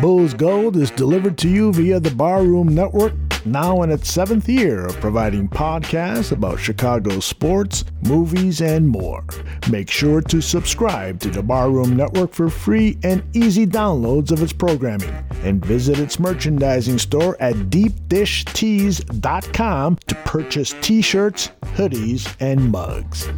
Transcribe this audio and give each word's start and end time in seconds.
Bulls 0.00 0.32
Gold 0.34 0.76
is 0.76 0.90
delivered 0.90 1.38
to 1.38 1.48
you 1.48 1.72
via 1.72 1.98
the 1.98 2.10
Barroom 2.10 2.74
Network, 2.74 3.14
now 3.46 3.80
in 3.82 3.90
its 3.90 4.12
seventh 4.12 4.46
year 4.46 4.84
of 4.84 5.00
providing 5.00 5.48
podcasts 5.48 6.32
about 6.32 6.60
Chicago 6.60 7.18
sports, 7.18 7.86
movies, 8.02 8.60
and 8.60 8.86
more. 8.86 9.24
Make 9.70 9.90
sure 9.90 10.20
to 10.20 10.42
subscribe 10.42 11.18
to 11.20 11.30
the 11.30 11.42
Barroom 11.42 11.96
Network 11.96 12.34
for 12.34 12.50
free 12.50 12.98
and 13.04 13.24
easy 13.34 13.66
downloads 13.66 14.32
of 14.32 14.42
its 14.42 14.52
programming, 14.52 15.14
and 15.44 15.64
visit 15.64 15.98
its 15.98 16.18
merchandising 16.18 16.98
store 16.98 17.34
at 17.40 17.54
deepdishtees.com 17.54 19.98
to 20.06 20.14
purchase 20.14 20.74
t 20.82 21.00
shirts, 21.00 21.52
hoodies, 21.74 22.36
and 22.40 22.70
mugs. 22.70 23.30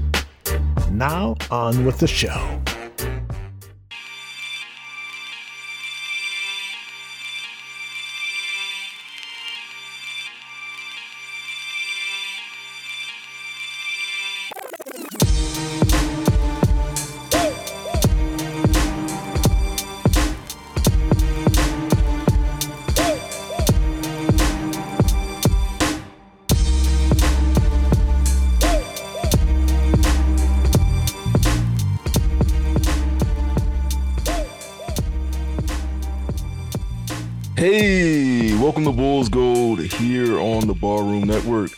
Now, 0.90 1.36
on 1.52 1.84
with 1.84 2.00
the 2.00 2.08
show. 2.08 2.60
Bulls 38.98 39.28
Gold 39.28 39.78
here 39.78 40.40
on 40.40 40.66
the 40.66 40.74
Barroom 40.74 41.22
Network. 41.22 41.70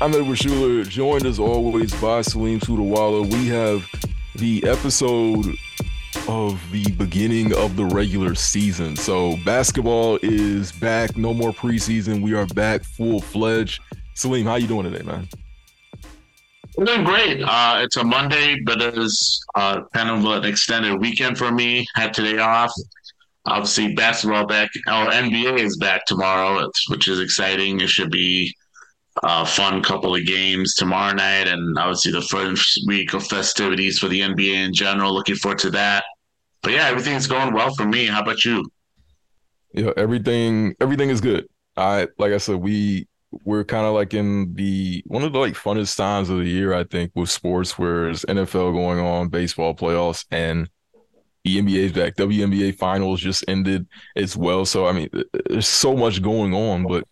I'm 0.00 0.12
Edward 0.12 0.34
Schuler, 0.34 0.82
joined 0.82 1.24
as 1.24 1.38
always 1.38 1.94
by 2.00 2.22
Salim 2.22 2.58
Tudawala. 2.58 3.32
We 3.32 3.46
have 3.46 3.86
the 4.34 4.64
episode 4.66 5.54
of 6.26 6.60
the 6.72 6.90
beginning 6.98 7.54
of 7.54 7.76
the 7.76 7.84
regular 7.84 8.34
season. 8.34 8.96
So 8.96 9.36
basketball 9.44 10.18
is 10.20 10.72
back, 10.72 11.16
no 11.16 11.32
more 11.32 11.52
preseason. 11.52 12.20
We 12.20 12.34
are 12.34 12.44
back 12.46 12.82
full 12.82 13.20
fledged. 13.20 13.80
Salim, 14.14 14.44
how 14.44 14.56
you 14.56 14.66
doing 14.66 14.90
today, 14.90 15.04
man? 15.04 15.28
I'm 16.76 16.86
doing 16.86 17.04
great. 17.04 17.40
Uh, 17.40 17.82
it's 17.84 17.98
a 17.98 18.02
Monday, 18.02 18.58
but 18.64 18.82
it's 18.82 19.44
uh, 19.54 19.82
kind 19.94 20.10
of 20.10 20.24
an 20.24 20.44
extended 20.44 21.00
weekend 21.00 21.38
for 21.38 21.52
me. 21.52 21.86
Had 21.94 22.12
today 22.12 22.38
off 22.38 22.72
obviously 23.46 23.94
basketball 23.94 24.46
back 24.46 24.70
our 24.88 25.10
nba 25.10 25.58
is 25.58 25.76
back 25.76 26.06
tomorrow 26.06 26.68
which 26.88 27.08
is 27.08 27.20
exciting. 27.20 27.80
It 27.80 27.88
should 27.88 28.10
be 28.10 28.54
a 29.22 29.46
fun 29.46 29.82
couple 29.82 30.14
of 30.14 30.26
games 30.26 30.74
tomorrow 30.74 31.14
night 31.14 31.46
and 31.46 31.78
obviously 31.78 32.12
the 32.12 32.22
first 32.22 32.80
week 32.86 33.14
of 33.14 33.26
festivities 33.26 33.98
for 33.98 34.08
the 34.08 34.20
nba 34.20 34.66
in 34.66 34.74
general. 34.74 35.12
Looking 35.14 35.36
forward 35.36 35.58
to 35.60 35.70
that. 35.70 36.04
But 36.62 36.72
yeah 36.72 36.88
everything's 36.88 37.26
going 37.26 37.52
well 37.52 37.74
for 37.74 37.86
me. 37.86 38.06
How 38.06 38.22
about 38.22 38.44
you? 38.44 38.64
Yeah 39.72 39.92
everything 39.96 40.74
everything 40.80 41.10
is 41.10 41.20
good. 41.20 41.46
I 41.76 42.08
like 42.18 42.32
i 42.32 42.38
said 42.38 42.56
we 42.56 43.08
we're 43.44 43.64
kind 43.64 43.86
of 43.86 43.94
like 43.94 44.14
in 44.14 44.54
the 44.54 45.02
one 45.06 45.24
of 45.24 45.32
the 45.32 45.38
like 45.38 45.54
funnest 45.54 45.96
times 45.96 46.30
of 46.30 46.38
the 46.38 46.44
year 46.44 46.72
i 46.72 46.84
think 46.84 47.10
with 47.14 47.30
sports 47.30 47.76
where 47.76 48.04
there's 48.04 48.24
nfl 48.26 48.72
going 48.72 49.00
on 49.00 49.28
baseball 49.28 49.74
playoffs 49.74 50.24
and 50.30 50.68
the 51.44 51.60
NBA's 51.60 51.92
back. 51.92 52.16
WNBA 52.16 52.76
finals 52.76 53.20
just 53.20 53.44
ended 53.48 53.86
as 54.16 54.36
well. 54.36 54.64
So 54.64 54.86
I 54.86 54.92
mean, 54.92 55.10
there's 55.48 55.68
so 55.68 55.96
much 55.96 56.22
going 56.22 56.54
on, 56.54 56.86
but 56.86 57.06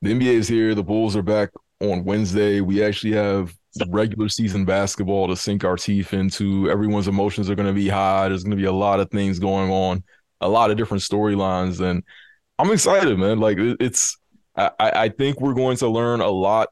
the 0.00 0.12
NBA 0.12 0.34
is 0.34 0.48
here. 0.48 0.74
The 0.74 0.82
Bulls 0.82 1.16
are 1.16 1.22
back 1.22 1.50
on 1.80 2.04
Wednesday. 2.04 2.60
We 2.60 2.82
actually 2.82 3.12
have 3.12 3.54
regular 3.88 4.28
season 4.28 4.64
basketball 4.64 5.28
to 5.28 5.36
sink 5.36 5.64
our 5.64 5.76
teeth 5.76 6.12
into. 6.14 6.70
Everyone's 6.70 7.08
emotions 7.08 7.50
are 7.50 7.54
going 7.54 7.68
to 7.68 7.74
be 7.74 7.88
high. 7.88 8.28
There's 8.28 8.44
going 8.44 8.56
to 8.56 8.56
be 8.56 8.66
a 8.66 8.72
lot 8.72 9.00
of 9.00 9.10
things 9.10 9.38
going 9.38 9.70
on, 9.70 10.04
a 10.40 10.48
lot 10.48 10.70
of 10.70 10.76
different 10.76 11.02
storylines, 11.02 11.80
and 11.80 12.02
I'm 12.58 12.70
excited, 12.70 13.18
man. 13.18 13.40
Like 13.40 13.58
it's, 13.58 14.18
I, 14.56 14.70
I 14.78 15.08
think 15.08 15.40
we're 15.40 15.54
going 15.54 15.76
to 15.78 15.88
learn 15.88 16.20
a 16.20 16.28
lot 16.28 16.68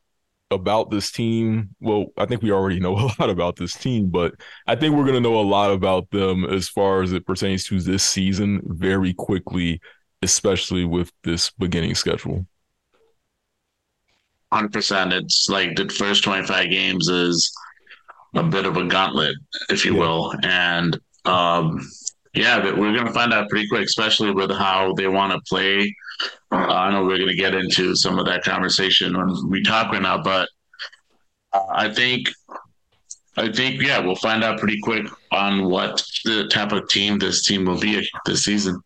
about 0.50 0.91
this 0.91 1.11
team. 1.11 1.75
Well, 1.81 2.06
I 2.16 2.27
think 2.27 2.43
we 2.43 2.50
already 2.50 2.81
know 2.81 2.97
a 2.97 3.11
lot 3.19 3.31
about 3.31 3.56
this 3.56 3.75
team, 3.75 4.09
but 4.09 4.34
I 4.66 4.75
think 4.77 4.94
we're 4.94 5.05
going 5.05 5.15
to 5.15 5.21
know 5.21 5.41
a 5.41 5.43
lot 5.43 5.71
about 5.71 6.11
them 6.11 6.44
as 6.44 6.69
far 6.69 7.03
as 7.03 7.12
it 7.12 7.27
pertains 7.27 7.65
to 7.66 7.81
this 7.81 8.05
season 8.05 8.60
very 8.65 9.15
quickly, 9.15 9.81
especially 10.22 10.84
with 10.84 11.12
this 11.25 11.50
beginning 11.50 11.94
schedule. 11.94 12.47
100%. 14.53 15.12
It's 15.12 15.49
like 15.49 15.77
the 15.77 15.89
first 15.89 16.25
25 16.25 16.71
games 16.71 17.09
is 17.09 17.53
a 18.34 18.43
bit 18.43 18.66
of 18.66 18.77
a 18.77 18.87
gauntlet, 18.87 19.37
if 19.69 19.84
you 19.84 19.94
yeah. 19.94 20.00
will. 20.00 20.34
And 20.43 20.99
um, 21.25 21.81
yeah, 22.34 22.60
but 22.60 22.77
we're 22.77 22.94
going 22.94 23.06
to 23.06 23.12
find 23.12 23.33
out 23.33 23.49
pretty 23.49 23.69
quick, 23.69 23.84
especially 23.84 24.33
with 24.33 24.50
how 24.50 24.93
they 24.94 25.06
want 25.06 25.33
to 25.33 25.41
play 25.49 25.94
uh, 26.53 26.57
I 26.57 26.91
know 26.91 27.05
we're 27.05 27.17
going 27.17 27.29
to 27.29 27.35
get 27.35 27.55
into 27.55 27.95
some 27.95 28.19
of 28.19 28.27
that 28.27 28.43
conversation 28.43 29.17
when 29.17 29.49
we 29.49 29.63
talk 29.63 29.93
right 29.93 30.03
now, 30.03 30.23
but 30.23 30.49
uh, 31.53 31.65
I 31.71 31.93
think, 31.93 32.29
I 33.37 33.51
think, 33.51 33.81
yeah, 33.81 33.99
we'll 33.99 34.17
find 34.17 34.45
out 34.45 34.59
pretty 34.59 34.81
quick 34.81 35.07
on 35.33 35.67
what 35.69 36.03
the 36.25 36.49
type 36.49 36.73
of 36.73 36.89
team 36.89 37.19
this 37.19 37.45
team 37.45 37.65
will 37.65 37.79
be 37.79 38.09
this 38.27 38.45
season. 38.45 38.81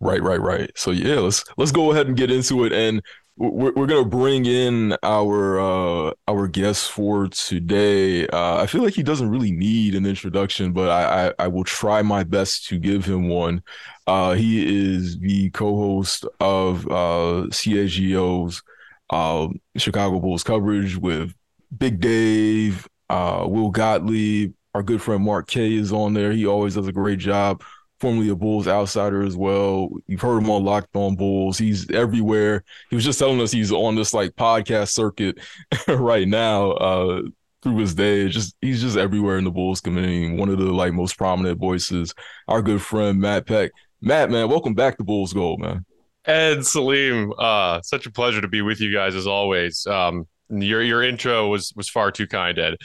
Right, 0.00 0.22
right, 0.22 0.40
right. 0.40 0.70
So 0.76 0.92
yeah, 0.92 1.16
let's 1.16 1.44
let's 1.58 1.72
go 1.72 1.92
ahead 1.92 2.06
and 2.06 2.16
get 2.16 2.30
into 2.30 2.64
it, 2.64 2.72
and 2.72 3.02
we're 3.40 3.72
we're 3.72 3.86
gonna 3.86 4.04
bring 4.04 4.44
in 4.44 4.94
our 5.02 5.58
uh 5.58 6.12
our 6.28 6.46
guest 6.46 6.90
for 6.90 7.26
today. 7.28 8.26
Uh, 8.28 8.56
I 8.58 8.66
feel 8.66 8.82
like 8.82 8.92
he 8.92 9.02
doesn't 9.02 9.30
really 9.30 9.50
need 9.50 9.94
an 9.94 10.04
introduction, 10.04 10.72
but 10.72 10.90
I, 10.90 11.28
I 11.28 11.32
I 11.38 11.48
will 11.48 11.64
try 11.64 12.02
my 12.02 12.22
best 12.22 12.66
to 12.68 12.78
give 12.78 13.06
him 13.06 13.28
one. 13.30 13.62
Uh, 14.06 14.34
he 14.34 14.92
is 14.92 15.18
the 15.18 15.48
co-host 15.50 16.26
of 16.38 16.86
uh, 16.88 17.46
CHGO's 17.48 18.62
uh, 19.08 19.48
Chicago 19.76 20.20
Bulls 20.20 20.44
coverage 20.44 20.98
with 20.98 21.34
Big 21.76 22.00
Dave, 22.00 22.86
uh, 23.08 23.46
Will 23.48 23.70
Gottlieb. 23.70 24.52
Our 24.74 24.82
good 24.82 25.00
friend 25.00 25.24
Mark 25.24 25.48
K 25.48 25.74
is 25.74 25.92
on 25.92 26.12
there. 26.12 26.30
He 26.32 26.46
always 26.46 26.74
does 26.74 26.86
a 26.86 26.92
great 26.92 27.18
job. 27.18 27.62
Formerly 28.00 28.30
a 28.30 28.34
Bulls 28.34 28.66
outsider 28.66 29.22
as 29.22 29.36
well. 29.36 29.90
You've 30.06 30.20
heard 30.20 30.38
him 30.38 30.50
on 30.50 30.64
Locked 30.64 30.94
On 30.96 31.14
Bulls. 31.14 31.58
He's 31.58 31.90
everywhere. 31.90 32.64
He 32.88 32.96
was 32.96 33.04
just 33.04 33.18
telling 33.18 33.40
us 33.40 33.52
he's 33.52 33.72
on 33.72 33.94
this 33.94 34.14
like 34.14 34.32
podcast 34.32 34.90
circuit 34.90 35.38
right 35.88 36.26
now 36.26 36.72
uh, 36.72 37.22
through 37.62 37.78
his 37.78 37.94
day. 37.94 38.28
Just 38.28 38.56
he's 38.60 38.80
just 38.80 38.96
everywhere 38.96 39.38
in 39.38 39.44
the 39.44 39.50
Bulls 39.50 39.80
community. 39.80 40.34
One 40.34 40.48
of 40.48 40.58
the 40.58 40.64
like 40.64 40.92
most 40.92 41.18
prominent 41.18 41.58
voices. 41.58 42.14
Our 42.48 42.62
good 42.62 42.82
friend 42.82 43.20
Matt 43.20 43.46
Peck 43.46 43.72
Matt, 44.02 44.30
man, 44.30 44.48
welcome 44.48 44.72
back 44.72 44.96
to 44.96 45.04
Bulls 45.04 45.34
Gold, 45.34 45.60
man. 45.60 45.84
Ed 46.24 46.64
Salim, 46.64 47.32
uh, 47.38 47.82
such 47.82 48.06
a 48.06 48.10
pleasure 48.10 48.40
to 48.40 48.48
be 48.48 48.62
with 48.62 48.80
you 48.80 48.92
guys 48.92 49.14
as 49.14 49.26
always. 49.26 49.86
Um, 49.86 50.26
your 50.48 50.82
your 50.82 51.02
intro 51.02 51.48
was 51.48 51.72
was 51.76 51.88
far 51.88 52.10
too 52.10 52.26
kind, 52.26 52.58
Ed. 52.58 52.76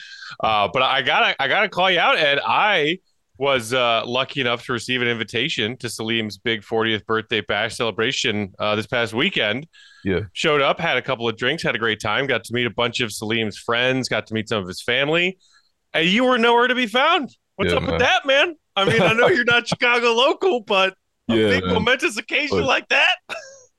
Uh, 0.41 0.67
but 0.71 0.81
I 0.81 1.01
gotta 1.01 1.41
I 1.41 1.47
gotta 1.47 1.69
call 1.69 1.89
you 1.89 1.99
out, 1.99 2.17
Ed. 2.17 2.39
I 2.45 2.99
was 3.37 3.73
uh, 3.73 4.03
lucky 4.05 4.41
enough 4.41 4.65
to 4.65 4.73
receive 4.73 5.01
an 5.01 5.07
invitation 5.07 5.75
to 5.77 5.89
Salim's 5.89 6.37
big 6.37 6.61
40th 6.61 7.05
birthday 7.05 7.41
bash 7.41 7.75
celebration 7.75 8.53
uh, 8.59 8.75
this 8.75 8.87
past 8.87 9.13
weekend. 9.13 9.67
Yeah, 10.03 10.21
showed 10.33 10.61
up, 10.61 10.79
had 10.79 10.97
a 10.97 11.01
couple 11.01 11.27
of 11.27 11.35
drinks, 11.35 11.63
had 11.63 11.75
a 11.75 11.79
great 11.79 11.99
time, 11.99 12.27
got 12.27 12.43
to 12.45 12.53
meet 12.53 12.65
a 12.65 12.71
bunch 12.71 13.01
of 13.01 13.11
Salim's 13.11 13.57
friends, 13.57 14.07
got 14.07 14.27
to 14.27 14.33
meet 14.33 14.49
some 14.49 14.61
of 14.61 14.67
his 14.67 14.81
family, 14.81 15.37
and 15.93 16.07
you 16.07 16.23
were 16.25 16.37
nowhere 16.37 16.67
to 16.67 16.75
be 16.75 16.87
found. 16.87 17.29
What's 17.55 17.71
yeah, 17.71 17.77
up 17.77 17.83
man. 17.83 17.91
with 17.93 18.01
that, 18.01 18.25
man? 18.25 18.55
I 18.75 18.85
mean, 18.85 19.01
I 19.01 19.13
know 19.13 19.27
you're 19.27 19.45
not 19.45 19.67
Chicago 19.67 20.13
local, 20.13 20.61
but 20.61 20.93
a 21.29 21.35
yeah, 21.35 21.49
big 21.49 21.65
man. 21.65 21.73
momentous 21.75 22.17
occasion 22.17 22.57
look, 22.57 22.67
like 22.67 22.87
that. 22.89 23.15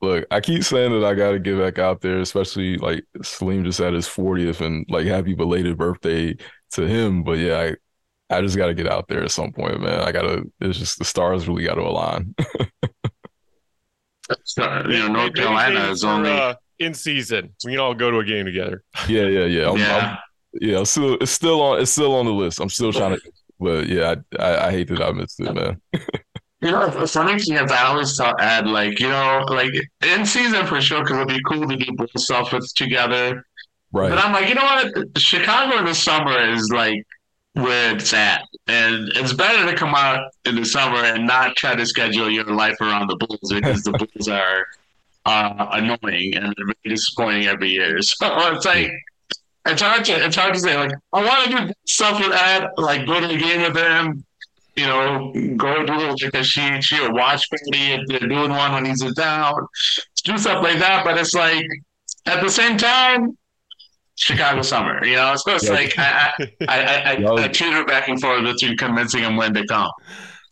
look, 0.00 0.26
I 0.30 0.40
keep 0.40 0.64
saying 0.64 0.92
that 0.92 1.06
I 1.06 1.14
got 1.14 1.32
to 1.32 1.38
get 1.38 1.58
back 1.58 1.78
out 1.78 2.00
there, 2.00 2.18
especially 2.18 2.76
like 2.78 3.04
Salim 3.22 3.64
just 3.64 3.78
had 3.78 3.94
his 3.94 4.08
40th 4.08 4.60
and 4.60 4.86
like 4.88 5.06
happy 5.06 5.34
belated 5.34 5.76
birthday 5.76 6.36
to 6.72 6.86
him. 6.86 7.22
But 7.22 7.38
yeah, 7.38 7.60
I, 7.60 7.76
I 8.28 8.40
just 8.40 8.56
got 8.56 8.66
to 8.66 8.74
get 8.74 8.88
out 8.88 9.06
there 9.08 9.22
at 9.22 9.30
some 9.30 9.52
point, 9.52 9.80
man. 9.80 10.00
I 10.00 10.12
got 10.12 10.22
to, 10.22 10.50
it's 10.60 10.78
just 10.78 10.98
the 10.98 11.04
stars 11.04 11.46
really 11.46 11.64
got 11.64 11.74
to 11.74 11.82
align. 11.82 12.34
you 14.56 14.58
know, 14.58 15.08
North 15.08 15.34
Carolina 15.34 15.90
is 15.90 16.02
only 16.02 16.30
uh, 16.30 16.54
in 16.78 16.92
season. 16.94 17.54
We 17.64 17.72
can 17.72 17.80
all 17.80 17.94
go 17.94 18.10
to 18.10 18.18
a 18.18 18.24
game 18.24 18.46
together. 18.46 18.82
Yeah, 19.08 19.26
yeah, 19.26 19.44
yeah. 19.44 19.70
I'm, 19.70 19.76
yeah. 19.78 19.96
I'm, 19.96 20.18
yeah, 20.60 20.78
I'm 20.78 20.84
still, 20.86 21.14
it's 21.20 21.30
still 21.30 21.60
on, 21.60 21.80
it's 21.80 21.92
still 21.92 22.14
on 22.14 22.26
the 22.26 22.32
list. 22.32 22.60
I'm 22.60 22.70
still 22.70 22.92
trying 22.92 23.16
to, 23.16 23.20
but 23.60 23.86
yeah, 23.86 24.16
I, 24.38 24.42
I, 24.42 24.66
I 24.68 24.70
hate 24.72 24.88
that 24.88 25.02
I 25.02 25.12
missed 25.12 25.40
it, 25.40 25.54
man. 25.54 25.80
You 26.62 26.70
know, 26.70 26.88
the 26.88 27.06
funny 27.06 27.38
thing 27.38 27.56
is, 27.56 27.70
I 27.70 27.84
always 27.84 28.16
thought, 28.16 28.42
Ed, 28.42 28.66
like, 28.66 28.98
you 28.98 29.08
know, 29.08 29.44
like 29.48 29.72
in 30.04 30.24
season 30.24 30.66
for 30.66 30.80
sure, 30.80 31.02
because 31.02 31.18
it'd 31.18 31.28
be 31.28 31.40
cool 31.46 31.68
to 31.68 31.76
do 31.76 31.92
both 31.92 32.08
stuff 32.16 32.52
with 32.52 32.66
together. 32.74 33.44
Right. 33.92 34.08
But 34.08 34.18
I'm 34.18 34.32
like, 34.32 34.48
you 34.48 34.54
know 34.54 34.64
what? 34.64 35.18
Chicago 35.18 35.78
in 35.78 35.84
the 35.84 35.94
summer 35.94 36.38
is 36.50 36.70
like 36.72 37.06
where 37.56 37.96
it's 37.96 38.12
at. 38.12 38.46
And 38.66 39.08
it's 39.14 39.32
better 39.32 39.70
to 39.70 39.76
come 39.76 39.94
out 39.94 40.30
in 40.44 40.56
the 40.56 40.64
summer 40.64 40.98
and 40.98 41.26
not 41.26 41.56
try 41.56 41.74
to 41.74 41.86
schedule 41.86 42.30
your 42.30 42.44
life 42.44 42.76
around 42.80 43.08
the 43.08 43.16
Bulls 43.16 43.50
because 43.52 43.82
the 43.82 43.92
Bulls 44.14 44.28
are 44.28 44.66
uh, 45.24 45.68
annoying 45.72 46.36
and 46.36 46.54
they're 46.56 46.66
really 46.66 46.96
disappointing 46.96 47.46
every 47.46 47.70
year. 47.70 47.98
So 48.02 48.54
it's 48.54 48.66
like 48.66 48.92
it's 49.66 49.82
hard 49.82 50.04
to 50.04 50.24
it's 50.24 50.36
hard 50.36 50.54
to 50.54 50.60
say 50.60 50.76
like 50.76 50.92
I 51.12 51.24
want 51.24 51.50
to 51.50 51.66
do 51.66 51.72
stuff 51.86 52.20
with 52.20 52.32
Ed, 52.32 52.68
like 52.76 53.06
go 53.06 53.20
to 53.20 53.26
the 53.26 53.36
game 53.36 53.62
with 53.62 53.76
him, 53.76 54.24
you 54.76 54.86
know, 54.86 55.32
go 55.56 55.84
do 55.84 55.92
like 55.94 56.34
a 56.34 56.44
she 56.44 56.80
she 56.82 57.00
or 57.00 57.12
watch 57.12 57.48
party 57.50 57.92
if 57.92 58.06
they're 58.06 58.28
doing 58.28 58.50
one 58.50 58.72
when 58.72 58.84
he's 58.84 59.02
in 59.02 59.14
town, 59.14 59.66
do 60.24 60.36
stuff 60.36 60.62
like 60.62 60.78
that. 60.78 61.04
But 61.04 61.18
it's 61.18 61.34
like 61.34 61.64
at 62.26 62.42
the 62.42 62.50
same 62.50 62.76
time, 62.76 63.36
Chicago 64.16 64.62
summer, 64.62 65.04
you 65.04 65.16
know. 65.16 65.34
So 65.36 65.54
it's 65.54 65.64
yeah. 65.64 65.72
like 65.72 65.98
I 65.98 66.32
I, 66.38 66.66
I, 66.68 67.14
I, 67.14 67.44
I 67.44 67.48
tutor 67.52 67.84
back 67.84 68.08
and 68.08 68.20
forth 68.20 68.42
between 68.42 68.76
convincing 68.76 69.22
him 69.22 69.36
when 69.36 69.54
to 69.54 69.66
come. 69.66 69.90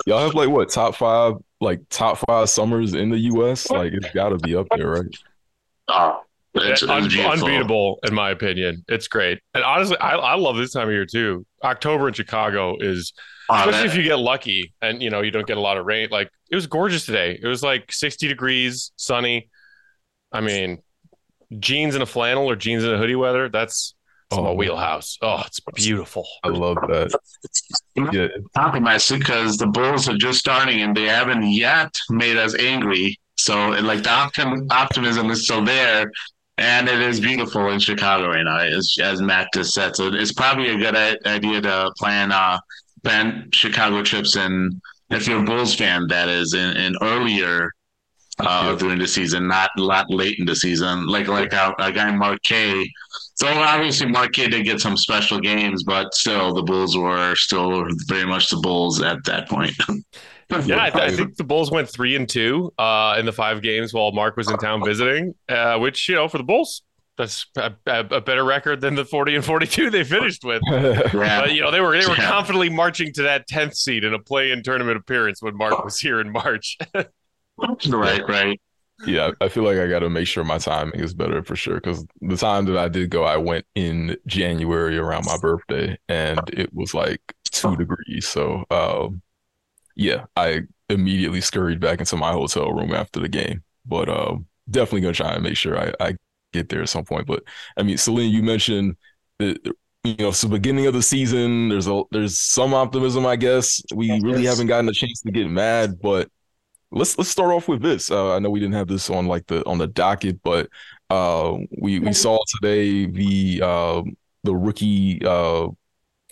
Y'all 0.07 0.21
have 0.21 0.35
like 0.35 0.51
what 0.51 0.69
top 0.69 0.95
five 0.95 1.35
like 1.61 1.81
top 1.89 2.19
five 2.29 2.51
summers 2.51 2.95
in 2.95 3.11
the 3.11 3.19
U.S. 3.19 3.71
Like 3.71 3.93
it's 3.93 4.11
got 4.11 4.31
to 4.31 4.39
be 4.39 4.55
up 4.55 4.67
there, 4.77 4.91
right? 4.91 5.17
Oh, 5.89 6.21
it's, 6.55 6.83
it's 6.83 6.91
unbeatable 6.91 7.99
in 8.07 8.15
my 8.15 8.31
opinion. 8.31 8.85
It's 8.89 9.09
great, 9.09 9.41
and 9.55 9.65
honestly, 9.65 9.97
I, 9.99 10.17
I 10.17 10.35
love 10.37 10.57
this 10.57 10.73
time 10.73 10.89
of 10.89 10.93
year 10.93 11.07
too. 11.07 11.47
October 11.65 12.09
in 12.09 12.15
Chicago 12.15 12.77
is, 12.79 13.15
oh, 13.49 13.55
especially 13.55 13.79
man. 13.79 13.87
if 13.87 13.97
you 13.97 14.03
get 14.03 14.19
lucky 14.19 14.75
and 14.83 15.03
you 15.03 15.09
know 15.09 15.23
you 15.23 15.31
don't 15.31 15.47
get 15.47 15.57
a 15.57 15.61
lot 15.61 15.79
of 15.79 15.87
rain. 15.87 16.09
Like 16.11 16.29
it 16.51 16.55
was 16.55 16.67
gorgeous 16.67 17.07
today. 17.07 17.39
It 17.43 17.47
was 17.47 17.63
like 17.63 17.91
sixty 17.91 18.29
degrees, 18.29 18.93
sunny. 18.97 19.49
I 20.33 20.41
mean, 20.43 20.83
jeans 21.59 21.95
and 21.95 22.03
a 22.03 22.07
flannel 22.07 22.47
or 22.47 22.57
jeans 22.57 22.85
and 22.85 22.93
a 22.93 22.99
hoodie 22.99 23.17
weather. 23.17 23.49
That's 23.49 23.95
oh, 24.31 24.43
my 24.43 24.53
wheelhouse. 24.53 25.19
Oh, 25.23 25.43
it's 25.47 25.61
beautiful. 25.75 26.27
I 26.43 26.49
love 26.49 26.79
that. 26.89 27.19
Yeah, 28.13 28.29
compromise 28.57 29.09
because 29.09 29.57
the 29.57 29.67
Bulls 29.67 30.09
are 30.09 30.17
just 30.17 30.39
starting 30.39 30.83
and 30.83 30.97
they 30.97 31.05
haven't 31.05 31.45
yet 31.45 31.95
made 32.11 32.37
us 32.37 32.55
angry. 32.55 33.19
So 33.37 33.71
like 33.71 34.03
the 34.03 34.11
optim- 34.11 34.67
optimism 34.71 35.31
is 35.31 35.45
still 35.45 35.65
there, 35.65 36.11
and 36.59 36.89
it 36.89 37.01
is 37.01 37.21
beautiful 37.21 37.71
in 37.71 37.81
Chicago 37.81 38.29
right 38.29 38.45
now, 38.45 38.59
as, 38.59 38.95
as 39.03 39.21
Matt 39.21 39.49
just 39.55 39.75
said. 39.75 39.97
So 39.97 40.09
it's 40.13 40.33
probably 40.33 40.71
a 40.71 40.79
good 40.79 40.97
idea 41.27 41.61
to 41.61 41.93
plan 41.97 42.33
uh 42.33 42.59
plan 43.03 43.51
Chicago 43.53 44.03
trips 44.03 44.37
and 44.37 44.81
if 45.11 45.29
you're 45.29 45.41
a 45.41 45.45
Bulls 45.45 45.75
fan, 45.75 46.07
that 46.09 46.29
is 46.29 46.55
in, 46.55 46.77
in 46.77 46.97
earlier 47.03 47.71
uh, 48.41 48.75
during 48.77 48.99
the 48.99 49.09
season, 49.09 49.49
not 49.49 49.71
a 49.79 49.83
lot 49.83 50.07
late 50.11 50.39
in 50.39 50.47
the 50.47 50.57
season. 50.57 51.07
Like 51.07 51.29
like 51.29 51.53
a, 51.53 51.75
a 51.79 51.93
guy 51.93 52.11
Marquet. 52.15 52.91
So 53.37 53.49
obviously 53.49 54.07
Marquet 54.07 54.49
did 54.49 54.65
get 54.65 54.81
some 54.81 54.97
special 54.97 55.41
games, 55.41 55.83
but 55.83 56.15
still 56.15 56.55
the 56.55 56.63
Bulls 56.63 56.97
were 56.97 57.35
still 57.37 57.87
very 58.07 58.27
much 58.27 58.51
the 58.51 58.59
Bulls 58.59 59.03
at 59.03 59.25
that 59.25 59.49
point. 59.49 59.75
yeah, 60.65 60.83
I, 60.83 60.91
th- 60.91 61.05
I, 61.05 61.11
think 61.11 61.37
the 61.37 61.45
Bulls 61.45 61.71
went 61.71 61.89
three 61.89 62.17
and 62.17 62.29
two 62.29 62.73
uh, 62.79 63.17
in 63.19 63.27
the 63.27 63.33
five 63.33 63.63
games 63.63 63.93
while 63.93 64.13
Mark 64.13 64.37
was 64.37 64.49
in 64.49 64.57
town 64.59 64.85
visiting, 64.85 65.35
uh, 65.49 65.79
which 65.79 66.09
you 66.09 66.15
know 66.15 66.29
for 66.29 66.39
the 66.39 66.45
Bulls 66.45 66.83
that's 67.17 67.47
a, 67.57 67.73
a, 67.87 68.21
better 68.21 68.45
record 68.45 68.81
than 68.81 68.95
the 68.97 69.05
40 69.05 69.37
and 69.37 69.45
42 69.45 69.91
they 69.91 70.05
finished 70.05 70.45
with. 70.45 70.63
yeah. 70.71 71.41
But 71.41 71.55
you 71.55 71.61
know, 71.61 71.71
they 71.71 71.81
were 71.81 71.99
they 71.99 72.07
were 72.07 72.17
yeah. 72.17 72.29
confidently 72.29 72.71
marching 72.71 73.13
to 73.15 73.23
that 73.23 73.49
10th 73.49 73.77
seed 73.77 74.05
in 74.05 74.15
a 74.15 74.19
play-in 74.19 74.63
tournament 74.63 74.97
appearance 74.97 75.41
when 75.41 75.57
Mark 75.57 75.85
was 75.85 75.99
here 75.99 76.21
in 76.21 76.31
March. 76.31 76.77
right, 77.59 78.29
right. 78.29 78.61
Yeah, 79.07 79.33
I 79.41 79.49
feel 79.49 79.65
like 79.65 79.79
I 79.79 79.89
got 79.89 80.01
to 80.01 80.11
make 80.11 80.27
sure 80.27 80.45
my 80.45 80.59
timing 80.59 81.01
is 81.01 81.15
better 81.15 81.43
for 81.43 81.57
sure. 81.57 81.75
Because 81.75 82.07
the 82.21 82.37
time 82.37 82.65
that 82.67 82.79
I 82.79 82.89
did 82.89 83.11
go, 83.11 83.25
I 83.25 83.37
went 83.37 83.67
in 83.75 84.17
January 84.27 84.97
around 84.99 85.27
my 85.27 85.37
birthday, 85.37 85.99
and 86.09 86.41
it 86.53 86.73
was 86.73 86.95
like 86.95 87.21
two 87.51 87.77
degrees. 87.77 88.27
So, 88.27 88.65
um, 88.71 89.21
yeah, 89.97 90.25
I 90.37 90.63
immediately 90.89 91.41
scurried 91.41 91.81
back 91.81 91.99
into 92.01 92.17
my 92.17 92.33
hotel 92.33 92.73
room 92.73 92.95
after 92.95 93.21
the 93.21 93.29
game. 93.29 93.63
But 93.85 94.09
um, 94.09 94.47
definitely 94.71 95.03
gonna 95.03 95.15
try 95.15 95.35
and 95.35 95.43
make 95.43 95.57
sure 95.57 95.79
I, 95.79 95.93
I 96.01 96.17
get 96.53 96.69
there 96.69 96.83
at 96.83 96.89
some 96.89 97.05
point. 97.05 97.27
But 97.27 97.43
I 97.77 97.83
mean, 97.83 97.99
Salim, 97.99 98.31
you 98.31 98.43
mentioned 98.43 98.97
that 99.39 99.59
you 100.05 100.17
know, 100.19 100.29
it's 100.29 100.43
the 100.43 100.49
beginning 100.49 100.87
of 100.87 100.95
the 100.95 101.03
season. 101.03 101.69
There's 101.71 101.89
a 101.89 102.03
there's 102.11 102.39
some 102.39 102.75
optimism, 102.75 103.27
I 103.27 103.37
guess. 103.37 103.81
We 103.95 104.21
really 104.21 104.45
haven't 104.45 104.67
gotten 104.67 104.89
a 104.89 104.93
chance 104.93 105.23
to 105.23 105.33
get 105.33 105.49
mad, 105.49 106.01
but 106.01 106.29
let's 106.91 107.19
let's 107.19 107.31
start 107.31 107.53
off 107.53 107.69
with 107.69 107.83
this. 107.83 108.11
Uh, 108.11 108.35
I 108.35 108.39
know 108.39 108.51
we 108.51 108.61
didn't 108.61 108.75
have 108.75 108.89
this 108.89 109.11
on 109.11 109.27
like 109.27 109.47
the 109.47 109.65
on 109.67 109.79
the 109.79 109.87
docket, 109.87 110.43
but 110.43 110.69
uh, 111.11 111.57
we 111.79 111.99
we 111.99 112.13
saw 112.13 112.39
today 112.57 113.07
the 113.07 113.63
uh, 113.63 114.03
the 114.45 114.55
rookie 114.55 115.21
uh, 115.25 115.69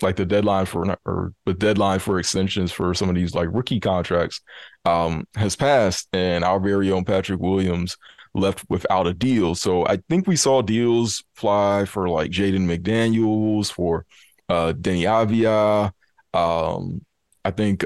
like 0.00 0.16
the 0.16 0.26
deadline 0.26 0.66
for 0.66 0.96
or 1.04 1.32
the 1.46 1.54
deadline 1.54 1.98
for 1.98 2.18
extensions 2.18 2.72
for 2.72 2.94
some 2.94 3.08
of 3.08 3.14
these 3.14 3.34
like 3.34 3.48
rookie 3.52 3.80
contracts 3.80 4.40
um, 4.84 5.26
has 5.34 5.56
passed, 5.56 6.08
and 6.12 6.44
our 6.44 6.60
very 6.60 6.90
own 6.90 7.04
Patrick 7.04 7.40
Williams 7.40 7.96
left 8.34 8.64
without 8.68 9.06
a 9.06 9.14
deal. 9.14 9.54
So 9.54 9.86
I 9.86 9.98
think 10.08 10.26
we 10.26 10.36
saw 10.36 10.62
deals 10.62 11.22
fly 11.34 11.84
for 11.84 12.08
like 12.08 12.30
Jaden 12.30 12.66
McDaniels, 12.66 13.70
for 13.70 14.06
uh, 14.48 14.72
Deni 14.72 15.02
Avdija. 15.02 15.92
Um, 16.34 17.04
I 17.44 17.50
think 17.50 17.84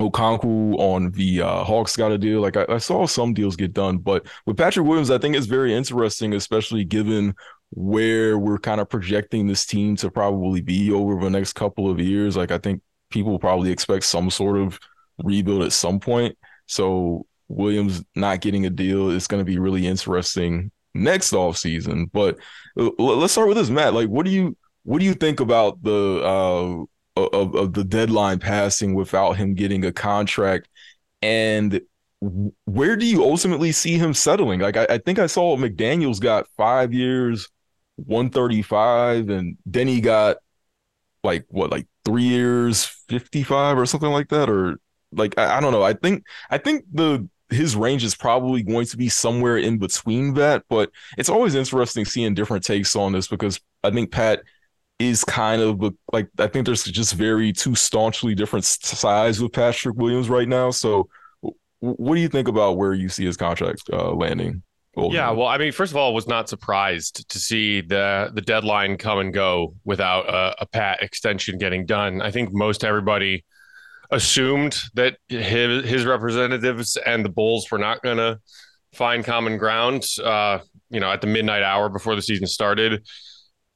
Okongwu 0.00 0.78
on 0.78 1.10
the 1.12 1.42
uh, 1.42 1.64
Hawks 1.64 1.96
got 1.96 2.12
a 2.12 2.18
deal. 2.18 2.40
Like 2.40 2.56
I, 2.56 2.66
I, 2.68 2.78
saw 2.78 3.06
some 3.06 3.32
deals 3.32 3.56
get 3.56 3.72
done, 3.72 3.98
but 3.98 4.26
with 4.44 4.58
Patrick 4.58 4.86
Williams, 4.86 5.10
I 5.10 5.18
think 5.18 5.34
it's 5.34 5.46
very 5.46 5.74
interesting, 5.74 6.34
especially 6.34 6.84
given 6.84 7.34
where 7.70 8.38
we're 8.38 8.58
kind 8.58 8.80
of 8.80 8.90
projecting 8.90 9.46
this 9.46 9.64
team 9.64 9.96
to 9.96 10.10
probably 10.10 10.60
be 10.60 10.92
over 10.92 11.18
the 11.18 11.30
next 11.30 11.54
couple 11.54 11.90
of 11.90 11.98
years. 11.98 12.36
Like 12.36 12.50
I 12.50 12.58
think 12.58 12.82
people 13.10 13.38
probably 13.38 13.70
expect 13.70 14.04
some 14.04 14.30
sort 14.30 14.58
of 14.58 14.78
rebuild 15.18 15.62
at 15.62 15.72
some 15.72 15.98
point. 15.98 16.36
So 16.66 17.26
Williams 17.48 18.04
not 18.14 18.40
getting 18.40 18.66
a 18.66 18.70
deal 18.70 19.10
is 19.10 19.26
going 19.26 19.40
to 19.40 19.50
be 19.50 19.58
really 19.58 19.86
interesting 19.86 20.70
next 20.94 21.32
off 21.32 21.56
season. 21.56 22.10
But 22.12 22.38
uh, 22.78 22.90
let's 22.98 23.32
start 23.32 23.48
with 23.48 23.56
this, 23.56 23.70
Matt. 23.70 23.94
Like, 23.94 24.08
what 24.08 24.26
do 24.26 24.32
you 24.32 24.56
what 24.82 24.98
do 24.98 25.04
you 25.04 25.14
think 25.14 25.40
about 25.40 25.82
the 25.82 26.22
uh, 26.22 26.84
of, 27.16 27.54
of 27.54 27.72
the 27.72 27.84
deadline 27.84 28.38
passing 28.38 28.94
without 28.94 29.32
him 29.32 29.54
getting 29.54 29.84
a 29.84 29.92
contract. 29.92 30.68
And 31.22 31.80
where 32.20 32.96
do 32.96 33.06
you 33.06 33.24
ultimately 33.24 33.72
see 33.72 33.98
him 33.98 34.14
settling? 34.14 34.60
Like 34.60 34.76
I, 34.76 34.86
I, 34.90 34.98
think 34.98 35.18
i 35.18 35.26
saw 35.26 35.56
mcdaniels 35.56 36.20
got 36.20 36.46
five 36.56 36.92
years 36.92 37.48
135 37.96 39.28
and 39.28 39.56
then 39.66 39.86
he 39.86 40.00
got 40.00 40.38
like 41.22 41.44
what 41.48 41.70
like 41.70 41.86
three 42.04 42.24
years 42.24 42.84
55 43.08 43.78
or 43.78 43.86
something 43.86 44.10
like 44.10 44.28
that? 44.28 44.48
Or 44.48 44.76
like 45.12 45.38
I, 45.38 45.58
I 45.58 45.60
don't 45.60 45.72
know. 45.72 45.82
I 45.82 45.94
think 45.94 46.24
i 46.50 46.58
think 46.58 46.84
the 46.92 47.28
his 47.48 47.76
range 47.76 48.02
is 48.02 48.14
probably 48.14 48.62
going 48.62 48.86
to 48.86 48.96
be 48.96 49.08
somewhere 49.08 49.56
in 49.56 49.78
between 49.78 50.34
that 50.34 50.64
but 50.68 50.90
it's 51.16 51.28
always 51.28 51.54
interesting 51.54 52.04
seeing 52.04 52.34
different 52.34 52.64
takes 52.64 52.96
on 52.96 53.12
this 53.12 53.28
because 53.28 53.60
i 53.84 53.90
think 53.90 54.10
pat 54.10 54.42
is 54.98 55.24
kind 55.24 55.60
of 55.60 55.94
like 56.12 56.28
I 56.38 56.46
think 56.46 56.66
there's 56.66 56.84
just 56.84 57.14
very 57.14 57.52
two 57.52 57.74
staunchly 57.74 58.34
different 58.34 58.64
sides 58.64 59.42
with 59.42 59.52
Patrick 59.52 59.96
Williams 59.96 60.28
right 60.28 60.48
now. 60.48 60.70
So, 60.70 61.08
what 61.80 62.14
do 62.14 62.20
you 62.20 62.28
think 62.28 62.48
about 62.48 62.76
where 62.76 62.94
you 62.94 63.08
see 63.08 63.24
his 63.24 63.36
contract 63.36 63.82
uh, 63.92 64.12
landing? 64.12 64.62
Yeah, 64.98 65.30
well, 65.32 65.46
I 65.46 65.58
mean, 65.58 65.72
first 65.72 65.92
of 65.92 65.98
all, 65.98 66.14
was 66.14 66.26
not 66.26 66.48
surprised 66.48 67.28
to 67.28 67.38
see 67.38 67.82
the 67.82 68.30
the 68.32 68.40
deadline 68.40 68.96
come 68.96 69.18
and 69.18 69.32
go 69.32 69.74
without 69.84 70.26
a, 70.28 70.62
a 70.62 70.66
pat 70.66 71.02
extension 71.02 71.58
getting 71.58 71.84
done. 71.84 72.22
I 72.22 72.30
think 72.30 72.54
most 72.54 72.82
everybody 72.82 73.44
assumed 74.10 74.80
that 74.94 75.18
his 75.28 75.84
his 75.84 76.06
representatives 76.06 76.96
and 76.96 77.22
the 77.22 77.28
Bulls 77.28 77.70
were 77.70 77.78
not 77.78 78.02
going 78.02 78.16
to 78.16 78.40
find 78.94 79.22
common 79.22 79.58
ground. 79.58 80.06
Uh, 80.22 80.60
you 80.88 81.00
know, 81.00 81.12
at 81.12 81.20
the 81.20 81.26
midnight 81.26 81.62
hour 81.62 81.90
before 81.90 82.14
the 82.14 82.22
season 82.22 82.46
started 82.46 83.06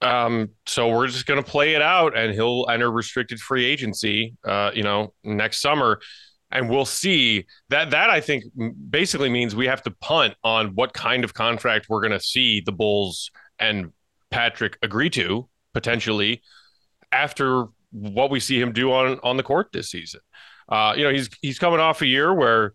um, 0.02 0.50
so 0.66 0.88
we're 0.88 1.07
just 1.07 1.26
going 1.26 1.42
to 1.42 1.49
play 1.49 1.75
it 1.75 1.83
out, 1.83 2.16
and 2.16 2.33
he'll 2.33 2.66
enter 2.71 2.90
restricted 2.90 3.38
free 3.38 3.64
agency, 3.64 4.35
uh, 4.45 4.71
you 4.75 4.83
know, 4.83 5.12
next 5.25 5.61
summer, 5.61 6.00
and 6.50 6.71
we'll 6.71 6.87
see. 6.87 7.47
That 7.69 7.90
that 7.90 8.11
I 8.11 8.21
think 8.21 8.45
basically 8.88 9.28
means 9.28 9.54
we 9.54 9.66
have 9.66 9.83
to 9.83 9.90
punt 9.90 10.35
on 10.42 10.69
what 10.75 10.92
kind 10.95 11.25
of 11.25 11.35
contract 11.35 11.87
we're 11.88 12.00
going 12.00 12.12
to 12.12 12.21
see 12.21 12.61
the 12.61 12.73
Bulls 12.73 13.30
and 13.59 13.92
Patrick 14.30 14.78
agree 14.83 15.11
to 15.11 15.49
potentially 15.75 16.42
after 17.12 17.66
what 17.90 18.30
we 18.30 18.40
see 18.40 18.61
him 18.61 18.73
do 18.73 18.92
on 18.92 19.19
on 19.23 19.37
the 19.37 19.42
court 19.42 19.69
this 19.73 19.90
season. 19.90 20.21
Uh, 20.69 20.95
you 20.97 21.04
know, 21.04 21.11
he's 21.11 21.28
he's 21.42 21.59
coming 21.59 21.80
off 21.80 22.00
a 22.00 22.07
year 22.07 22.33
where 22.33 22.75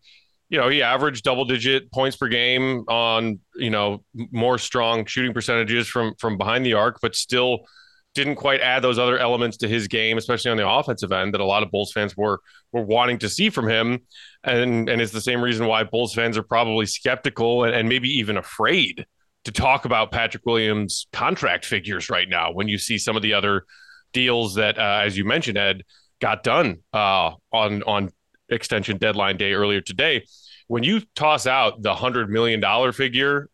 you 0.49 0.59
know, 0.59 0.69
he 0.69 0.81
averaged 0.81 1.23
double 1.23 1.45
digit 1.45 1.91
points 1.91 2.17
per 2.17 2.27
game 2.27 2.83
on, 2.87 3.39
you 3.55 3.69
know, 3.69 4.03
more 4.13 4.57
strong 4.57 5.05
shooting 5.05 5.33
percentages 5.33 5.87
from 5.87 6.13
from 6.19 6.37
behind 6.37 6.65
the 6.65 6.73
arc, 6.73 6.99
but 7.01 7.15
still 7.15 7.65
didn't 8.13 8.35
quite 8.35 8.61
add 8.61 8.81
those 8.81 8.97
other 8.97 9.17
elements 9.17 9.57
to 9.57 9.67
his 9.67 9.87
game, 9.87 10.17
especially 10.17 10.49
on 10.49 10.57
the 10.57 10.67
offensive 10.67 11.11
end 11.11 11.33
that 11.33 11.41
a 11.41 11.45
lot 11.45 11.63
of 11.63 11.71
Bulls 11.71 11.91
fans 11.91 12.15
were 12.15 12.39
were 12.71 12.83
wanting 12.83 13.17
to 13.19 13.29
see 13.29 13.49
from 13.49 13.67
him. 13.67 13.99
And 14.43 14.89
and 14.89 15.01
it's 15.01 15.11
the 15.11 15.21
same 15.21 15.41
reason 15.41 15.67
why 15.67 15.83
Bulls 15.83 16.13
fans 16.13 16.37
are 16.37 16.43
probably 16.43 16.85
skeptical 16.85 17.65
and, 17.65 17.75
and 17.75 17.89
maybe 17.89 18.09
even 18.09 18.37
afraid 18.37 19.05
to 19.43 19.51
talk 19.51 19.85
about 19.85 20.11
Patrick 20.11 20.45
Williams' 20.45 21.07
contract 21.11 21.65
figures 21.65 22.09
right 22.09 22.27
now 22.27 22.51
when 22.51 22.67
you 22.67 22.77
see 22.77 22.97
some 22.97 23.15
of 23.15 23.21
the 23.21 23.33
other 23.33 23.65
deals 24.11 24.55
that, 24.55 24.79
uh, 24.79 25.01
as 25.03 25.17
you 25.17 25.25
mentioned, 25.25 25.57
Ed, 25.57 25.83
got 26.21 26.43
done 26.43 26.77
uh, 26.93 27.31
on 27.51 27.83
on 27.83 28.11
extension 28.49 28.97
deadline 28.97 29.37
day 29.37 29.53
earlier 29.53 29.81
today. 29.81 30.25
When 30.67 30.83
you 30.83 31.01
toss 31.15 31.47
out 31.47 31.81
the 31.81 31.95
hundred 31.95 32.29
million 32.29 32.59
dollar 32.59 32.91
figure 32.91 33.49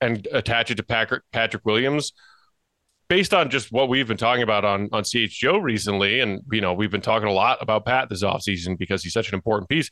and 0.00 0.26
attach 0.32 0.70
it 0.70 0.76
to 0.76 0.82
Patrick 0.82 1.22
Patrick 1.32 1.64
Williams, 1.64 2.12
based 3.08 3.34
on 3.34 3.50
just 3.50 3.72
what 3.72 3.88
we've 3.88 4.08
been 4.08 4.16
talking 4.16 4.42
about 4.42 4.64
on 4.64 4.88
on 4.92 5.02
CHGO 5.02 5.62
recently, 5.62 6.20
and 6.20 6.40
you 6.50 6.60
know 6.60 6.72
we've 6.72 6.90
been 6.90 7.02
talking 7.02 7.28
a 7.28 7.32
lot 7.32 7.58
about 7.60 7.84
Pat 7.84 8.08
this 8.08 8.22
offseason 8.22 8.78
because 8.78 9.02
he's 9.02 9.12
such 9.12 9.28
an 9.28 9.34
important 9.34 9.68
piece. 9.68 9.90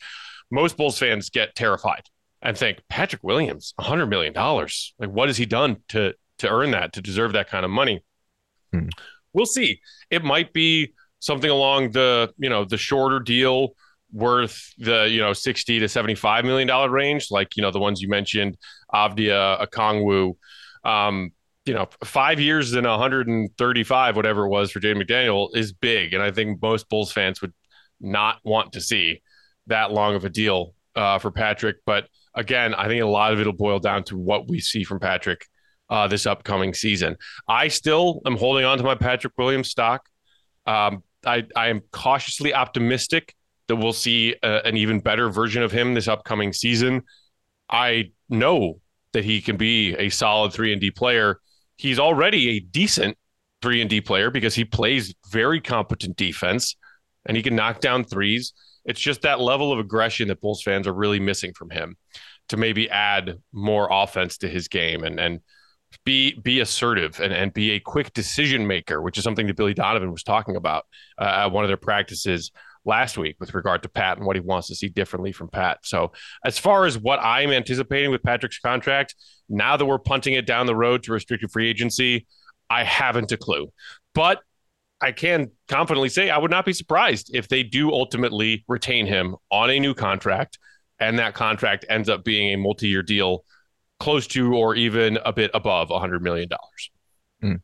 Most 0.50 0.78
Bulls 0.78 0.98
fans 0.98 1.28
get 1.28 1.54
terrified 1.54 2.04
and 2.40 2.56
think 2.56 2.80
Patrick 2.88 3.22
Williams, 3.22 3.74
hundred 3.78 4.06
million 4.06 4.32
dollars. 4.32 4.94
Like, 4.98 5.10
what 5.10 5.28
has 5.28 5.36
he 5.36 5.44
done 5.44 5.78
to 5.88 6.14
to 6.38 6.48
earn 6.48 6.70
that, 6.70 6.94
to 6.94 7.02
deserve 7.02 7.32
that 7.32 7.50
kind 7.50 7.64
of 7.64 7.70
money? 7.70 8.02
Hmm. 8.72 8.88
We'll 9.34 9.46
see. 9.46 9.80
It 10.10 10.24
might 10.24 10.52
be 10.52 10.94
something 11.20 11.50
along 11.50 11.90
the 11.90 12.32
you 12.38 12.48
know 12.48 12.64
the 12.64 12.78
shorter 12.78 13.20
deal 13.20 13.74
worth 14.12 14.72
the 14.78 15.08
you 15.10 15.20
know 15.20 15.32
60 15.32 15.80
to 15.80 15.88
75 15.88 16.44
million 16.44 16.66
dollar 16.66 16.88
range 16.88 17.28
like 17.30 17.56
you 17.56 17.62
know 17.62 17.70
the 17.70 17.78
ones 17.78 18.00
you 18.00 18.08
mentioned 18.08 18.56
Avdija 18.92 19.66
Okongwu 19.66 20.34
um 20.84 21.30
you 21.66 21.74
know 21.74 21.88
5 22.02 22.40
years 22.40 22.72
and 22.72 22.86
135 22.86 24.16
whatever 24.16 24.46
it 24.46 24.48
was 24.48 24.70
for 24.70 24.80
Jaden 24.80 25.02
McDaniel 25.02 25.54
is 25.54 25.72
big 25.72 26.14
and 26.14 26.22
I 26.22 26.30
think 26.30 26.62
most 26.62 26.88
Bulls 26.88 27.12
fans 27.12 27.42
would 27.42 27.52
not 28.00 28.38
want 28.44 28.72
to 28.72 28.80
see 28.80 29.22
that 29.66 29.92
long 29.92 30.14
of 30.14 30.24
a 30.24 30.30
deal 30.30 30.74
uh, 30.96 31.18
for 31.18 31.30
Patrick. 31.30 31.76
But 31.84 32.08
again 32.34 32.74
I 32.74 32.88
think 32.88 33.02
a 33.02 33.06
lot 33.06 33.32
of 33.32 33.40
it'll 33.40 33.52
boil 33.52 33.78
down 33.78 34.04
to 34.04 34.16
what 34.16 34.48
we 34.48 34.60
see 34.60 34.84
from 34.84 35.00
Patrick 35.00 35.44
uh, 35.90 36.06
this 36.06 36.26
upcoming 36.26 36.72
season. 36.72 37.16
I 37.46 37.68
still 37.68 38.20
am 38.26 38.36
holding 38.36 38.64
on 38.64 38.78
to 38.78 38.84
my 38.84 38.94
Patrick 38.94 39.34
Williams 39.36 39.68
stock. 39.68 40.08
Um, 40.66 41.02
I, 41.24 41.44
I 41.56 41.68
am 41.68 41.80
cautiously 41.92 42.54
optimistic 42.54 43.34
that 43.68 43.76
we'll 43.76 43.92
see 43.92 44.34
a, 44.42 44.66
an 44.66 44.76
even 44.76 45.00
better 45.00 45.30
version 45.30 45.62
of 45.62 45.70
him 45.70 45.94
this 45.94 46.08
upcoming 46.08 46.52
season. 46.52 47.02
I 47.70 48.12
know 48.28 48.80
that 49.12 49.24
he 49.24 49.40
can 49.40 49.56
be 49.56 49.94
a 49.94 50.08
solid 50.08 50.52
3 50.52 50.72
and 50.72 50.80
D 50.80 50.90
player. 50.90 51.40
He's 51.76 51.98
already 51.98 52.56
a 52.56 52.60
decent 52.60 53.16
3 53.62 53.82
and 53.82 53.90
D 53.90 54.00
player 54.00 54.30
because 54.30 54.54
he 54.54 54.64
plays 54.64 55.14
very 55.30 55.60
competent 55.60 56.16
defense 56.16 56.76
and 57.26 57.36
he 57.36 57.42
can 57.42 57.54
knock 57.54 57.80
down 57.80 58.04
threes. 58.04 58.52
It's 58.84 59.00
just 59.00 59.22
that 59.22 59.40
level 59.40 59.72
of 59.72 59.78
aggression 59.78 60.28
that 60.28 60.40
Bulls 60.40 60.62
fans 60.62 60.86
are 60.86 60.94
really 60.94 61.20
missing 61.20 61.52
from 61.52 61.70
him 61.70 61.96
to 62.48 62.56
maybe 62.56 62.88
add 62.88 63.38
more 63.52 63.88
offense 63.90 64.38
to 64.38 64.48
his 64.48 64.68
game 64.68 65.04
and 65.04 65.20
and 65.20 65.40
be 66.04 66.38
be 66.40 66.60
assertive 66.60 67.20
and, 67.20 67.32
and 67.32 67.52
be 67.52 67.72
a 67.72 67.80
quick 67.80 68.12
decision 68.12 68.66
maker, 68.66 69.00
which 69.02 69.18
is 69.18 69.24
something 69.24 69.46
that 69.46 69.56
Billy 69.56 69.74
Donovan 69.74 70.12
was 70.12 70.22
talking 70.22 70.56
about 70.56 70.86
uh, 71.18 71.24
at 71.24 71.52
one 71.52 71.64
of 71.64 71.68
their 71.68 71.76
practices 71.76 72.50
last 72.84 73.18
week 73.18 73.36
with 73.40 73.54
regard 73.54 73.82
to 73.82 73.88
Pat 73.88 74.18
and 74.18 74.26
what 74.26 74.36
he 74.36 74.40
wants 74.40 74.68
to 74.68 74.74
see 74.74 74.88
differently 74.88 75.32
from 75.32 75.48
Pat. 75.48 75.78
So, 75.82 76.12
as 76.44 76.58
far 76.58 76.86
as 76.86 76.98
what 76.98 77.20
I'm 77.22 77.50
anticipating 77.50 78.10
with 78.10 78.22
Patrick's 78.22 78.58
contract, 78.58 79.14
now 79.48 79.76
that 79.76 79.86
we're 79.86 79.98
punting 79.98 80.34
it 80.34 80.46
down 80.46 80.66
the 80.66 80.76
road 80.76 81.02
to 81.04 81.12
restricted 81.12 81.50
free 81.50 81.68
agency, 81.68 82.26
I 82.70 82.84
haven't 82.84 83.32
a 83.32 83.36
clue. 83.36 83.72
But 84.14 84.40
I 85.00 85.12
can 85.12 85.50
confidently 85.68 86.08
say 86.08 86.28
I 86.28 86.38
would 86.38 86.50
not 86.50 86.64
be 86.64 86.72
surprised 86.72 87.30
if 87.34 87.48
they 87.48 87.62
do 87.62 87.92
ultimately 87.92 88.64
retain 88.66 89.06
him 89.06 89.36
on 89.50 89.70
a 89.70 89.78
new 89.78 89.94
contract 89.94 90.58
and 91.00 91.18
that 91.18 91.34
contract 91.34 91.84
ends 91.88 92.08
up 92.08 92.24
being 92.24 92.52
a 92.52 92.56
multi 92.56 92.88
year 92.88 93.02
deal 93.02 93.44
close 94.00 94.26
to 94.28 94.54
or 94.54 94.74
even 94.74 95.18
a 95.24 95.32
bit 95.32 95.50
above 95.54 95.88
$100 95.88 96.20
million. 96.20 96.48
Mm. 97.42 97.60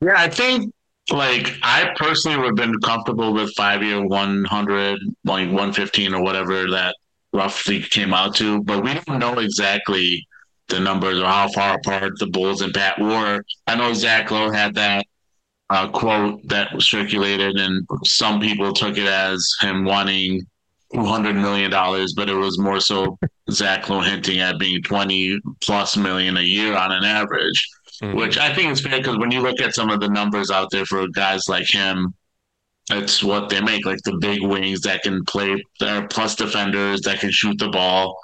Yeah, 0.00 0.14
I 0.16 0.28
think 0.28 0.72
like 1.10 1.54
I 1.62 1.92
personally 1.96 2.36
would 2.38 2.46
have 2.46 2.56
been 2.56 2.78
comfortable 2.80 3.32
with 3.32 3.54
five 3.54 3.82
year 3.82 4.04
100, 4.04 4.98
like 5.24 5.46
115 5.46 6.14
or 6.14 6.22
whatever 6.22 6.70
that 6.70 6.96
roughly 7.32 7.82
came 7.82 8.14
out 8.14 8.34
to, 8.36 8.62
but 8.62 8.82
we 8.82 8.94
don't 8.94 9.18
know 9.18 9.38
exactly 9.38 10.26
the 10.68 10.80
numbers 10.80 11.20
or 11.20 11.26
how 11.26 11.48
far 11.48 11.76
apart 11.76 12.18
the 12.18 12.26
Bulls 12.26 12.60
and 12.60 12.74
Pat 12.74 12.98
were. 12.98 13.42
I 13.66 13.76
know 13.76 13.92
Zach 13.92 14.30
Lowe 14.30 14.50
had 14.50 14.74
that 14.74 15.06
uh, 15.70 15.88
quote 15.88 16.46
that 16.48 16.72
was 16.74 16.88
circulated, 16.88 17.56
and 17.56 17.86
some 18.04 18.40
people 18.40 18.72
took 18.72 18.96
it 18.96 19.06
as 19.06 19.48
him 19.60 19.84
wanting 19.84 20.46
$200 20.94 21.34
million, 21.34 21.70
but 22.16 22.28
it 22.28 22.34
was 22.34 22.58
more 22.58 22.80
so 22.80 23.18
Zach 23.50 23.88
Lowe 23.88 24.00
hinting 24.00 24.40
at 24.40 24.58
being 24.58 24.82
20 24.82 25.38
plus 25.60 25.96
million 25.96 26.36
a 26.36 26.42
year 26.42 26.76
on 26.76 26.92
an 26.92 27.04
average, 27.04 27.68
mm-hmm. 28.02 28.16
which 28.16 28.38
I 28.38 28.52
think 28.54 28.72
is 28.72 28.80
fair 28.80 28.98
because 28.98 29.18
when 29.18 29.30
you 29.30 29.40
look 29.40 29.60
at 29.60 29.74
some 29.74 29.90
of 29.90 30.00
the 30.00 30.08
numbers 30.08 30.50
out 30.50 30.70
there 30.70 30.86
for 30.86 31.06
guys 31.08 31.48
like 31.48 31.66
him, 31.70 32.14
it's 32.90 33.22
what 33.22 33.48
they 33.48 33.60
make 33.60 33.84
like 33.84 33.98
the 34.04 34.16
big 34.18 34.42
wings 34.42 34.80
that 34.82 35.02
can 35.02 35.24
play, 35.24 35.62
they're 35.80 36.06
plus 36.08 36.36
defenders 36.36 37.00
that 37.02 37.20
can 37.20 37.30
shoot 37.30 37.58
the 37.58 37.68
ball. 37.68 38.18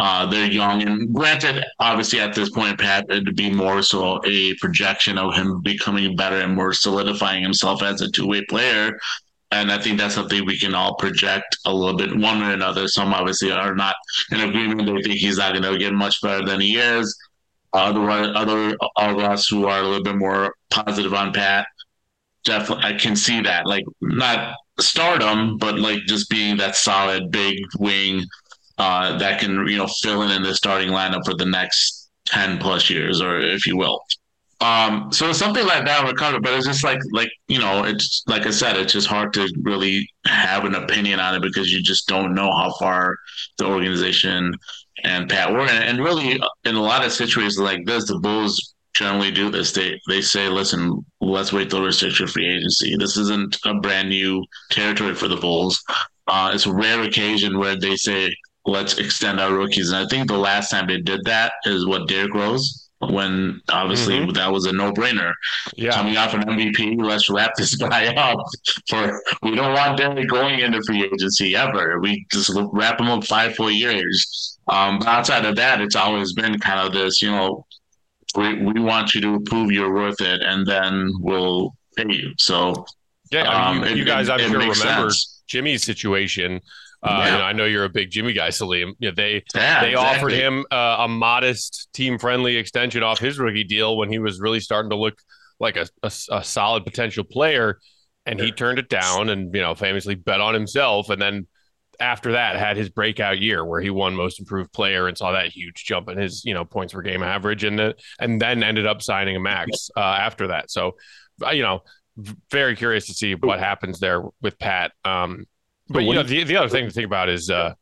Uh, 0.00 0.26
they're 0.26 0.50
young, 0.50 0.82
and 0.82 1.14
granted, 1.14 1.64
obviously 1.78 2.18
at 2.18 2.34
this 2.34 2.50
point, 2.50 2.80
Pat, 2.80 3.06
it'd 3.10 3.36
be 3.36 3.48
more 3.48 3.80
so 3.80 4.20
a 4.26 4.52
projection 4.56 5.16
of 5.18 5.34
him 5.34 5.62
becoming 5.62 6.16
better 6.16 6.40
and 6.40 6.52
more 6.52 6.72
solidifying 6.72 7.44
himself 7.44 7.80
as 7.80 8.00
a 8.00 8.10
two 8.10 8.26
way 8.26 8.44
player. 8.46 8.98
And 9.52 9.70
I 9.70 9.78
think 9.78 10.00
that's 10.00 10.16
something 10.16 10.44
we 10.44 10.58
can 10.58 10.74
all 10.74 10.96
project 10.96 11.58
a 11.64 11.72
little 11.72 11.96
bit 11.96 12.10
one 12.16 12.40
way 12.40 12.48
or 12.48 12.54
another. 12.54 12.88
Some 12.88 13.14
obviously 13.14 13.52
are 13.52 13.76
not 13.76 13.94
in 14.32 14.40
agreement. 14.40 14.84
They 14.84 15.02
think 15.02 15.20
he's 15.20 15.38
not 15.38 15.52
going 15.52 15.62
to 15.62 15.78
get 15.78 15.92
much 15.92 16.20
better 16.20 16.44
than 16.44 16.60
he 16.60 16.76
is. 16.76 17.16
Other, 17.74 18.08
other 18.08 18.76
of 18.96 19.18
us 19.18 19.48
who 19.48 19.66
are 19.66 19.80
a 19.80 19.82
little 19.82 20.04
bit 20.04 20.16
more 20.16 20.54
positive 20.70 21.12
on 21.12 21.32
Pat, 21.32 21.66
definitely, 22.44 22.84
I 22.84 22.94
can 22.94 23.16
see 23.16 23.40
that. 23.42 23.66
Like, 23.66 23.84
not 24.00 24.56
stardom, 24.78 25.58
but 25.58 25.78
like 25.78 26.00
just 26.06 26.30
being 26.30 26.56
that 26.58 26.76
solid 26.76 27.30
big 27.30 27.58
wing 27.78 28.24
uh, 28.78 29.18
that 29.18 29.40
can, 29.40 29.66
you 29.66 29.76
know, 29.76 29.88
fill 29.88 30.22
in 30.22 30.30
in 30.30 30.42
the 30.42 30.54
starting 30.54 30.90
lineup 30.90 31.24
for 31.24 31.34
the 31.34 31.46
next 31.46 32.10
10 32.26 32.58
plus 32.58 32.88
years, 32.90 33.20
or 33.20 33.38
if 33.40 33.66
you 33.66 33.76
will. 33.76 34.00
Um, 34.60 35.12
so 35.12 35.32
something 35.32 35.66
like 35.66 35.84
that 35.84 36.04
would 36.04 36.16
cover, 36.16 36.40
but 36.40 36.54
it's 36.54 36.66
just 36.66 36.84
like 36.84 37.00
like 37.12 37.28
you 37.48 37.58
know, 37.58 37.84
it's 37.84 38.22
like 38.26 38.46
I 38.46 38.50
said, 38.50 38.76
it's 38.76 38.92
just 38.92 39.08
hard 39.08 39.32
to 39.34 39.52
really 39.62 40.08
have 40.26 40.64
an 40.64 40.74
opinion 40.74 41.20
on 41.20 41.34
it 41.34 41.42
because 41.42 41.72
you 41.72 41.82
just 41.82 42.06
don't 42.08 42.34
know 42.34 42.50
how 42.50 42.72
far 42.78 43.16
the 43.58 43.66
organization 43.66 44.54
and 45.02 45.28
Pat 45.28 45.52
were. 45.52 45.66
And 45.66 45.98
really, 45.98 46.40
in 46.64 46.74
a 46.74 46.82
lot 46.82 47.04
of 47.04 47.12
situations 47.12 47.58
like 47.58 47.84
this, 47.84 48.06
the 48.06 48.18
Bulls 48.18 48.74
generally 48.94 49.30
do 49.30 49.50
this. 49.50 49.72
They 49.72 50.00
they 50.08 50.20
say, 50.20 50.48
listen, 50.48 51.04
let's 51.20 51.52
wait 51.52 51.70
till 51.70 51.82
restricted 51.82 52.30
free 52.30 52.48
agency. 52.48 52.96
This 52.96 53.16
isn't 53.16 53.58
a 53.64 53.74
brand 53.74 54.08
new 54.08 54.44
territory 54.70 55.14
for 55.14 55.28
the 55.28 55.36
Bulls. 55.36 55.82
Uh, 56.26 56.52
it's 56.54 56.66
a 56.66 56.72
rare 56.72 57.02
occasion 57.02 57.58
where 57.58 57.78
they 57.78 57.96
say, 57.96 58.34
let's 58.64 58.98
extend 58.98 59.40
our 59.40 59.52
rookies. 59.52 59.90
And 59.90 60.04
I 60.04 60.08
think 60.08 60.28
the 60.28 60.38
last 60.38 60.70
time 60.70 60.86
they 60.86 61.00
did 61.00 61.24
that 61.24 61.52
is 61.64 61.86
what 61.86 62.08
Derrick 62.08 62.32
Rose 62.32 62.84
when 63.10 63.60
obviously 63.68 64.18
mm-hmm. 64.18 64.32
that 64.32 64.50
was 64.50 64.66
a 64.66 64.72
no 64.72 64.92
brainer. 64.92 65.32
Yeah. 65.76 65.92
Coming 65.92 66.16
off 66.16 66.34
an 66.34 66.42
MVP, 66.42 67.02
let's 67.02 67.28
wrap 67.28 67.52
this 67.56 67.74
guy 67.76 68.14
up 68.14 68.38
for 68.88 69.22
we 69.42 69.54
don't 69.54 69.74
want 69.74 69.98
Derrick 69.98 70.28
going 70.28 70.60
into 70.60 70.82
free 70.82 71.04
agency 71.04 71.56
ever. 71.56 72.00
We 72.00 72.26
just 72.32 72.50
wrap 72.72 73.00
him 73.00 73.08
up 73.08 73.24
five 73.24 73.54
four 73.54 73.70
years. 73.70 74.53
Um, 74.68 74.98
but 74.98 75.08
outside 75.08 75.44
of 75.44 75.56
that, 75.56 75.80
it's 75.80 75.96
always 75.96 76.32
been 76.32 76.58
kind 76.58 76.86
of 76.86 76.92
this, 76.92 77.20
you 77.20 77.30
know, 77.30 77.66
we, 78.36 78.62
we 78.62 78.80
want 78.80 79.14
you 79.14 79.20
to 79.20 79.40
prove 79.40 79.70
you're 79.70 79.92
worth 79.92 80.20
it 80.20 80.42
and 80.42 80.66
then 80.66 81.12
we'll 81.18 81.74
pay 81.96 82.06
you. 82.08 82.32
So 82.38 82.86
yeah, 83.30 83.48
I 83.48 83.74
mean, 83.74 83.82
you, 83.82 83.90
um, 83.90 83.96
you 83.98 84.04
guys, 84.04 84.28
I'm 84.28 84.40
sure 84.40 84.58
remember 84.58 84.74
sense. 84.74 85.42
Jimmy's 85.46 85.84
situation 85.84 86.60
uh, 87.04 87.18
yeah. 87.18 87.32
you 87.32 87.38
know, 87.38 87.44
I 87.44 87.52
know 87.52 87.64
you're 87.66 87.84
a 87.84 87.90
big 87.90 88.10
Jimmy 88.10 88.32
guy, 88.32 88.48
Salim. 88.48 88.94
You 88.98 89.10
know, 89.10 89.14
they 89.14 89.44
yeah, 89.54 89.82
they 89.82 89.90
exactly. 89.90 89.94
offered 89.94 90.32
him 90.32 90.64
uh, 90.70 90.96
a 91.00 91.08
modest, 91.08 91.88
team 91.92 92.18
friendly 92.18 92.56
extension 92.56 93.02
off 93.02 93.18
his 93.18 93.38
rookie 93.38 93.64
deal 93.64 93.98
when 93.98 94.08
he 94.08 94.18
was 94.18 94.40
really 94.40 94.60
starting 94.60 94.88
to 94.88 94.96
look 94.96 95.18
like 95.60 95.76
a, 95.76 95.86
a, 96.02 96.10
a 96.30 96.42
solid 96.42 96.84
potential 96.84 97.22
player, 97.22 97.78
and 98.24 98.40
he 98.40 98.52
turned 98.52 98.78
it 98.78 98.88
down, 98.88 99.28
and 99.28 99.54
you 99.54 99.60
know, 99.60 99.74
famously 99.74 100.14
bet 100.14 100.40
on 100.40 100.54
himself, 100.54 101.10
and 101.10 101.20
then 101.20 101.46
after 102.00 102.32
that 102.32 102.56
had 102.56 102.76
his 102.76 102.88
breakout 102.88 103.40
year 103.40 103.64
where 103.64 103.80
he 103.80 103.90
won 103.90 104.14
most 104.14 104.40
improved 104.40 104.72
player 104.72 105.08
and 105.08 105.16
saw 105.16 105.32
that 105.32 105.48
huge 105.48 105.84
jump 105.84 106.08
in 106.08 106.18
his 106.18 106.44
you 106.44 106.54
know 106.54 106.64
points 106.64 106.92
per 106.92 107.02
game 107.02 107.22
average 107.22 107.64
and 107.64 107.78
the, 107.78 107.94
and 108.18 108.40
then 108.40 108.62
ended 108.62 108.86
up 108.86 109.02
signing 109.02 109.36
a 109.36 109.40
max 109.40 109.90
uh, 109.96 110.00
after 110.00 110.48
that 110.48 110.70
so 110.70 110.92
uh, 111.44 111.50
you 111.50 111.62
know 111.62 111.82
very 112.50 112.76
curious 112.76 113.06
to 113.06 113.14
see 113.14 113.34
what 113.34 113.58
happens 113.58 113.98
there 113.98 114.22
with 114.40 114.58
Pat 114.58 114.92
um, 115.04 115.46
but, 115.88 115.94
but 115.94 116.04
you 116.04 116.14
know, 116.14 116.22
the, 116.22 116.44
the 116.44 116.56
other 116.56 116.68
thing 116.68 116.86
to 116.86 116.90
think 116.90 117.06
about 117.06 117.28
is, 117.28 117.50
uh, 117.50 117.74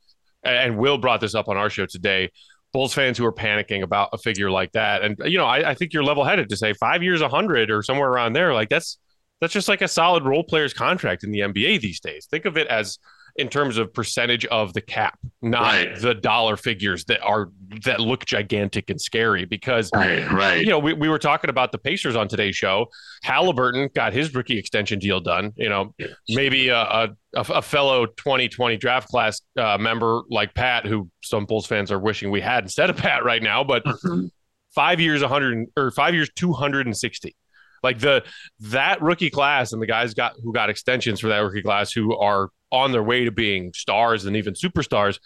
and 0.43 0.77
Will 0.77 0.99
brought 0.99 1.21
this 1.21 1.35
up 1.35 1.49
on 1.49 1.57
our 1.57 1.71
show 1.71 1.87
today. 1.87 2.31
Bulls 2.73 2.95
fans 2.95 3.19
who 3.19 3.25
are 3.27 3.33
panicking 3.33 3.83
about 3.83 4.09
a 4.13 4.19
figure 4.19 4.51
like 4.51 4.73
that, 4.73 5.03
and 5.03 5.17
you 5.27 5.39
know, 5.39 5.45
I, 5.45 5.71
I 5.71 5.75
think 5.75 5.93
you're 5.93 6.03
level-headed 6.03 6.49
to 6.49 6.57
say 6.57 6.73
five 6.73 7.03
years, 7.03 7.21
a 7.21 7.29
hundred, 7.29 7.71
or 7.71 7.83
somewhere 7.83 8.09
around 8.09 8.33
there. 8.33 8.55
Like 8.55 8.71
that's 8.71 8.99
that's 9.41 9.53
just 9.53 9.69
like 9.69 9.83
a 9.83 9.89
solid 9.89 10.25
role 10.25 10.43
player's 10.43 10.73
contract 10.73 11.23
in 11.23 11.31
the 11.33 11.41
NBA 11.41 11.81
these 11.81 12.01
days. 12.01 12.27
Think 12.31 12.47
of 12.47 12.57
it 12.57 12.67
as 12.69 12.99
in 13.37 13.49
terms 13.49 13.79
of 13.79 13.95
percentage 13.95 14.45
of 14.47 14.73
the 14.75 14.81
cap, 14.81 15.19
not 15.41 15.63
Right. 15.63 15.99
the 16.01 16.15
dollar 16.15 16.57
figures 16.57 17.05
that 17.07 17.21
are 17.23 17.51
that 17.85 17.99
look 18.01 18.27
gigantic 18.27 18.91
and 18.91 19.01
scary. 19.01 19.45
Because 19.47 19.91
Right, 19.95 20.31
right. 20.31 20.61
you 20.61 20.67
know, 20.69 20.79
we, 20.79 20.93
we 20.93 21.09
were 21.09 21.19
talking 21.19 21.49
about 21.49 21.73
the 21.73 21.79
Pacers 21.79 22.15
on 22.17 22.29
today's 22.29 22.55
show. 22.57 22.87
Halliburton 23.23 23.89
got 23.95 24.13
his 24.13 24.35
rookie 24.35 24.59
extension 24.59 24.99
deal 24.99 25.21
done. 25.21 25.53
You 25.57 25.69
know, 25.71 25.95
maybe 26.29 26.69
a, 26.69 26.77
a, 26.83 27.09
a 27.35 27.63
fellow 27.63 28.05
2020 28.07 28.77
draft 28.77 29.09
class 29.09 29.41
uh, 29.57 29.79
member 29.79 30.23
like 30.29 30.53
Pat, 30.55 30.85
who 30.87 31.09
some 31.23 31.47
Bulls 31.47 31.67
fans 31.67 31.91
are 31.91 31.99
wishing 31.99 32.31
we 32.31 32.41
had 32.43 32.65
instead 32.65 32.91
of 32.91 32.97
Pat 32.97 33.25
right 33.25 33.43
now, 33.43 33.65
but 33.65 33.85
Mhm. 33.85 34.31
five 34.75 35.01
years, 35.01 35.23
100 35.23 35.67
or 35.77 35.91
five 35.93 36.15
years, 36.15 36.29
260. 36.37 37.35
Like 37.83 37.99
the 37.99 38.23
that 38.61 39.03
rookie 39.03 39.31
class 39.31 39.73
and 39.73 39.83
the 39.83 39.87
guys 39.87 40.15
got 40.15 40.35
who 40.43 40.53
got 40.53 40.71
extensions 40.71 41.19
for 41.21 41.29
that 41.29 41.39
rookie 41.39 41.63
class 41.63 41.91
who 41.91 42.17
are 42.17 42.51
on 42.73 42.91
their 42.91 43.03
way 43.03 43.25
to 43.25 43.31
being 43.31 43.73
stars 43.75 44.25
and 44.25 44.37
even 44.37 44.55
superstars. 44.55 45.19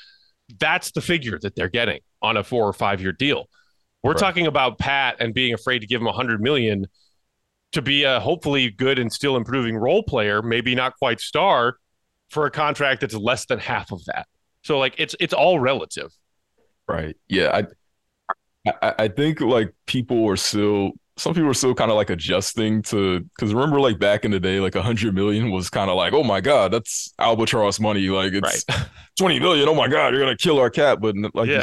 That's 0.59 0.91
the 0.91 1.01
figure 1.01 1.39
that 1.41 1.55
they're 1.57 1.69
getting 1.71 2.01
on 2.21 2.37
a 2.37 2.45
four 2.45 2.69
or 2.69 2.73
five 2.73 3.01
year 3.01 3.13
deal. 3.13 3.49
We're 4.03 4.13
Right. 4.13 4.21
talking 4.21 4.47
about 4.47 4.79
Pat 4.79 5.17
and 5.21 5.33
being 5.33 5.55
afraid 5.55 5.79
to 5.81 5.87
give 5.87 6.01
him 6.01 6.07
a 6.07 6.13
hundred 6.13 6.41
million 6.41 6.87
to 7.73 7.83
be 7.83 8.05
a 8.05 8.21
hopefully 8.21 8.71
good 8.71 8.99
and 8.99 9.13
still 9.13 9.37
improving 9.37 9.77
role 9.77 10.03
player, 10.03 10.43
maybe 10.43 10.75
not 10.75 10.97
quite 10.99 11.21
star, 11.21 11.77
for 12.31 12.47
a 12.47 12.51
contract 12.51 13.01
that's 13.01 13.15
less 13.15 13.47
than 13.47 13.59
half 13.59 13.91
of 13.93 14.05
that. 14.07 14.27
So 14.63 14.79
like 14.79 14.95
it's 14.99 15.15
it's 15.21 15.33
all 15.35 15.59
relative. 15.61 16.13
Right. 16.89 17.17
Yeah. 17.29 17.63
I, 18.67 18.77
I 18.83 18.95
I 19.05 19.09
think 19.09 19.41
like 19.41 19.73
people 19.87 20.29
are 20.29 20.37
still 20.37 20.93
some 21.17 21.33
people 21.33 21.49
are 21.49 21.55
still 21.55 21.75
kind 21.75 21.91
of 21.91 21.97
like 21.97 22.11
adjusting 22.11 22.83
to 22.83 23.21
because 23.21 23.55
remember 23.55 23.81
like 23.81 23.99
back 23.99 24.25
in 24.25 24.31
the 24.31 24.41
day 24.41 24.61
like 24.61 24.75
a 24.75 24.83
hundred 24.83 25.15
million 25.15 25.51
was 25.51 25.71
kind 25.71 25.91
of 25.91 25.97
like 25.97 26.13
oh 26.13 26.23
my 26.23 26.41
god 26.41 26.73
that's 26.73 27.13
albatross 27.19 27.81
money 27.81 28.09
like 28.09 28.33
it's 28.33 28.65
Right. 28.69 28.89
20 29.19 29.41
million 29.41 29.69
oh 29.69 29.75
my 29.75 29.89
god 29.89 30.13
you're 30.13 30.23
gonna 30.23 30.37
kill 30.37 30.59
our 30.59 30.71
cap 30.71 30.99
but 31.01 31.15
like 31.35 31.49
yeah. 31.49 31.63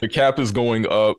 the 0.00 0.08
cap 0.10 0.38
is 0.38 0.52
going 0.52 0.86
up 0.88 1.16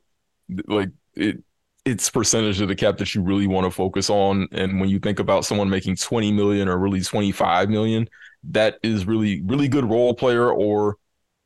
like 0.66 0.90
it 1.14 1.42
it's 1.84 2.10
percentage 2.10 2.60
of 2.60 2.68
the 2.68 2.74
cap 2.74 2.98
that 2.98 3.14
you 3.14 3.22
really 3.22 3.46
want 3.46 3.64
to 3.64 3.70
focus 3.70 4.10
on 4.10 4.48
and 4.52 4.80
when 4.80 4.88
you 4.88 4.98
think 4.98 5.18
about 5.18 5.44
someone 5.44 5.68
making 5.68 5.96
20 5.96 6.32
million 6.32 6.68
or 6.68 6.78
really 6.78 7.00
25 7.00 7.68
million 7.68 8.08
that 8.44 8.78
is 8.82 9.06
really 9.06 9.42
really 9.42 9.68
good 9.68 9.84
role 9.84 10.14
player 10.14 10.50
or 10.50 10.96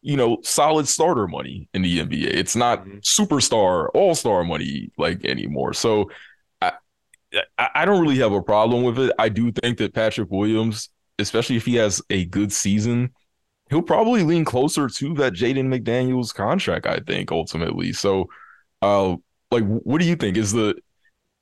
you 0.03 0.17
know 0.17 0.39
solid 0.43 0.89
starter 0.89 1.27
money 1.29 1.69
in 1.75 1.83
the 1.83 2.01
NBA 2.01 2.29
it's 2.29 2.57
not 2.57 2.85
Mhm. 2.85 3.01
superstar 3.03 3.89
all-star 3.95 4.45
money 4.45 4.91
like 4.99 5.25
anymore 5.25 5.73
so 5.75 6.11
I 6.61 6.73
I 7.59 7.69
I 7.77 7.85
don't 7.85 8.01
really 8.03 8.19
have 8.19 8.33
a 8.33 8.43
problem 8.43 8.83
with 8.85 8.99
it 8.99 9.13
I 9.19 9.29
do 9.29 9.53
think 9.53 9.79
that 9.79 9.95
Patrick 9.95 10.31
Williams 10.31 10.91
especially 11.19 11.57
if 11.57 11.65
he 11.67 11.77
has 11.77 12.03
a 12.11 12.25
good 12.27 12.53
season 12.53 13.11
he'll 13.71 13.83
probably 13.83 14.23
lean 14.23 14.45
closer 14.45 14.89
to 14.89 15.15
that 15.15 15.33
Jaden 15.33 15.69
McDaniels 15.69 16.35
contract, 16.35 16.87
I 16.87 17.01
think, 17.07 17.33
ultimately. 17.33 17.93
So, 17.95 18.29
uh, 18.83 19.17
like, 19.51 19.65
what 19.65 20.01
do 20.01 20.07
you 20.07 20.17
think 20.17 20.37
is 20.37 20.53
the, 20.53 20.75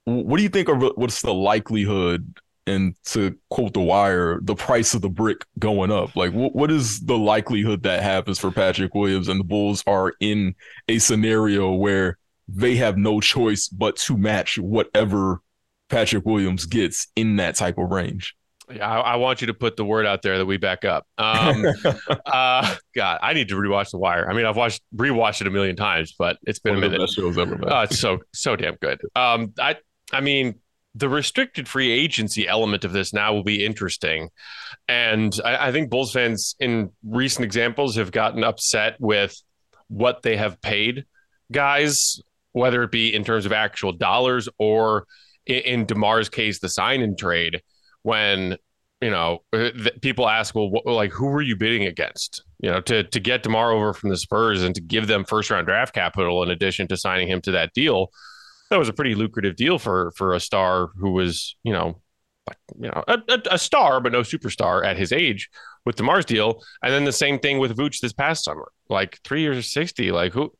what 0.04 0.36
do 0.36 0.42
you 0.44 0.48
think 0.48 0.68
are 0.68 0.76
what's 0.76 1.22
the 1.22 1.34
likelihood, 1.34 2.38
and 2.70 2.94
to 3.06 3.36
quote 3.50 3.74
the 3.74 3.80
wire, 3.80 4.38
the 4.42 4.54
price 4.54 4.94
of 4.94 5.02
the 5.02 5.08
brick 5.08 5.44
going 5.58 5.90
up? 5.90 6.14
Like, 6.16 6.32
what 6.32 6.54
what 6.54 6.70
is 6.70 7.00
the 7.00 7.18
likelihood 7.18 7.82
that 7.82 8.02
happens 8.02 8.38
for 8.38 8.50
Patrick 8.50 8.94
Williams 8.94 9.28
and 9.28 9.40
the 9.40 9.44
Bulls 9.44 9.82
are 9.86 10.14
in 10.20 10.54
a 10.88 10.98
scenario 10.98 11.72
where 11.74 12.18
they 12.48 12.76
have 12.76 12.96
no 12.96 13.20
choice 13.20 13.68
but 13.68 13.96
to 13.96 14.16
match 14.16 14.58
whatever 14.58 15.40
Patrick 15.88 16.24
Williams 16.24 16.66
gets 16.66 17.08
in 17.16 17.36
that 17.36 17.56
type 17.56 17.78
of 17.78 17.90
range? 17.90 18.34
Yeah, 18.72 18.88
I, 18.88 19.00
I 19.00 19.16
want 19.16 19.40
you 19.40 19.48
to 19.48 19.54
put 19.54 19.76
the 19.76 19.84
word 19.84 20.06
out 20.06 20.22
there 20.22 20.38
that 20.38 20.46
we 20.46 20.56
back 20.56 20.84
up. 20.84 21.04
Um, 21.18 21.64
uh, 22.26 22.76
God, 22.94 23.18
I 23.20 23.32
need 23.32 23.48
to 23.48 23.56
rewatch 23.56 23.90
The 23.90 23.98
Wire. 23.98 24.30
I 24.30 24.34
mean, 24.34 24.46
I've 24.46 24.56
watched 24.56 24.82
rewatched 24.94 25.40
it 25.40 25.46
a 25.48 25.50
million 25.50 25.74
times, 25.76 26.14
but 26.16 26.38
it's 26.44 26.60
been 26.60 26.74
One 26.74 26.84
a 26.84 26.86
minute. 26.88 27.00
best 27.00 27.16
shows 27.16 27.36
ever 27.36 27.58
made. 27.58 27.68
Oh, 27.70 27.80
it's 27.80 27.98
so 27.98 28.18
so 28.32 28.54
damn 28.56 28.76
good. 28.76 29.00
Um, 29.16 29.52
I 29.58 29.76
I 30.12 30.20
mean, 30.20 30.60
the 30.94 31.08
restricted 31.08 31.68
free 31.68 31.90
agency 31.90 32.48
element 32.48 32.84
of 32.84 32.92
this 32.92 33.12
now 33.12 33.32
will 33.32 33.44
be 33.44 33.64
interesting, 33.64 34.30
and 34.88 35.38
I, 35.44 35.68
I 35.68 35.72
think 35.72 35.90
Bulls 35.90 36.12
fans 36.12 36.56
in 36.58 36.90
recent 37.04 37.44
examples 37.44 37.96
have 37.96 38.12
gotten 38.12 38.42
upset 38.42 38.96
with 38.98 39.40
what 39.88 40.22
they 40.22 40.36
have 40.36 40.60
paid 40.62 41.04
guys, 41.52 42.20
whether 42.52 42.82
it 42.82 42.90
be 42.90 43.14
in 43.14 43.24
terms 43.24 43.46
of 43.46 43.52
actual 43.52 43.92
dollars 43.92 44.48
or 44.58 45.06
in, 45.46 45.60
in 45.60 45.84
Demar's 45.86 46.28
case, 46.28 46.60
the 46.60 46.68
sign 46.68 47.02
and 47.02 47.18
trade. 47.18 47.62
When 48.02 48.56
you 49.00 49.10
know 49.10 49.42
uh, 49.52 49.70
people 50.00 50.28
ask, 50.28 50.54
well, 50.54 50.70
what, 50.70 50.86
like 50.86 51.12
who 51.12 51.26
were 51.26 51.42
you 51.42 51.56
bidding 51.56 51.86
against? 51.86 52.42
You 52.60 52.70
know, 52.70 52.80
to 52.82 53.04
to 53.04 53.20
get 53.20 53.42
Demar 53.42 53.72
over 53.72 53.92
from 53.92 54.10
the 54.10 54.16
Spurs 54.16 54.62
and 54.62 54.74
to 54.74 54.80
give 54.80 55.06
them 55.06 55.24
first 55.24 55.50
round 55.50 55.66
draft 55.66 55.94
capital 55.94 56.42
in 56.42 56.50
addition 56.50 56.88
to 56.88 56.96
signing 56.96 57.28
him 57.28 57.40
to 57.42 57.50
that 57.52 57.72
deal, 57.74 58.10
that 58.70 58.78
was 58.78 58.88
a 58.88 58.92
pretty 58.92 59.14
lucrative 59.14 59.56
deal 59.56 59.78
for 59.78 60.12
for 60.16 60.34
a 60.34 60.40
star 60.40 60.88
who 60.96 61.12
was 61.12 61.56
you 61.62 61.72
know, 61.72 62.00
you 62.78 62.88
know, 62.88 63.04
a, 63.08 63.18
a, 63.28 63.42
a 63.52 63.58
star 63.58 64.00
but 64.00 64.12
no 64.12 64.20
superstar 64.20 64.84
at 64.84 64.96
his 64.96 65.12
age 65.12 65.48
with 65.84 65.96
DeMar's 65.96 66.24
deal, 66.24 66.62
and 66.82 66.92
then 66.92 67.04
the 67.04 67.12
same 67.12 67.38
thing 67.38 67.58
with 67.58 67.76
Vooch 67.76 68.00
this 68.00 68.12
past 68.12 68.44
summer, 68.44 68.70
like 68.88 69.18
three 69.24 69.42
years 69.42 69.58
of 69.58 69.64
sixty, 69.64 70.10
like 70.10 70.32
who. 70.32 70.52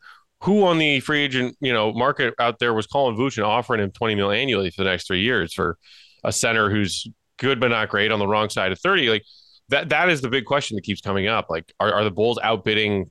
Who 0.44 0.64
on 0.64 0.78
the 0.78 1.00
free 1.00 1.20
agent, 1.20 1.54
you 1.60 1.70
know, 1.70 1.92
market 1.92 2.32
out 2.38 2.58
there 2.58 2.72
was 2.72 2.86
calling 2.86 3.14
Vooch 3.14 3.36
and 3.36 3.44
offering 3.44 3.82
him 3.82 3.90
twenty 3.90 4.14
mil 4.14 4.30
annually 4.30 4.70
for 4.70 4.82
the 4.82 4.88
next 4.88 5.06
three 5.06 5.20
years 5.20 5.52
for 5.52 5.76
a 6.24 6.32
center 6.32 6.70
who's 6.70 7.06
good 7.36 7.60
but 7.60 7.68
not 7.68 7.90
great 7.90 8.10
on 8.10 8.18
the 8.18 8.26
wrong 8.26 8.48
side 8.48 8.72
of 8.72 8.80
30 8.80 9.10
like 9.10 9.24
that 9.70 9.88
that 9.88 10.08
is 10.08 10.20
the 10.20 10.28
big 10.28 10.44
question 10.44 10.76
that 10.76 10.82
keeps 10.82 11.00
coming 11.00 11.26
up. 11.26 11.46
Like 11.48 11.72
are, 11.80 11.92
are 11.92 12.04
the 12.04 12.10
bulls 12.10 12.38
outbidding 12.42 13.10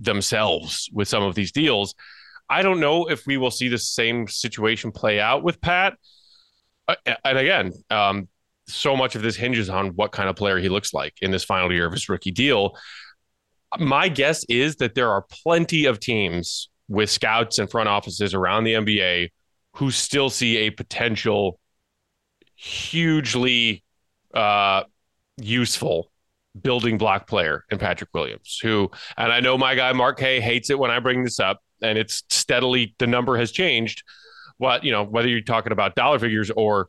themselves 0.00 0.88
with 0.92 1.08
some 1.08 1.22
of 1.22 1.34
these 1.34 1.52
deals 1.52 1.94
i 2.50 2.62
don't 2.62 2.80
know 2.80 3.08
if 3.08 3.26
we 3.26 3.36
will 3.36 3.50
see 3.50 3.68
the 3.68 3.78
same 3.78 4.26
situation 4.28 4.92
play 4.92 5.20
out 5.20 5.42
with 5.42 5.60
pat. 5.60 5.94
Uh, 6.88 6.96
and 7.24 7.38
again 7.38 7.72
um, 7.90 8.28
so 8.66 8.96
much 8.96 9.14
of 9.14 9.22
this 9.22 9.36
hinges 9.36 9.70
on 9.70 9.88
what 9.90 10.12
kind 10.12 10.28
of 10.28 10.36
player 10.36 10.58
he 10.58 10.68
looks 10.68 10.92
like 10.92 11.14
in 11.22 11.30
this 11.30 11.44
final 11.44 11.72
year 11.72 11.86
of 11.86 11.92
his 11.92 12.08
rookie 12.08 12.30
deal. 12.30 12.76
My 13.78 14.08
guess 14.08 14.44
is 14.44 14.76
that 14.76 14.94
there 14.94 15.10
are 15.10 15.24
plenty 15.42 15.86
of 15.86 16.00
teams 16.00 16.68
with 16.88 17.10
scouts 17.10 17.58
and 17.58 17.70
front 17.70 17.88
offices 17.88 18.34
around 18.34 18.64
the 18.64 18.74
nba 18.74 19.28
who 19.74 19.90
still 19.90 20.30
see 20.30 20.56
a 20.58 20.70
potential 20.70 21.60
hugely 22.56 23.82
uh, 24.34 24.82
useful 25.40 26.10
building 26.60 26.98
block 26.98 27.28
player 27.28 27.64
in 27.70 27.78
Patrick 27.78 28.10
Williams, 28.12 28.58
who, 28.62 28.90
and 29.16 29.32
I 29.32 29.40
know 29.40 29.56
my 29.56 29.74
guy 29.74 29.92
Mark 29.92 30.18
K 30.18 30.40
hates 30.40 30.70
it 30.70 30.78
when 30.78 30.90
I 30.90 30.98
bring 30.98 31.24
this 31.24 31.40
up, 31.40 31.60
and 31.82 31.98
it's 31.98 32.22
steadily 32.28 32.94
the 32.98 33.06
number 33.06 33.36
has 33.36 33.52
changed. 33.52 34.02
What 34.58 34.84
you 34.84 34.92
know, 34.92 35.04
whether 35.04 35.28
you're 35.28 35.40
talking 35.40 35.72
about 35.72 35.94
dollar 35.94 36.18
figures 36.18 36.50
or 36.50 36.88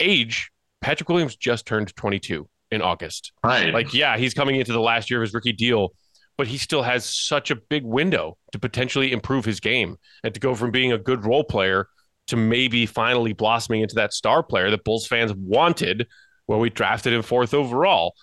age, 0.00 0.50
Patrick 0.80 1.08
Williams 1.08 1.36
just 1.36 1.66
turned 1.66 1.94
22 1.96 2.48
in 2.70 2.82
August. 2.82 3.32
Right. 3.44 3.72
Like, 3.72 3.94
yeah, 3.94 4.16
he's 4.16 4.34
coming 4.34 4.56
into 4.56 4.72
the 4.72 4.80
last 4.80 5.10
year 5.10 5.20
of 5.20 5.26
his 5.26 5.34
rookie 5.34 5.52
deal, 5.52 5.90
but 6.36 6.46
he 6.46 6.58
still 6.58 6.82
has 6.82 7.04
such 7.04 7.50
a 7.50 7.56
big 7.56 7.84
window 7.84 8.36
to 8.52 8.58
potentially 8.58 9.12
improve 9.12 9.44
his 9.44 9.60
game 9.60 9.96
and 10.24 10.34
to 10.34 10.40
go 10.40 10.54
from 10.54 10.70
being 10.70 10.92
a 10.92 10.98
good 10.98 11.24
role 11.24 11.44
player 11.44 11.88
to 12.28 12.36
maybe 12.36 12.86
finally 12.86 13.32
blossoming 13.32 13.82
into 13.82 13.96
that 13.96 14.12
star 14.12 14.42
player 14.42 14.70
that 14.70 14.84
Bulls 14.84 15.06
fans 15.06 15.32
wanted 15.34 16.06
when 16.46 16.60
we 16.60 16.70
drafted 16.70 17.12
him 17.12 17.22
fourth 17.22 17.52
overall. 17.54 18.14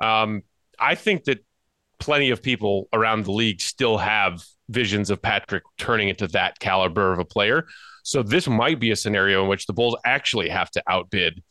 Um, 0.00 0.42
I 0.78 0.94
think 0.94 1.24
that 1.24 1.44
plenty 1.98 2.30
of 2.30 2.42
people 2.42 2.88
around 2.92 3.24
the 3.24 3.32
league 3.32 3.60
still 3.60 3.98
have 3.98 4.42
visions 4.70 5.10
of 5.10 5.20
Patrick 5.20 5.64
turning 5.78 6.08
into 6.08 6.26
that 6.28 6.58
caliber 6.58 7.12
of 7.12 7.18
a 7.18 7.24
player. 7.24 7.66
So 8.02 8.22
this 8.22 8.48
might 8.48 8.80
be 8.80 8.90
a 8.90 8.96
scenario 8.96 9.42
in 9.42 9.48
which 9.48 9.66
the 9.66 9.72
Bulls 9.72 9.96
actually 10.04 10.48
have 10.48 10.70
to 10.72 10.82
outbid 10.88 11.42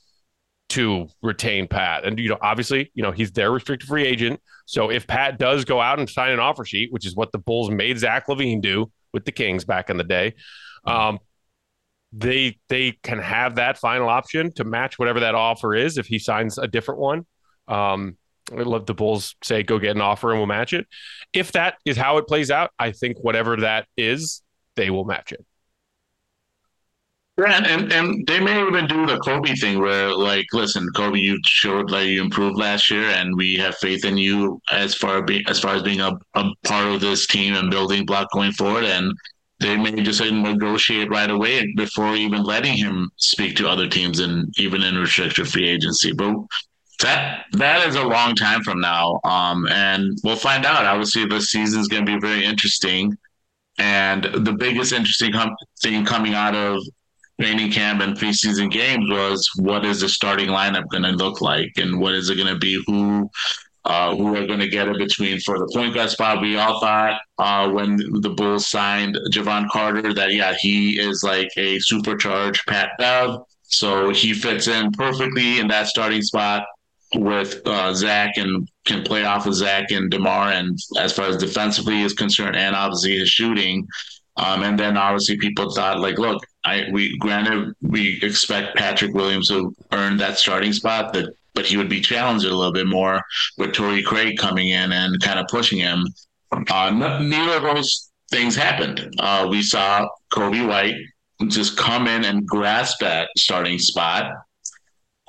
to 0.69 1.07
retain 1.21 1.67
Pat. 1.67 2.05
And 2.05 2.19
you 2.19 2.29
know, 2.29 2.37
obviously, 2.41 2.91
you 2.93 3.03
know, 3.03 3.11
he's 3.11 3.31
their 3.31 3.51
restricted 3.51 3.87
free 3.87 4.05
agent. 4.05 4.39
So 4.65 4.89
if 4.89 5.07
Pat 5.07 5.39
does 5.39 5.65
go 5.65 5.81
out 5.81 5.99
and 5.99 6.09
sign 6.09 6.31
an 6.31 6.39
offer 6.39 6.63
sheet, 6.63 6.91
which 6.91 7.05
is 7.05 7.15
what 7.15 7.31
the 7.31 7.39
Bulls 7.39 7.69
made 7.71 7.97
Zach 7.97 8.27
LaVine 8.27 8.61
do 8.61 8.91
with 9.13 9.25
the 9.25 9.31
Kings 9.31 9.65
back 9.65 9.89
in 9.89 9.97
the 9.97 10.03
day, 10.03 10.35
um, 10.85 11.19
they 12.11 12.57
they 12.69 12.97
can 13.03 13.19
have 13.19 13.55
that 13.55 13.77
final 13.77 14.09
option 14.09 14.51
to 14.53 14.63
match 14.63 14.97
whatever 14.97 15.19
that 15.21 15.35
offer 15.35 15.75
is 15.75 15.97
if 15.97 16.07
he 16.07 16.19
signs 16.19 16.57
a 16.57 16.67
different 16.67 16.99
one. 16.99 17.25
Um, 17.67 18.17
I'd 18.51 18.67
love 18.67 18.85
the 18.85 18.93
Bulls 18.93 19.35
say 19.43 19.63
go 19.63 19.79
get 19.79 19.95
an 19.95 20.01
offer 20.01 20.31
and 20.31 20.39
we'll 20.39 20.47
match 20.47 20.73
it. 20.73 20.87
If 21.33 21.51
that 21.53 21.75
is 21.85 21.97
how 21.97 22.17
it 22.17 22.27
plays 22.27 22.51
out, 22.51 22.71
I 22.79 22.91
think 22.91 23.17
whatever 23.19 23.57
that 23.57 23.87
is, 23.97 24.41
they 24.75 24.89
will 24.89 25.05
match 25.05 25.31
it. 25.31 25.45
Yeah, 27.39 27.55
and, 27.55 27.65
and 27.67 27.93
and 27.93 28.27
they 28.27 28.41
may 28.41 28.67
even 28.67 28.85
do 28.85 29.05
the 29.05 29.17
Coby 29.19 29.57
thing 29.57 29.79
where, 29.79 30.13
like, 30.13 30.45
listen, 30.51 30.85
Coby, 30.93 31.21
you 31.21 31.39
showed 31.45 31.89
like 31.89 32.07
you 32.07 32.21
improved 32.21 32.57
last 32.57 32.91
year, 32.91 33.05
and 33.05 33.33
we 33.37 33.55
have 33.55 33.77
faith 33.77 34.03
in 34.03 34.17
you 34.17 34.61
as 34.71 34.93
far 34.93 35.21
be, 35.21 35.45
as 35.47 35.57
far 35.57 35.75
as 35.75 35.83
being 35.83 36.01
a, 36.01 36.11
a 36.33 36.49
part 36.65 36.87
of 36.87 36.99
this 36.99 37.27
team 37.27 37.53
and 37.53 37.71
building 37.71 38.05
block 38.05 38.27
going 38.33 38.51
forward. 38.51 38.83
And 38.83 39.13
they 39.61 39.77
may 39.77 40.01
just 40.01 40.19
like, 40.19 40.33
negotiate 40.33 41.09
right 41.09 41.29
away 41.29 41.71
before 41.77 42.13
even 42.15 42.43
letting 42.43 42.75
him 42.75 43.09
speak 43.15 43.55
to 43.57 43.69
other 43.69 43.87
teams 43.87 44.19
and 44.19 44.53
even 44.57 44.81
in 44.83 44.97
restricted 44.97 45.47
free 45.47 45.69
agency. 45.69 46.11
But 46.11 46.35
That 47.01 47.45
that 47.53 47.87
is 47.87 47.95
a 47.95 48.03
long 48.03 48.35
time 48.35 48.61
from 48.61 48.81
now, 48.81 49.21
um, 49.23 49.67
and 49.67 50.17
we'll 50.23 50.35
find 50.35 50.65
out. 50.65 50.85
Obviously, 50.85 51.25
this 51.25 51.49
season 51.49 51.79
is 51.79 51.87
going 51.87 52.05
to 52.05 52.11
be 52.11 52.19
very 52.19 52.43
interesting, 52.43 53.17
and 53.77 54.23
the 54.23 54.51
biggest 54.51 54.91
interesting 54.91 55.31
com- 55.31 55.55
thing 55.81 56.03
coming 56.05 56.33
out 56.33 56.55
of 56.55 56.83
training 57.39 57.71
camp 57.71 58.01
and 58.01 58.17
preseason 58.17 58.69
games 58.69 59.09
was 59.09 59.49
what 59.55 59.85
is 59.85 60.01
the 60.01 60.09
starting 60.09 60.49
lineup 60.49 60.83
going 60.89 61.03
to 61.03 61.11
look 61.11 61.39
like, 61.39 61.71
and 61.77 61.99
what 62.01 62.13
is 62.13 62.29
it 62.29 62.35
going 62.35 62.53
to 62.53 62.59
be? 62.59 62.83
Who 62.87 63.29
uh, 63.85 64.13
who 64.13 64.35
are 64.35 64.45
going 64.45 64.59
to 64.59 64.67
get 64.67 64.89
it 64.89 64.97
between 64.97 65.39
for 65.39 65.57
the 65.57 65.71
point 65.73 65.95
guard 65.95 66.09
spot? 66.09 66.41
We 66.41 66.57
all 66.57 66.81
thought 66.81 67.21
uh, 67.37 67.69
when 67.69 67.95
the 67.95 68.29
Bulls 68.29 68.67
signed 68.67 69.17
Jevon 69.31 69.69
Carter 69.69 70.13
that 70.13 70.33
yeah 70.33 70.53
he 70.59 70.99
is 70.99 71.23
like 71.23 71.49
a 71.55 71.79
supercharged 71.79 72.67
Pat 72.67 72.91
Bev, 72.99 73.37
so 73.63 74.09
he 74.09 74.33
fits 74.33 74.67
in 74.67 74.91
perfectly 74.91 75.59
in 75.59 75.69
that 75.69 75.87
starting 75.87 76.21
spot 76.21 76.65
with 77.15 77.61
uh, 77.65 77.93
Zach 77.93 78.37
and 78.37 78.67
can 78.85 79.03
play 79.03 79.23
off 79.23 79.47
of 79.47 79.55
Zach 79.55 79.91
and 79.91 80.11
Demar, 80.11 80.51
and 80.51 80.77
as 80.99 81.13
far 81.13 81.25
as 81.25 81.37
defensively 81.37 82.01
is 82.01 82.13
concerned, 82.13 82.55
and 82.55 82.75
obviously 82.75 83.17
his 83.17 83.29
shooting. 83.29 83.87
Um, 84.37 84.63
and 84.63 84.79
then 84.79 84.95
obviously 84.95 85.37
people 85.37 85.73
thought 85.73 85.99
like, 85.99 86.17
look, 86.17 86.41
I 86.63 86.85
we 86.91 87.17
granted 87.17 87.73
we 87.81 88.19
expect 88.21 88.77
Patrick 88.77 89.13
Williams 89.13 89.49
to 89.49 89.75
earn 89.91 90.17
that 90.17 90.37
starting 90.37 90.71
spot, 90.71 91.13
that 91.13 91.33
but 91.53 91.65
he 91.65 91.77
would 91.77 91.89
be 91.89 91.99
challenged 91.99 92.45
a 92.45 92.55
little 92.55 92.71
bit 92.71 92.87
more 92.87 93.21
with 93.57 93.73
Torrey 93.73 94.01
Craig 94.01 94.37
coming 94.37 94.69
in 94.69 94.91
and 94.91 95.19
kind 95.21 95.39
of 95.39 95.47
pushing 95.47 95.79
him. 95.79 96.05
Uh, 96.51 96.89
neither 97.21 97.57
of 97.57 97.63
those 97.63 98.09
things 98.31 98.55
happened. 98.55 99.13
Uh, 99.19 99.47
we 99.49 99.61
saw 99.61 100.07
Coby 100.31 100.65
White 100.65 100.95
just 101.47 101.77
come 101.77 102.07
in 102.07 102.25
and 102.25 102.45
grasp 102.45 102.99
that 102.99 103.29
starting 103.37 103.79
spot. 103.79 104.31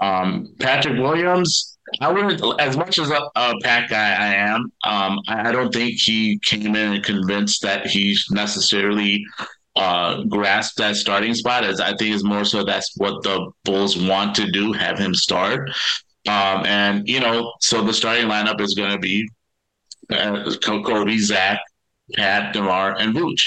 Um, 0.01 0.55
Patrick 0.59 0.99
Williams, 0.99 1.70
I 2.01 2.13
wouldn't, 2.13 2.61
as 2.61 2.77
much 2.77 2.99
as 2.99 3.11
a, 3.11 3.21
a 3.37 3.55
pack 3.63 3.91
guy 3.91 4.13
I 4.13 4.35
am, 4.35 4.73
um, 4.85 5.21
I, 5.29 5.49
I, 5.49 5.53
don't 5.53 5.73
think 5.73 5.95
he 6.01 6.39
came 6.45 6.77
in 6.77 6.95
and 6.95 7.05
convinced 7.05 7.63
that 7.63 7.87
he's 7.87 8.27
necessarily 8.31 9.25
uh, 9.77 10.23
grasped 10.25 10.79
that 10.79 10.97
starting 10.97 11.35
spot. 11.35 11.65
As 11.65 11.81
I 11.81 11.97
think 11.97 12.15
is 12.15 12.25
more 12.25 12.45
so 12.45 12.65
that's 12.65 12.93
what 12.97 13.23
the 13.23 13.51
Bulls 13.65 13.97
want 13.97 14.35
to 14.37 14.51
do, 14.51 14.73
have 14.73 14.99
him 14.99 15.15
start. 15.15 15.71
Um, 16.29 16.67
and 16.67 17.09
you 17.09 17.21
know, 17.21 17.53
so 17.61 17.83
the 17.83 17.95
starting 17.95 18.27
lineup 18.27 18.61
is 18.61 18.75
going 18.75 18.93
to 18.93 18.99
be 18.99 19.29
uh, 20.11 20.45
Coby, 20.61 21.19
Zach, 21.19 21.61
Pat, 22.15 22.53
Demar, 22.53 22.97
and 22.99 23.15
Vooch. 23.15 23.43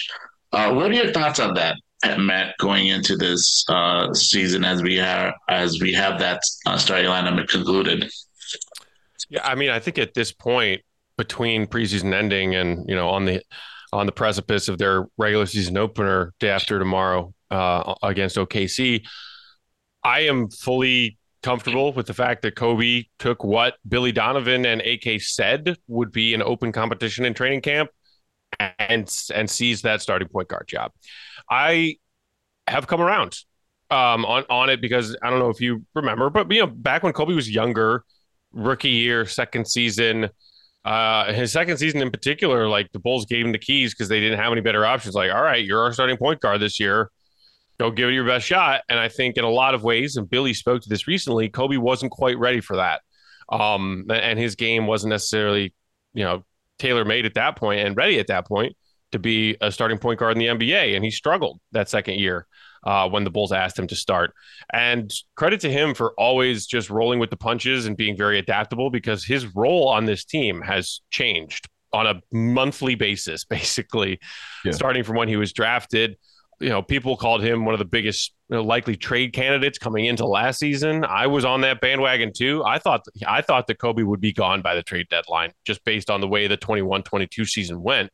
Uh, 0.51 0.73
what 0.73 0.91
are 0.91 0.93
your 0.93 1.11
thoughts 1.11 1.39
on 1.39 1.53
that? 1.55 1.75
Matt 2.17 2.55
going 2.57 2.87
into 2.87 3.15
this 3.15 3.63
uh, 3.69 4.13
season 4.13 4.65
as 4.65 4.81
we 4.81 4.97
have 4.97 5.33
as 5.49 5.79
we 5.79 5.93
have 5.93 6.19
that 6.19 6.41
uh, 6.65 6.77
starting 6.77 7.09
lineup 7.09 7.47
concluded. 7.47 8.11
Yeah, 9.33 9.41
I 9.43 9.55
mean, 9.55 9.71
I 9.71 9.79
think 9.79 9.97
at 9.97 10.13
this 10.13 10.31
point 10.31 10.81
between 11.17 11.65
preseason 11.65 12.13
ending 12.13 12.53
and 12.53 12.87
you 12.87 12.95
know 12.95 13.09
on 13.09 13.25
the 13.25 13.41
on 13.91 14.05
the 14.05 14.11
precipice 14.11 14.67
of 14.67 14.77
their 14.77 15.07
regular 15.17 15.47
season 15.47 15.75
opener 15.75 16.33
day 16.39 16.49
after 16.49 16.77
tomorrow 16.77 17.33
uh, 17.49 17.95
against 18.03 18.37
OKC, 18.37 19.03
I 20.03 20.21
am 20.21 20.49
fully 20.51 21.17
comfortable 21.41 21.93
with 21.93 22.05
the 22.05 22.13
fact 22.13 22.43
that 22.43 22.53
Coby 22.55 23.09
took 23.17 23.43
what 23.43 23.75
Billy 23.87 24.11
Donovan 24.11 24.67
and 24.67 24.81
AK 24.81 25.19
said 25.19 25.77
would 25.87 26.11
be 26.11 26.35
an 26.35 26.43
open 26.43 26.71
competition 26.71 27.25
in 27.25 27.33
training 27.33 27.61
camp 27.61 27.89
and 28.59 29.11
and 29.33 29.49
seized 29.49 29.83
that 29.83 30.03
starting 30.03 30.27
point 30.27 30.47
guard 30.47 30.67
job. 30.67 30.91
I 31.49 31.95
have 32.67 32.85
come 32.85 33.01
around 33.01 33.39
um, 33.89 34.25
on 34.25 34.45
on 34.51 34.69
it 34.69 34.79
because 34.79 35.17
I 35.23 35.31
don't 35.31 35.39
know 35.39 35.49
if 35.49 35.59
you 35.59 35.87
remember, 35.95 36.29
but 36.29 36.51
you 36.51 36.59
know, 36.59 36.67
back 36.67 37.01
when 37.01 37.13
Coby 37.13 37.33
was 37.35 37.49
younger, 37.49 38.03
rookie 38.53 38.89
year, 38.89 39.25
second 39.25 39.67
season, 39.67 40.29
uh, 40.85 41.31
his 41.31 41.51
second 41.51 41.77
season 41.77 42.01
in 42.01 42.11
particular, 42.11 42.67
like 42.67 42.91
the 42.91 42.99
Bulls 42.99 43.25
gave 43.25 43.45
him 43.45 43.51
the 43.51 43.57
keys 43.57 43.93
because 43.93 44.09
they 44.09 44.19
didn't 44.19 44.39
have 44.39 44.51
any 44.51 44.61
better 44.61 44.85
options. 44.85 45.15
Like, 45.15 45.31
all 45.31 45.41
right, 45.41 45.63
you're 45.63 45.81
our 45.81 45.93
starting 45.93 46.17
point 46.17 46.41
guard 46.41 46.61
this 46.61 46.79
year. 46.79 47.09
Go 47.79 47.89
give 47.89 48.09
it 48.09 48.13
your 48.13 48.25
best 48.25 48.45
shot. 48.45 48.81
And 48.89 48.99
I 48.99 49.09
think 49.09 49.37
in 49.37 49.43
a 49.43 49.49
lot 49.49 49.75
of 49.75 49.83
ways, 49.83 50.17
and 50.17 50.29
Billy 50.29 50.53
spoke 50.53 50.81
to 50.81 50.89
this 50.89 51.07
recently, 51.07 51.49
Coby 51.49 51.77
wasn't 51.77 52.11
quite 52.11 52.37
ready 52.37 52.61
for 52.61 52.75
that. 52.75 53.01
Um, 53.49 54.05
and 54.09 54.37
his 54.37 54.55
game 54.55 54.85
wasn't 54.85 55.11
necessarily, 55.11 55.73
you 56.13 56.23
know, 56.23 56.43
tailor 56.79 57.05
made 57.05 57.25
at 57.25 57.33
that 57.35 57.55
point 57.55 57.79
and 57.79 57.95
ready 57.95 58.19
at 58.19 58.27
that 58.27 58.45
point 58.45 58.75
to 59.11 59.19
be 59.19 59.55
a 59.61 59.71
starting 59.71 59.97
point 59.97 60.19
guard 60.19 60.37
in 60.37 60.39
the 60.39 60.65
NBA, 60.65 60.95
and 60.95 61.03
he 61.05 61.11
struggled 61.11 61.59
that 61.71 61.89
second 61.89 62.19
year 62.19 62.47
uh, 62.83 63.09
when 63.09 63.23
the 63.23 63.29
Bulls 63.29 63.51
asked 63.51 63.77
him 63.77 63.87
to 63.87 63.95
start. 63.95 64.33
And 64.71 65.13
credit 65.35 65.61
to 65.61 65.71
him 65.71 65.93
for 65.93 66.13
always 66.17 66.65
just 66.65 66.89
rolling 66.89 67.19
with 67.19 67.29
the 67.29 67.37
punches 67.37 67.85
and 67.85 67.97
being 67.97 68.17
very 68.17 68.39
adaptable 68.39 68.89
because 68.89 69.23
his 69.23 69.53
role 69.55 69.87
on 69.87 70.05
this 70.05 70.25
team 70.25 70.61
has 70.61 71.01
changed 71.09 71.67
on 71.93 72.07
a 72.07 72.21
monthly 72.31 72.95
basis, 72.95 73.45
basically, 73.49 74.19
yeah. 74.65 74.71
starting 74.71 75.03
from 75.03 75.15
when 75.15 75.27
he 75.27 75.37
was 75.37 75.53
drafted. 75.53 76.17
You 76.59 76.69
know, 76.69 76.81
people 76.81 77.17
called 77.17 77.43
him 77.43 77.65
one 77.65 77.73
of 77.73 77.79
the 77.79 77.85
biggest 77.85 78.33
you 78.49 78.55
know, 78.55 78.63
likely 78.63 78.95
trade 78.95 79.33
candidates 79.33 79.77
coming 79.77 80.05
into 80.05 80.25
last 80.25 80.59
season. 80.59 81.03
I 81.03 81.27
was 81.27 81.43
on 81.43 81.61
that 81.61 81.81
bandwagon 81.81 82.31
too. 82.31 82.63
I 82.63 82.79
thought 82.79 83.01
I 83.27 83.41
thought 83.41 83.67
that 83.67 83.79
Coby 83.79 84.05
would 84.05 84.21
be 84.21 84.31
gone 84.31 84.61
by 84.61 84.75
the 84.75 84.83
trade 84.83 85.07
deadline 85.09 85.51
just 85.65 85.83
based 85.83 86.09
on 86.09 86.21
the 86.21 86.27
way 86.27 86.47
the 86.47 86.57
21-22 86.57 87.47
season 87.47 87.81
went. 87.81 88.11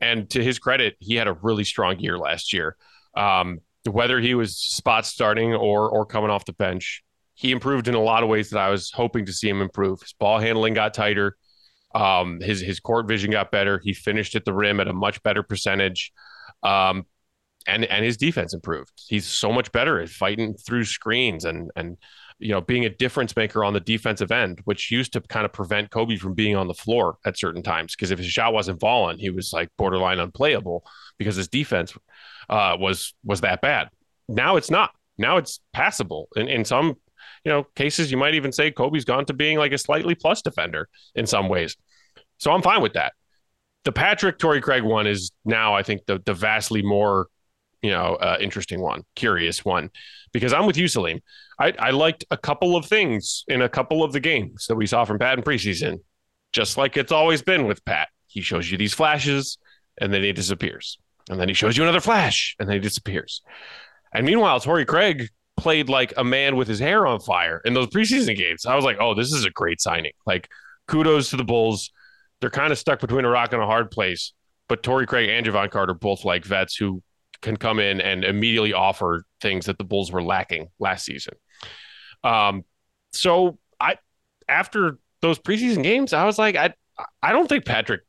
And 0.00 0.28
to 0.30 0.42
his 0.42 0.58
credit, 0.58 0.96
he 0.98 1.14
had 1.14 1.28
a 1.28 1.32
really 1.32 1.64
strong 1.64 1.98
year 1.98 2.18
last 2.18 2.52
year. 2.52 2.76
Um, 3.16 3.60
whether 3.90 4.20
he 4.20 4.34
was 4.34 4.56
spot 4.56 5.06
starting 5.06 5.54
or 5.54 5.88
or 5.88 6.06
coming 6.06 6.30
off 6.30 6.44
the 6.44 6.52
bench, 6.52 7.02
he 7.34 7.50
improved 7.50 7.88
in 7.88 7.94
a 7.94 8.02
lot 8.02 8.22
of 8.22 8.28
ways 8.28 8.50
that 8.50 8.58
I 8.58 8.70
was 8.70 8.90
hoping 8.90 9.26
to 9.26 9.32
see 9.32 9.48
him 9.48 9.60
improve. 9.60 10.00
His 10.00 10.14
ball 10.14 10.38
handling 10.38 10.74
got 10.74 10.94
tighter. 10.94 11.36
Um, 11.94 12.40
his 12.40 12.60
his 12.60 12.80
court 12.80 13.08
vision 13.08 13.30
got 13.30 13.50
better. 13.50 13.80
He 13.82 13.92
finished 13.94 14.34
at 14.34 14.44
the 14.44 14.52
rim 14.52 14.80
at 14.80 14.88
a 14.88 14.92
much 14.92 15.22
better 15.22 15.42
percentage. 15.42 16.12
Um, 16.62 17.06
and 17.66 17.84
and 17.84 18.04
his 18.04 18.16
defense 18.16 18.54
improved. 18.54 18.92
He's 19.06 19.26
so 19.26 19.52
much 19.52 19.72
better 19.72 20.00
at 20.00 20.08
fighting 20.08 20.54
through 20.54 20.84
screens 20.84 21.44
and 21.44 21.70
and 21.76 21.96
you 22.38 22.50
know, 22.50 22.60
being 22.60 22.84
a 22.84 22.90
difference 22.90 23.34
maker 23.34 23.64
on 23.64 23.72
the 23.72 23.80
defensive 23.80 24.30
end, 24.30 24.60
which 24.64 24.90
used 24.90 25.12
to 25.14 25.20
kind 25.22 25.46
of 25.46 25.52
prevent 25.52 25.90
Coby 25.90 26.18
from 26.18 26.34
being 26.34 26.54
on 26.54 26.68
the 26.68 26.74
floor 26.74 27.16
at 27.24 27.38
certain 27.38 27.62
times. 27.62 27.94
Because 27.94 28.10
if 28.10 28.18
his 28.18 28.28
shot 28.28 28.52
wasn't 28.52 28.80
falling, 28.80 29.18
he 29.18 29.30
was 29.30 29.52
like 29.52 29.70
borderline 29.78 30.18
unplayable 30.18 30.84
because 31.18 31.36
his 31.36 31.48
defense 31.48 31.94
uh, 32.50 32.76
was 32.78 33.14
was 33.24 33.40
that 33.40 33.60
bad. 33.60 33.88
Now 34.28 34.56
it's 34.56 34.70
not. 34.70 34.90
Now 35.18 35.38
it's 35.38 35.60
passable. 35.72 36.28
In 36.36 36.48
in 36.48 36.64
some 36.64 36.96
you 37.44 37.52
know 37.52 37.64
cases, 37.74 38.10
you 38.10 38.18
might 38.18 38.34
even 38.34 38.52
say 38.52 38.70
Coby's 38.70 39.04
gone 39.04 39.24
to 39.26 39.32
being 39.32 39.58
like 39.58 39.72
a 39.72 39.78
slightly 39.78 40.14
plus 40.14 40.42
defender 40.42 40.88
in 41.14 41.26
some 41.26 41.48
ways. 41.48 41.76
So 42.38 42.50
I'm 42.50 42.62
fine 42.62 42.82
with 42.82 42.94
that. 42.94 43.14
The 43.84 43.92
Patrick 43.92 44.38
Torrey 44.38 44.60
Craig 44.60 44.82
one 44.82 45.06
is 45.06 45.30
now, 45.44 45.74
I 45.74 45.82
think, 45.82 46.04
the 46.06 46.20
the 46.24 46.34
vastly 46.34 46.82
more 46.82 47.28
you 47.82 47.90
know 47.90 48.16
uh, 48.16 48.36
interesting 48.40 48.80
one, 48.80 49.04
curious 49.14 49.64
one, 49.64 49.90
because 50.32 50.52
I'm 50.52 50.66
with 50.66 50.76
you, 50.76 50.88
Salim. 50.88 51.20
I, 51.58 51.72
I 51.78 51.90
liked 51.90 52.24
a 52.30 52.36
couple 52.36 52.76
of 52.76 52.84
things 52.84 53.44
in 53.48 53.62
a 53.62 53.68
couple 53.68 54.04
of 54.04 54.12
the 54.12 54.20
games 54.20 54.66
that 54.66 54.76
we 54.76 54.86
saw 54.86 55.04
from 55.04 55.18
Pat 55.18 55.38
in 55.38 55.44
preseason, 55.44 56.00
just 56.52 56.76
like 56.76 56.96
it's 56.96 57.12
always 57.12 57.42
been 57.42 57.66
with 57.66 57.84
Pat. 57.84 58.08
He 58.26 58.42
shows 58.42 58.70
you 58.70 58.76
these 58.76 58.94
flashes 58.94 59.58
and 60.00 60.12
then 60.12 60.22
he 60.22 60.32
disappears. 60.32 60.98
And 61.30 61.40
then 61.40 61.48
he 61.48 61.54
shows 61.54 61.76
you 61.76 61.82
another 61.82 62.00
flash 62.00 62.54
and 62.58 62.68
then 62.68 62.74
he 62.74 62.80
disappears. 62.80 63.42
And 64.12 64.26
meanwhile, 64.26 64.60
Torrey 64.60 64.84
Craig 64.84 65.28
played 65.56 65.88
like 65.88 66.12
a 66.16 66.24
man 66.24 66.56
with 66.56 66.68
his 66.68 66.78
hair 66.78 67.06
on 67.06 67.20
fire 67.20 67.60
in 67.64 67.74
those 67.74 67.88
preseason 67.88 68.36
games. 68.36 68.66
I 68.66 68.76
was 68.76 68.84
like, 68.84 68.98
oh, 69.00 69.14
this 69.14 69.32
is 69.32 69.44
a 69.44 69.50
great 69.50 69.80
signing. 69.80 70.12
Like, 70.26 70.48
kudos 70.86 71.30
to 71.30 71.36
the 71.36 71.44
Bulls. 71.44 71.90
They're 72.40 72.50
kind 72.50 72.72
of 72.72 72.78
stuck 72.78 73.00
between 73.00 73.24
a 73.24 73.30
rock 73.30 73.52
and 73.52 73.62
a 73.62 73.66
hard 73.66 73.90
place. 73.90 74.32
But 74.68 74.82
Torrey 74.82 75.06
Craig 75.06 75.30
and 75.30 75.46
Jevon 75.46 75.70
Carter 75.70 75.94
both 75.94 76.24
like 76.24 76.44
vets 76.44 76.76
who 76.76 77.02
can 77.42 77.56
come 77.56 77.78
in 77.78 78.00
and 78.00 78.24
immediately 78.24 78.72
offer 78.72 79.24
things 79.40 79.66
that 79.66 79.78
the 79.78 79.84
Bulls 79.84 80.10
were 80.12 80.22
lacking 80.22 80.68
last 80.78 81.04
season. 81.04 81.34
Um, 82.24 82.64
so 83.12 83.58
I 83.80 83.96
after 84.48 84.98
those 85.22 85.38
preseason 85.38 85.82
games, 85.82 86.12
I 86.12 86.24
was 86.24 86.38
like, 86.38 86.56
I 86.56 86.74
I 87.22 87.32
don't 87.32 87.48
think 87.48 87.64
Patrick 87.64 88.02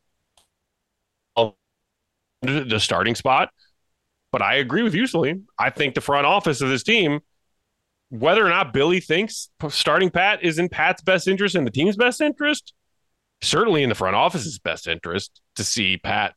the 2.41 2.79
starting 2.79 3.15
spot, 3.15 3.49
but 4.31 4.41
I 4.41 4.55
agree 4.55 4.83
with 4.83 4.93
you, 4.93 5.07
Salim. 5.07 5.47
I 5.57 5.69
think 5.69 5.95
the 5.95 6.01
front 6.01 6.25
office 6.25 6.61
of 6.61 6.69
this 6.69 6.83
team, 6.83 7.19
whether 8.09 8.45
or 8.45 8.49
not 8.49 8.73
Billy 8.73 8.99
thinks 8.99 9.49
starting 9.69 10.09
Pat 10.09 10.43
is 10.43 10.59
in 10.59 10.69
Pat's 10.69 11.01
best 11.01 11.27
interest 11.27 11.55
and 11.55 11.65
the 11.65 11.71
team's 11.71 11.95
best 11.95 12.21
interest, 12.21 12.73
certainly 13.41 13.83
in 13.83 13.89
the 13.89 13.95
front 13.95 14.15
office's 14.15 14.59
best 14.59 14.87
interest 14.87 15.41
to 15.55 15.63
see 15.63 15.97
Pat 15.97 16.35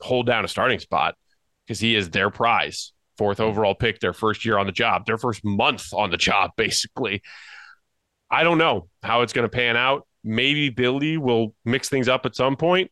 hold 0.00 0.26
down 0.26 0.44
a 0.44 0.48
starting 0.48 0.78
spot 0.78 1.14
because 1.72 1.80
he 1.80 1.96
is 1.96 2.10
their 2.10 2.28
prize 2.28 2.92
fourth 3.16 3.40
overall 3.40 3.74
pick, 3.74 3.98
their 4.00 4.12
first 4.12 4.44
year 4.44 4.58
on 4.58 4.66
the 4.66 4.72
job, 4.72 5.06
their 5.06 5.16
first 5.16 5.42
month 5.42 5.94
on 5.94 6.10
the 6.10 6.18
job, 6.18 6.50
basically. 6.56 7.22
I 8.30 8.44
don't 8.44 8.58
know 8.58 8.88
how 9.02 9.22
it's 9.22 9.32
going 9.32 9.48
to 9.48 9.54
pan 9.54 9.76
out. 9.76 10.06
Maybe 10.22 10.68
Billy 10.68 11.16
will 11.16 11.54
mix 11.64 11.88
things 11.88 12.08
up 12.08 12.26
at 12.26 12.36
some 12.36 12.56
point. 12.56 12.90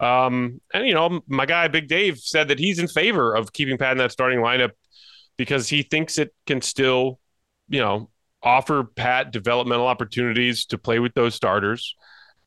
Um, 0.00 0.60
and, 0.74 0.86
you 0.86 0.94
know, 0.94 1.20
my 1.26 1.46
guy, 1.46 1.68
Big 1.68 1.88
Dave, 1.88 2.18
said 2.18 2.48
that 2.48 2.58
he's 2.58 2.78
in 2.78 2.86
favor 2.86 3.34
of 3.34 3.52
keeping 3.52 3.78
Pat 3.78 3.92
in 3.92 3.98
that 3.98 4.12
starting 4.12 4.40
lineup 4.40 4.70
because 5.38 5.68
he 5.68 5.82
thinks 5.82 6.18
it 6.18 6.34
can 6.46 6.60
still, 6.60 7.18
you 7.68 7.80
know, 7.80 8.10
offer 8.42 8.84
Pat 8.84 9.32
developmental 9.32 9.86
opportunities 9.86 10.66
to 10.66 10.78
play 10.78 10.98
with 10.98 11.14
those 11.14 11.34
starters. 11.34 11.94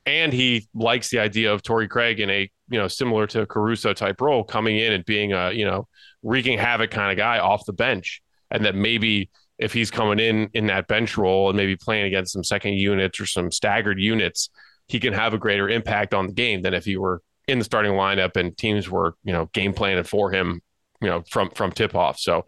And 0.05 0.31
he 0.31 0.67
likes 0.73 1.09
the 1.09 1.19
idea 1.19 1.53
of 1.53 1.63
Torrey 1.63 1.87
Craig 1.87 2.19
in 2.19 2.29
a, 2.29 2.51
you 2.71 2.79
know, 2.79 2.87
similar 2.87 3.27
to 3.27 3.45
Caruso 3.45 3.93
type 3.93 4.21
role 4.21 4.43
coming 4.43 4.77
in 4.77 4.93
and 4.93 5.05
being 5.05 5.33
a, 5.33 5.51
you 5.51 5.65
know, 5.65 5.87
wreaking 6.23 6.57
havoc 6.57 6.89
kind 6.89 7.11
of 7.11 7.17
guy 7.17 7.37
off 7.37 7.65
the 7.65 7.73
bench. 7.73 8.21
And 8.49 8.65
that 8.65 8.75
maybe 8.75 9.29
if 9.59 9.73
he's 9.73 9.91
coming 9.91 10.19
in 10.19 10.49
in 10.53 10.67
that 10.67 10.87
bench 10.87 11.17
role 11.17 11.49
and 11.49 11.57
maybe 11.57 11.75
playing 11.75 12.05
against 12.05 12.33
some 12.33 12.43
second 12.43 12.73
units 12.73 13.19
or 13.19 13.25
some 13.25 13.51
staggered 13.51 13.99
units, 13.99 14.49
he 14.87 14.99
can 14.99 15.13
have 15.13 15.33
a 15.33 15.37
greater 15.37 15.69
impact 15.69 16.13
on 16.13 16.27
the 16.27 16.33
game 16.33 16.61
than 16.61 16.73
if 16.73 16.85
he 16.85 16.97
were 16.97 17.21
in 17.47 17.59
the 17.59 17.65
starting 17.65 17.93
lineup 17.93 18.37
and 18.37 18.57
teams 18.57 18.89
were, 18.89 19.15
you 19.23 19.33
know, 19.33 19.49
game 19.53 19.73
planning 19.73 20.03
for 20.03 20.31
him, 20.31 20.61
you 21.01 21.09
know, 21.09 21.23
from 21.29 21.49
from 21.51 21.71
tip 21.71 21.93
off. 21.93 22.19
So 22.19 22.45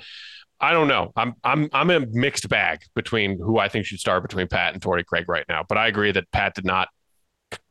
I 0.59 0.71
don't 0.71 0.87
know. 0.87 1.11
I'm 1.17 1.35
I'm 1.43 1.69
I'm 1.73 1.89
in 1.89 2.03
a 2.03 2.05
mixed 2.11 2.47
bag 2.47 2.83
between 2.95 3.37
who 3.37 3.59
I 3.59 3.67
think 3.67 3.85
should 3.85 3.99
start 3.99 4.23
between 4.23 4.47
Pat 4.47 4.73
and 4.73 4.81
Torrey 4.81 5.03
Craig 5.03 5.25
right 5.27 5.45
now. 5.49 5.63
But 5.67 5.77
I 5.77 5.87
agree 5.87 6.13
that 6.13 6.31
Pat 6.31 6.55
did 6.55 6.65
not 6.65 6.87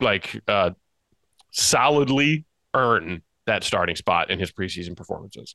like 0.01 0.41
uh, 0.47 0.71
solidly 1.53 2.45
earn 2.75 3.23
that 3.47 3.65
starting 3.65 3.97
spot 3.97 4.31
in 4.31 4.39
his 4.39 4.51
preseason 4.53 4.97
performances. 4.97 5.55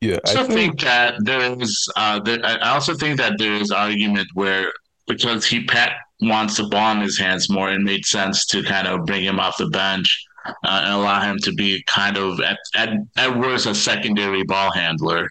Yeah, 0.00 0.18
I 0.26 0.30
also 0.30 0.44
think, 0.44 0.56
think 0.56 0.80
that 0.80 1.14
there's. 1.20 1.88
Uh, 1.94 2.20
there, 2.20 2.38
I 2.44 2.70
also 2.70 2.94
think 2.94 3.18
that 3.18 3.34
there's 3.38 3.70
argument 3.70 4.28
where 4.34 4.72
because 5.06 5.44
he 5.44 5.64
Pat 5.64 5.92
wants 6.22 6.56
the 6.56 6.68
ball 6.68 6.92
in 6.92 7.00
his 7.00 7.18
hands 7.18 7.50
more, 7.50 7.70
it 7.70 7.80
made 7.80 8.04
sense 8.06 8.46
to 8.46 8.62
kind 8.62 8.86
of 8.86 9.04
bring 9.04 9.24
him 9.24 9.38
off 9.38 9.58
the 9.58 9.68
bench 9.68 10.24
uh, 10.46 10.52
and 10.84 10.94
allow 10.94 11.20
him 11.20 11.38
to 11.42 11.52
be 11.52 11.82
kind 11.86 12.16
of 12.16 12.40
at, 12.40 12.58
at 12.74 12.90
at 13.16 13.38
worst 13.38 13.66
a 13.66 13.74
secondary 13.74 14.42
ball 14.44 14.72
handler. 14.72 15.28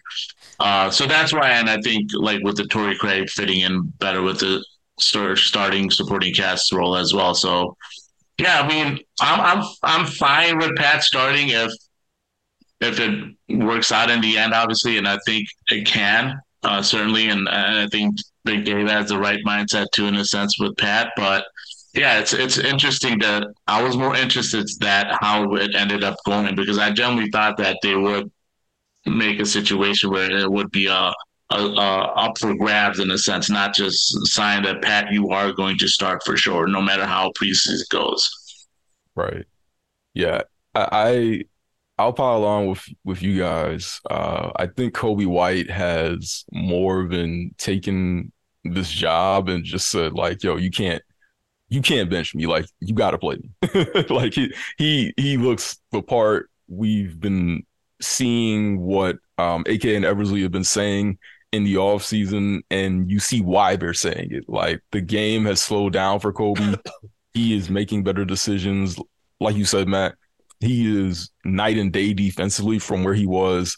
Uh, 0.60 0.90
so 0.90 1.06
that's 1.06 1.32
why, 1.32 1.48
and 1.50 1.68
I 1.68 1.80
think 1.80 2.10
like 2.14 2.42
with 2.44 2.56
the 2.56 2.66
Torrey 2.66 2.96
Craig 2.96 3.28
fitting 3.28 3.60
in 3.60 3.82
better 3.98 4.22
with 4.22 4.38
the 4.38 4.64
starting 4.98 5.90
supporting 5.90 6.34
cast 6.34 6.72
role 6.72 6.94
as 6.94 7.14
well. 7.14 7.34
So 7.34 7.76
yeah, 8.40 8.60
I 8.60 8.68
mean, 8.68 8.98
I'm 9.20 9.40
I'm 9.58 9.64
I'm 9.82 10.06
fine 10.06 10.58
with 10.58 10.76
Pat 10.76 11.02
starting 11.02 11.48
if 11.48 11.72
if 12.80 12.98
it 12.98 13.36
works 13.48 13.92
out 13.92 14.10
in 14.10 14.20
the 14.20 14.38
end, 14.38 14.54
obviously, 14.54 14.96
and 14.98 15.06
I 15.06 15.18
think 15.26 15.46
it 15.70 15.86
can 15.86 16.40
uh, 16.62 16.82
certainly, 16.82 17.28
and, 17.28 17.48
I 17.48 17.86
think 17.88 18.16
Big 18.44 18.64
Dave 18.64 18.88
has 18.88 19.08
the 19.08 19.18
right 19.18 19.38
mindset 19.46 19.86
too, 19.92 20.06
in 20.06 20.16
a 20.16 20.24
sense, 20.24 20.58
with 20.58 20.76
Pat. 20.76 21.12
But 21.16 21.44
yeah, 21.94 22.18
it's 22.20 22.32
it's 22.32 22.58
interesting 22.58 23.18
that 23.20 23.46
I 23.66 23.82
was 23.82 23.96
more 23.96 24.16
interested 24.16 24.68
that 24.80 25.16
how 25.20 25.54
it 25.54 25.74
ended 25.74 26.04
up 26.04 26.16
going 26.26 26.54
because 26.54 26.78
I 26.78 26.90
generally 26.90 27.30
thought 27.30 27.56
that 27.58 27.78
they 27.82 27.96
would 27.96 28.30
make 29.06 29.40
a 29.40 29.46
situation 29.46 30.10
where 30.10 30.30
it 30.30 30.50
would 30.50 30.70
be 30.70 30.86
a, 30.86 31.12
a, 31.50 31.56
a, 31.56 31.98
up 32.16 32.38
for 32.38 32.54
grabs 32.54 33.00
in 33.00 33.10
a 33.10 33.18
sense, 33.18 33.50
not 33.50 33.74
just 33.74 34.26
sign 34.28 34.62
that 34.62 34.82
Pat, 34.82 35.12
you 35.12 35.30
are 35.30 35.52
going 35.52 35.76
to 35.78 35.88
start 35.88 36.22
for 36.24 36.36
sure, 36.36 36.66
no 36.66 36.80
matter 36.80 37.04
how 37.04 37.32
preseason 37.40 37.88
goes. 37.90 38.30
Right. 39.14 39.44
Yeah. 40.14 40.42
I, 40.74 41.44
I 42.00 42.04
will 42.04 42.12
pile 42.14 42.44
on 42.44 42.68
with 42.68 42.82
with 43.04 43.22
you 43.22 43.38
guys. 43.38 44.00
Uh, 44.08 44.52
I 44.56 44.66
think 44.68 44.94
Coby 44.94 45.26
White 45.26 45.68
has 45.68 46.46
more 46.50 47.06
than 47.06 47.54
taken 47.58 48.32
this 48.64 48.90
job 48.90 49.50
and 49.50 49.64
just 49.64 49.90
said 49.90 50.14
like, 50.14 50.42
"Yo, 50.42 50.56
you 50.56 50.70
can't, 50.70 51.02
you 51.68 51.82
can't 51.82 52.08
bench 52.08 52.34
me. 52.34 52.46
Like, 52.46 52.64
you 52.80 52.94
got 52.94 53.10
to 53.10 53.18
play 53.18 53.36
me." 53.36 54.04
like 54.08 54.32
he 54.32 54.50
he 54.78 55.12
he 55.18 55.36
looks 55.36 55.78
the 55.92 56.00
part. 56.00 56.48
We've 56.68 57.20
been 57.20 57.66
seeing 58.00 58.80
what 58.80 59.18
um, 59.36 59.64
AK 59.66 59.84
and 59.84 60.04
Eversley 60.06 60.40
have 60.40 60.52
been 60.52 60.64
saying 60.64 61.18
in 61.52 61.64
the 61.64 61.76
off 61.76 62.04
season, 62.04 62.62
and 62.70 63.10
you 63.10 63.18
see 63.18 63.40
why 63.40 63.76
they're 63.76 63.94
saying 63.94 64.28
it. 64.30 64.44
Like 64.48 64.82
the 64.92 65.00
game 65.00 65.44
has 65.46 65.60
slowed 65.60 65.92
down 65.92 66.20
for 66.20 66.32
Coby. 66.32 66.80
he 67.34 67.56
is 67.56 67.70
making 67.70 68.04
better 68.04 68.24
decisions. 68.24 68.98
Like 69.40 69.56
you 69.56 69.64
said, 69.64 69.88
Matt, 69.88 70.14
he 70.60 71.08
is 71.08 71.30
night 71.44 71.78
and 71.78 71.92
day 71.92 72.12
defensively 72.12 72.78
from 72.78 73.04
where 73.04 73.14
he 73.14 73.26
was 73.26 73.76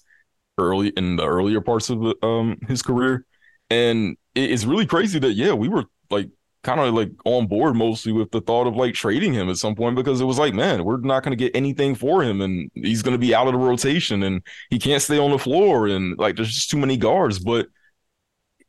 early 0.58 0.88
in 0.88 1.16
the 1.16 1.26
earlier 1.26 1.60
parts 1.60 1.88
of 1.90 2.00
the, 2.00 2.26
um, 2.26 2.58
his 2.68 2.82
career. 2.82 3.24
And 3.70 4.16
it's 4.34 4.64
really 4.64 4.86
crazy 4.86 5.18
that 5.18 5.32
yeah, 5.32 5.52
we 5.52 5.68
were 5.68 5.84
like 6.10 6.28
kind 6.62 6.80
of 6.80 6.94
like 6.94 7.10
on 7.24 7.46
board 7.46 7.74
mostly 7.74 8.12
with 8.12 8.30
the 8.30 8.40
thought 8.40 8.66
of 8.66 8.76
like 8.76 8.94
trading 8.94 9.32
him 9.32 9.48
at 9.50 9.56
some 9.56 9.74
point 9.74 9.96
because 9.96 10.20
it 10.20 10.24
was 10.24 10.38
like, 10.38 10.54
man, 10.54 10.84
we're 10.84 10.98
not 10.98 11.22
going 11.22 11.36
to 11.36 11.44
get 11.44 11.54
anything 11.56 11.94
for 11.94 12.22
him 12.22 12.40
and 12.40 12.70
he's 12.74 13.02
going 13.02 13.14
to 13.14 13.18
be 13.18 13.34
out 13.34 13.48
of 13.48 13.52
the 13.52 13.58
rotation 13.58 14.22
and 14.22 14.42
he 14.70 14.78
can't 14.78 15.02
stay 15.02 15.18
on 15.18 15.30
the 15.30 15.38
floor 15.38 15.88
and 15.88 16.16
like 16.18 16.36
there's 16.36 16.54
just 16.54 16.70
too 16.70 16.78
many 16.78 16.96
guards. 16.96 17.38
But 17.40 17.66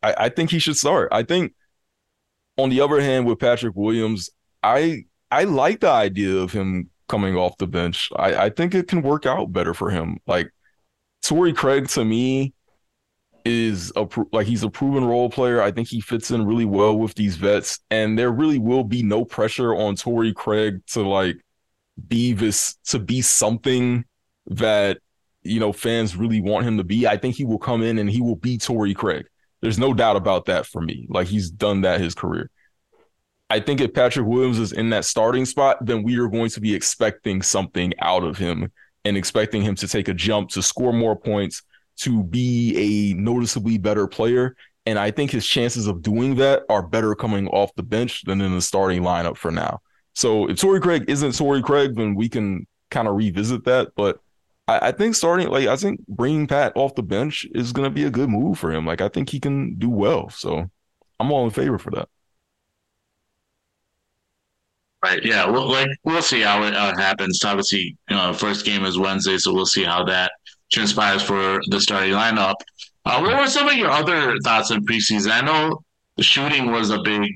I, 0.01 0.15
I 0.17 0.29
think 0.29 0.49
he 0.49 0.59
should 0.59 0.77
start. 0.77 1.09
I 1.11 1.23
think 1.23 1.53
on 2.57 2.69
the 2.69 2.81
other 2.81 3.01
hand, 3.01 3.25
with 3.25 3.39
Patrick 3.39 3.75
Williams, 3.75 4.29
I 4.61 5.05
I 5.31 5.43
like 5.45 5.79
the 5.79 5.89
idea 5.89 6.35
of 6.35 6.51
him 6.51 6.89
coming 7.07 7.35
off 7.35 7.57
the 7.57 7.67
bench. 7.67 8.09
I, 8.15 8.45
I 8.45 8.49
think 8.49 8.73
it 8.75 8.87
can 8.87 9.01
work 9.01 9.25
out 9.25 9.51
better 9.51 9.73
for 9.73 9.89
him. 9.89 10.19
Like 10.27 10.51
Torrey 11.21 11.53
Craig 11.53 11.87
to 11.89 12.05
me 12.05 12.53
is 13.45 13.91
a 13.95 14.07
like 14.31 14.47
he's 14.47 14.63
a 14.63 14.69
proven 14.69 15.03
role 15.03 15.29
player. 15.29 15.61
I 15.61 15.71
think 15.71 15.87
he 15.87 16.01
fits 16.01 16.31
in 16.31 16.45
really 16.45 16.65
well 16.65 16.97
with 16.97 17.15
these 17.15 17.35
vets, 17.35 17.79
and 17.89 18.17
there 18.17 18.31
really 18.31 18.59
will 18.59 18.83
be 18.83 19.03
no 19.03 19.25
pressure 19.25 19.75
on 19.75 19.95
Torrey 19.95 20.33
Craig 20.33 20.81
to 20.87 21.07
like 21.07 21.37
be 22.07 22.33
this 22.33 22.75
to 22.85 22.99
be 22.99 23.21
something 23.21 24.05
that 24.47 24.99
you 25.43 25.59
know 25.59 25.73
fans 25.73 26.15
really 26.15 26.41
want 26.41 26.65
him 26.65 26.77
to 26.77 26.83
be. 26.83 27.07
I 27.07 27.17
think 27.17 27.35
he 27.35 27.45
will 27.45 27.59
come 27.59 27.83
in 27.83 27.99
and 27.99 28.09
he 28.09 28.21
will 28.21 28.35
be 28.35 28.57
Torrey 28.57 28.93
Craig. 28.93 29.25
There's 29.61 29.79
no 29.79 29.93
doubt 29.93 30.15
about 30.15 30.45
that 30.45 30.65
for 30.65 30.81
me. 30.81 31.07
Like 31.09 31.27
he's 31.27 31.49
done 31.49 31.81
that 31.81 32.01
his 32.01 32.15
career. 32.15 32.49
I 33.49 33.59
think 33.59 33.81
if 33.81 33.93
Patrick 33.93 34.25
Williams 34.25 34.57
is 34.57 34.71
in 34.71 34.89
that 34.91 35.05
starting 35.05 35.45
spot, 35.45 35.85
then 35.85 36.01
we 36.01 36.17
are 36.17 36.27
going 36.27 36.49
to 36.51 36.61
be 36.61 36.73
expecting 36.73 37.41
something 37.41 37.93
out 37.99 38.23
of 38.23 38.37
him 38.37 38.71
and 39.05 39.15
expecting 39.15 39.61
him 39.61 39.75
to 39.75 39.87
take 39.87 40.07
a 40.07 40.13
jump 40.13 40.49
to 40.51 40.61
score 40.61 40.93
more 40.93 41.15
points 41.15 41.61
to 41.97 42.23
be 42.23 43.13
a 43.13 43.13
noticeably 43.19 43.77
better 43.77 44.07
player. 44.07 44.55
And 44.85 44.99
I 44.99 45.11
think 45.11 45.31
his 45.31 45.47
chances 45.47 45.87
of 45.87 46.01
doing 46.01 46.35
that 46.35 46.63
are 46.69 46.85
better 46.85 47.15
coming 47.15 47.47
off 47.49 47.73
the 47.75 47.83
bench 47.83 48.23
than 48.25 48.41
in 48.41 48.53
the 48.53 48.61
starting 48.61 49.01
lineup 49.01 49.37
for 49.37 49.51
now. 49.51 49.81
So 50.13 50.49
if 50.49 50.59
Torrey 50.59 50.81
Craig 50.81 51.05
isn't 51.07 51.35
Torrey 51.35 51.61
Craig, 51.61 51.95
then 51.95 52.15
we 52.15 52.29
can 52.29 52.67
kind 52.91 53.07
of 53.07 53.15
revisit 53.15 53.63
that. 53.65 53.89
But 53.95 54.19
I, 54.67 54.89
I, 54.89 54.91
think 54.91 55.15
starting, 55.15 55.49
like, 55.49 55.67
I 55.67 55.75
think 55.75 56.05
bringing 56.07 56.47
Pat 56.47 56.73
off 56.75 56.95
the 56.95 57.03
bench 57.03 57.47
is 57.53 57.71
going 57.71 57.85
to 57.85 57.93
be 57.93 58.03
a 58.03 58.09
good 58.09 58.29
move 58.29 58.59
for 58.59 58.71
him. 58.71 58.85
Like, 58.85 59.01
I 59.01 59.07
think 59.07 59.29
he 59.29 59.39
can 59.39 59.75
do 59.75 59.89
well. 59.89 60.29
So 60.29 60.69
I'm 61.19 61.31
all 61.31 61.45
in 61.45 61.51
favor 61.51 61.77
for 61.77 61.91
that. 61.91 62.09
Right. 65.03 65.23
Yeah. 65.23 65.49
Well, 65.49 65.69
like 65.69 65.89
we'll 66.05 66.21
see 66.21 66.39
how 66.39 66.63
it, 66.63 66.73
uh, 66.73 66.95
happens. 66.95 67.43
Obviously, 67.43 67.97
you 68.09 68.15
know, 68.15 68.31
first 68.31 68.65
game 68.65 68.85
is 68.85 68.97
Wednesday, 68.97 69.37
so 69.37 69.53
we'll 69.53 69.65
see 69.65 69.83
how 69.83 70.05
that 70.05 70.31
transpires 70.73 71.21
for 71.21 71.61
the 71.69 71.79
starting 71.79 72.13
lineup. 72.13 72.55
Uh, 73.05 73.19
what 73.19 73.37
were 73.37 73.47
some 73.47 73.67
of 73.67 73.75
your 73.75 73.91
other 73.91 74.35
thoughts 74.43 74.71
on 74.71 74.85
preseason? 74.85 75.31
I 75.31 75.41
know 75.41 75.81
the 76.17 76.23
shooting 76.23 76.71
was 76.71 76.89
a 76.89 77.01
big 77.01 77.31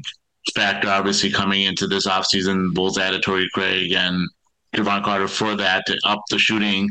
factor, 0.56 0.90
obviously, 0.90 1.32
coming 1.32 1.64
into 1.64 1.88
this 1.88 2.08
offseason. 2.08 2.74
Bulls 2.74 2.98
added 2.98 3.24
Torrey 3.24 3.50
Craig 3.54 3.92
and 3.94 4.28
Jevon 4.74 5.04
Carter 5.04 5.28
for 5.28 5.56
that 5.56 5.86
to 5.88 6.00
up 6.06 6.22
the 6.30 6.40
shooting. 6.40 6.90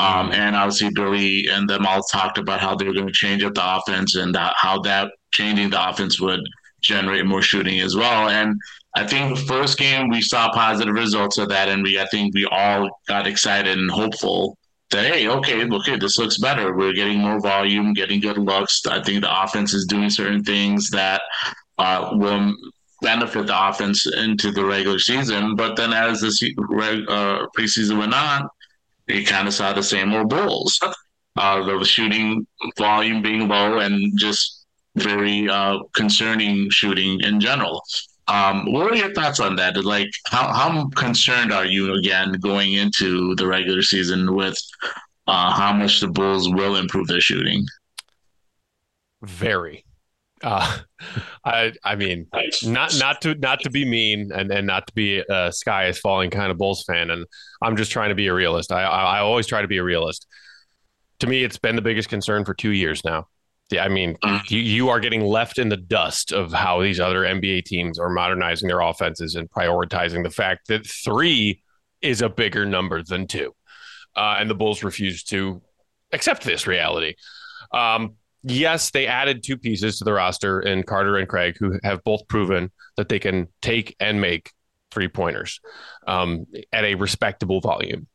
Um, 0.00 0.30
and 0.32 0.54
obviously, 0.54 0.90
Billy 0.90 1.48
and 1.48 1.68
them 1.68 1.86
all 1.86 2.02
talked 2.02 2.38
about 2.38 2.60
how 2.60 2.76
they 2.76 2.86
were 2.86 2.94
going 2.94 3.06
to 3.06 3.12
change 3.12 3.42
up 3.42 3.54
the 3.54 3.76
offense 3.76 4.14
and 4.14 4.36
how 4.56 4.80
that 4.82 5.10
changing 5.32 5.70
the 5.70 5.88
offense 5.88 6.20
would 6.20 6.40
generate 6.80 7.26
more 7.26 7.42
shooting 7.42 7.80
as 7.80 7.96
well. 7.96 8.28
And 8.28 8.56
I 8.94 9.06
think 9.06 9.36
the 9.36 9.44
first 9.44 9.78
game 9.78 10.08
we 10.08 10.22
saw 10.22 10.52
positive 10.52 10.94
results 10.94 11.38
of 11.38 11.48
that, 11.50 11.68
and 11.68 11.82
we 11.82 12.00
I 12.00 12.06
think 12.06 12.34
we 12.34 12.46
all 12.46 12.90
got 13.06 13.26
excited 13.26 13.78
and 13.78 13.90
hopeful 13.90 14.57
that 14.90 15.06
hey, 15.06 15.28
okay, 15.28 15.64
okay, 15.64 15.96
this 15.96 16.18
looks 16.18 16.38
better. 16.38 16.76
We're 16.76 16.92
getting 16.92 17.18
more 17.18 17.40
volume, 17.40 17.92
getting 17.92 18.20
good 18.20 18.38
looks. 18.38 18.86
I 18.86 19.02
think 19.02 19.22
the 19.22 19.42
offense 19.42 19.74
is 19.74 19.86
doing 19.86 20.10
certain 20.10 20.42
things 20.42 20.90
that 20.90 21.22
uh, 21.78 22.10
will 22.12 22.54
benefit 23.02 23.46
the 23.46 23.68
offense 23.68 24.06
into 24.06 24.50
the 24.50 24.64
regular 24.64 24.98
season. 24.98 25.56
But 25.56 25.76
then 25.76 25.92
as 25.92 26.20
the 26.20 27.06
uh, 27.08 27.46
preseason 27.56 27.98
went 27.98 28.14
on, 28.14 28.48
you 29.06 29.24
kind 29.24 29.46
of 29.48 29.54
saw 29.54 29.72
the 29.72 29.82
same 29.82 30.12
old 30.14 30.30
Bulls. 30.30 30.78
Uh, 31.36 31.62
the 31.64 31.84
shooting 31.84 32.44
volume 32.76 33.22
being 33.22 33.46
low 33.46 33.78
and 33.78 34.18
just 34.18 34.66
very 34.96 35.48
uh, 35.48 35.78
concerning 35.94 36.68
shooting 36.68 37.20
in 37.20 37.38
general. 37.38 37.80
Um, 38.28 38.70
what 38.72 38.92
are 38.92 38.96
your 38.96 39.12
thoughts 39.14 39.40
on 39.40 39.56
that? 39.56 39.82
Like, 39.82 40.10
how, 40.26 40.52
how 40.52 40.88
concerned 40.90 41.52
are 41.52 41.64
you 41.64 41.94
again 41.94 42.32
going 42.40 42.74
into 42.74 43.34
the 43.36 43.46
regular 43.46 43.82
season 43.82 44.34
with 44.34 44.56
uh, 45.26 45.52
how 45.52 45.72
much 45.72 46.00
the 46.00 46.08
Bulls 46.08 46.48
will 46.48 46.76
improve 46.76 47.06
their 47.06 47.20
shooting? 47.20 47.64
Very. 49.22 49.84
Uh, 50.42 50.78
I 51.44 51.72
I 51.82 51.96
mean, 51.96 52.26
not 52.62 52.96
not 52.98 53.22
to 53.22 53.34
not 53.36 53.60
to 53.60 53.70
be 53.70 53.84
mean 53.84 54.30
and, 54.32 54.52
and 54.52 54.66
not 54.66 54.86
to 54.88 54.92
be 54.92 55.24
a 55.28 55.50
sky 55.50 55.86
is 55.86 55.98
falling 55.98 56.30
kind 56.30 56.50
of 56.50 56.58
Bulls 56.58 56.84
fan, 56.84 57.10
and 57.10 57.24
I'm 57.62 57.76
just 57.76 57.90
trying 57.90 58.10
to 58.10 58.14
be 58.14 58.26
a 58.26 58.34
realist. 58.34 58.70
I, 58.70 58.82
I 58.82 59.02
I 59.16 59.18
always 59.20 59.46
try 59.46 59.62
to 59.62 59.68
be 59.68 59.78
a 59.78 59.84
realist. 59.84 60.26
To 61.20 61.26
me, 61.26 61.42
it's 61.42 61.58
been 61.58 61.76
the 61.76 61.82
biggest 61.82 62.08
concern 62.08 62.44
for 62.44 62.54
two 62.54 62.70
years 62.70 63.04
now 63.04 63.26
Yeah, 63.70 63.84
I 63.84 63.88
mean, 63.88 64.16
Mm. 64.24 64.50
you, 64.50 64.60
you 64.60 64.88
are 64.88 64.98
getting 65.00 65.22
left 65.22 65.58
in 65.58 65.68
the 65.68 65.76
dust 65.76 66.32
of 66.32 66.52
how 66.52 66.80
these 66.82 67.00
other 67.00 67.20
NBA 67.24 67.64
teams 67.64 67.98
are 67.98 68.08
modernizing 68.08 68.66
their 68.68 68.80
offenses 68.80 69.34
and 69.34 69.50
prioritizing 69.50 70.22
the 70.22 70.30
fact 70.30 70.68
that 70.68 70.86
three 70.86 71.62
is 72.00 72.22
a 72.22 72.28
bigger 72.28 72.64
number 72.64 73.02
than 73.02 73.26
two. 73.26 73.54
Uh, 74.16 74.36
and 74.38 74.48
the 74.48 74.54
Bulls 74.54 74.82
refuse 74.82 75.22
to 75.24 75.60
accept 76.12 76.44
this 76.44 76.66
reality. 76.66 77.14
Um, 77.72 78.14
yes, 78.42 78.90
they 78.90 79.06
added 79.06 79.42
two 79.42 79.58
pieces 79.58 79.98
to 79.98 80.04
the 80.04 80.12
roster 80.14 80.60
in 80.60 80.82
Carter 80.82 81.18
and 81.18 81.28
Craig, 81.28 81.56
who 81.60 81.78
have 81.84 82.02
both 82.04 82.26
proven 82.28 82.70
that 82.96 83.08
they 83.10 83.18
can 83.18 83.48
take 83.60 83.94
and 84.00 84.20
make 84.20 84.50
three 84.90 85.08
pointers 85.08 85.60
um, 86.06 86.46
at 86.72 86.84
a 86.84 86.94
respectable 86.94 87.60
volume. 87.60 88.06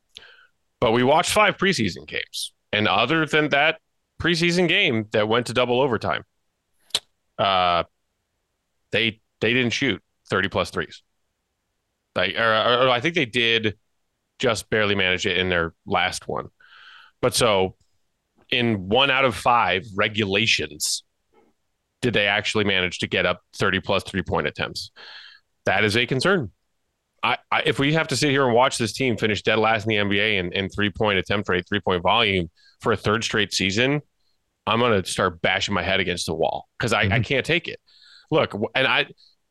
But 0.80 0.92
we 0.92 1.04
watched 1.04 1.30
five 1.30 1.56
preseason 1.56 2.06
games. 2.08 2.52
And 2.72 2.88
other 2.88 3.24
than 3.24 3.50
that 3.50 3.78
preseason 4.20 4.68
game 4.68 5.06
that 5.12 5.28
went 5.28 5.46
to 5.46 5.52
double 5.52 5.80
overtime, 5.80 6.24
uh, 7.38 7.84
they 8.92 9.20
they 9.40 9.52
didn't 9.52 9.72
shoot 9.72 10.02
30 10.30 10.48
plus 10.48 10.70
threes. 10.70 11.02
Like, 12.14 12.36
or, 12.36 12.42
or 12.42 12.88
I 12.88 13.00
think 13.00 13.14
they 13.14 13.26
did 13.26 13.76
just 14.38 14.70
barely 14.70 14.94
manage 14.94 15.26
it 15.26 15.36
in 15.36 15.48
their 15.48 15.74
last 15.86 16.28
one. 16.28 16.48
But 17.20 17.34
so 17.34 17.76
in 18.50 18.88
one 18.88 19.10
out 19.10 19.24
of 19.24 19.34
five 19.34 19.84
regulations, 19.96 21.02
did 22.02 22.14
they 22.14 22.26
actually 22.26 22.64
manage 22.64 22.98
to 23.00 23.08
get 23.08 23.26
up 23.26 23.40
30 23.56 23.80
plus 23.80 24.04
three 24.04 24.22
point 24.22 24.46
attempts? 24.46 24.90
That 25.66 25.84
is 25.84 25.96
a 25.96 26.06
concern. 26.06 26.50
I, 27.24 27.38
I, 27.50 27.62
if 27.64 27.78
we 27.78 27.94
have 27.94 28.08
to 28.08 28.16
sit 28.16 28.30
here 28.30 28.44
and 28.44 28.54
watch 28.54 28.76
this 28.76 28.92
team 28.92 29.16
finish 29.16 29.42
dead 29.42 29.58
last 29.58 29.86
in 29.86 29.88
the 29.88 29.96
NBA 29.96 30.38
in, 30.38 30.52
in 30.52 30.68
three 30.68 30.90
point 30.90 31.18
attempt 31.18 31.48
rate, 31.48 31.64
three 31.66 31.80
point 31.80 32.02
volume 32.02 32.50
for 32.80 32.92
a 32.92 32.96
third 32.96 33.24
straight 33.24 33.52
season, 33.52 34.02
I'm 34.66 34.78
going 34.78 35.02
to 35.02 35.10
start 35.10 35.40
bashing 35.40 35.74
my 35.74 35.82
head 35.82 36.00
against 36.00 36.26
the 36.26 36.34
wall 36.34 36.68
because 36.78 36.92
I, 36.92 37.00
I 37.00 37.06
mm-hmm. 37.06 37.22
can't 37.22 37.46
take 37.46 37.66
it. 37.66 37.80
Look, 38.30 38.54
and 38.74 38.86
I, 38.86 39.06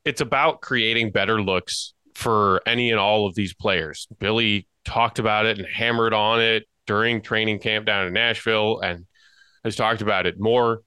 it's 0.05 0.21
about 0.21 0.61
creating 0.61 1.11
better 1.11 1.41
looks 1.41 1.93
for 2.13 2.61
any 2.67 2.91
and 2.91 2.99
all 2.99 3.25
of 3.25 3.33
these 3.33 3.55
players. 3.55 4.07
Billy 4.19 4.67
talked 4.85 5.17
about 5.17 5.47
it 5.47 5.57
and 5.57 5.67
hammered 5.67 6.13
on 6.13 6.41
it 6.41 6.63
during 6.85 7.21
training 7.21 7.57
camp 7.57 7.87
down 7.87 8.05
in 8.05 8.13
Nashville 8.13 8.81
and 8.81 9.05
has 9.63 9.75
talked 9.75 10.01
about 10.01 10.27
it 10.27 10.39
more 10.39 10.81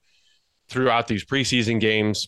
throughout 0.69 1.07
these 1.07 1.25
preseason 1.25 1.81
games. 1.81 2.27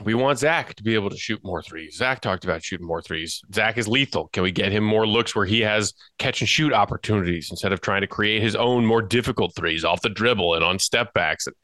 We 0.00 0.14
want 0.14 0.38
Zach 0.38 0.74
to 0.74 0.82
be 0.82 0.94
able 0.94 1.10
to 1.10 1.16
shoot 1.16 1.44
more 1.44 1.62
threes. 1.62 1.96
Zach 1.96 2.20
talked 2.20 2.44
about 2.44 2.64
shooting 2.64 2.86
more 2.86 3.02
threes. 3.02 3.42
Zach 3.54 3.76
is 3.76 3.86
lethal. 3.86 4.28
Can 4.28 4.42
we 4.42 4.50
get 4.50 4.72
him 4.72 4.82
more 4.82 5.06
looks 5.06 5.36
where 5.36 5.44
he 5.44 5.60
has 5.60 5.92
catch 6.18 6.40
and 6.40 6.48
shoot 6.48 6.72
opportunities 6.72 7.50
instead 7.50 7.72
of 7.72 7.80
trying 7.82 8.00
to 8.00 8.06
create 8.06 8.42
his 8.42 8.56
own 8.56 8.86
more 8.86 9.02
difficult 9.02 9.54
threes 9.54 9.84
off 9.84 10.00
the 10.00 10.08
dribble 10.08 10.54
and 10.54 10.64
on 10.64 10.78
step 10.78 11.12
backs 11.12 11.46
and 11.46 11.54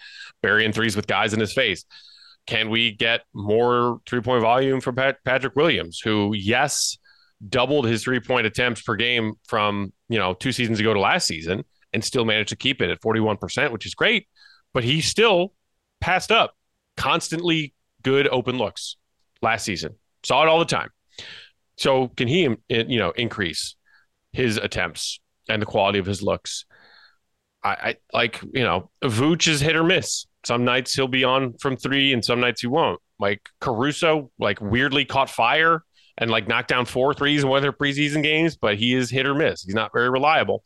burying 0.43 0.73
threes 0.73 0.95
with 0.95 1.07
guys 1.07 1.33
in 1.33 1.41
his 1.41 1.55
face? 1.55 1.85
Can 2.47 2.71
we 2.71 2.93
get 2.93 3.23
more 3.33 4.01
three 4.07 4.21
point 4.21 4.43
volume 4.43 4.81
from 4.81 4.95
Pat- 4.95 5.25
Patrick 5.25 5.57
Williams, 5.57 6.01
who, 6.01 6.35
yes, 6.35 6.99
doubled 7.47 7.87
his 7.87 8.03
three 8.03 8.21
point 8.21 8.47
attempts 8.47 8.83
per 8.83 8.97
game 8.97 9.35
from 9.47 9.93
you 10.09 10.19
know 10.19 10.35
two 10.35 10.53
seasons 10.53 10.81
ago 10.81 10.93
to 10.93 11.01
last 11.01 11.27
season, 11.27 11.65
and 11.93 12.05
still 12.05 12.25
managed 12.25 12.51
to 12.51 12.57
keep 12.57 12.83
it 12.83 12.91
at 12.91 13.01
forty 13.01 13.21
one 13.21 13.37
percent, 13.37 13.73
which 13.73 13.87
is 13.87 13.95
great. 13.95 14.29
But 14.75 14.85
he 14.85 15.01
still 15.01 15.53
passed 16.01 16.31
up 16.31 16.55
constantly 16.97 17.75
good 18.03 18.29
open 18.29 18.59
looks 18.59 18.97
last 19.43 19.65
season. 19.65 19.95
Saw 20.25 20.43
it 20.43 20.49
all 20.49 20.59
the 20.59 20.65
time. 20.65 20.91
So 21.77 22.09
can 22.09 22.29
he, 22.29 22.49
you 22.69 22.99
know, 22.99 23.11
increase 23.13 23.77
his 24.33 24.57
attempts 24.57 25.21
and 25.49 25.63
the 25.63 25.67
quality 25.67 25.99
of 25.99 26.07
his 26.07 26.23
looks? 26.23 26.65
I, 27.63 27.71
I 27.71 27.97
like, 28.13 28.41
you 28.53 28.65
know, 28.65 28.91
Vooch 29.03 29.49
is 29.49 29.61
hit 29.61 29.77
or 29.77 29.85
miss. 29.85 30.27
Some 30.45 30.65
nights 30.65 30.95
he'll 30.95 31.09
be 31.09 31.25
on 31.25 31.55
from 31.59 31.77
three, 31.77 32.13
and 32.13 32.25
some 32.25 32.41
nights 32.41 32.61
he 32.61 32.69
won't. 32.69 33.01
Like 33.19 33.49
Caruso, 33.61 34.31
like 34.39 34.61
weirdly 34.61 35.05
caught 35.05 35.29
fire 35.29 35.83
and 36.17 36.31
like 36.31 36.49
knocked 36.49 36.69
down 36.69 36.85
four 36.85 37.15
threes 37.15 37.43
in 37.43 37.49
one 37.49 37.59
of 37.59 37.63
their 37.63 37.73
preseason 37.73 38.23
games, 38.23 38.57
but 38.57 38.77
he 38.77 38.95
is 38.95 39.11
hit 39.11 39.27
or 39.27 39.35
miss. 39.35 39.63
He's 39.63 39.75
not 39.75 39.93
very 39.93 40.11
reliable. 40.11 40.65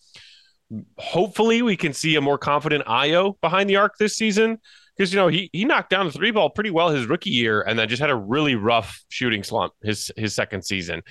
Hopefully, 0.99 1.63
we 1.63 1.77
can 1.77 1.93
see 1.93 2.17
a 2.17 2.21
more 2.21 2.39
confident 2.39 2.85
Ayo 2.87 3.41
behind 3.41 3.69
the 3.69 3.77
arc 3.77 3.97
this 3.99 4.17
season 4.17 4.59
because 4.97 5.13
you 5.13 5.19
know 5.19 5.29
he 5.29 5.51
he 5.53 5.65
knocked 5.65 5.91
down 5.91 6.07
the 6.07 6.13
three 6.13 6.31
ball 6.31 6.51
pretty 6.51 6.71
well 6.71 6.89
his 6.89 7.07
rookie 7.07 7.31
year, 7.31 7.63
and 7.63 7.79
then 7.79 7.89
just 7.89 8.01
had 8.01 8.11
a 8.11 8.17
really 8.17 8.55
rough 8.55 9.03
shooting 9.09 9.43
slump 9.43 9.73
his 9.83 10.11
his 10.17 10.35
second 10.35 10.63
season. 10.63 11.03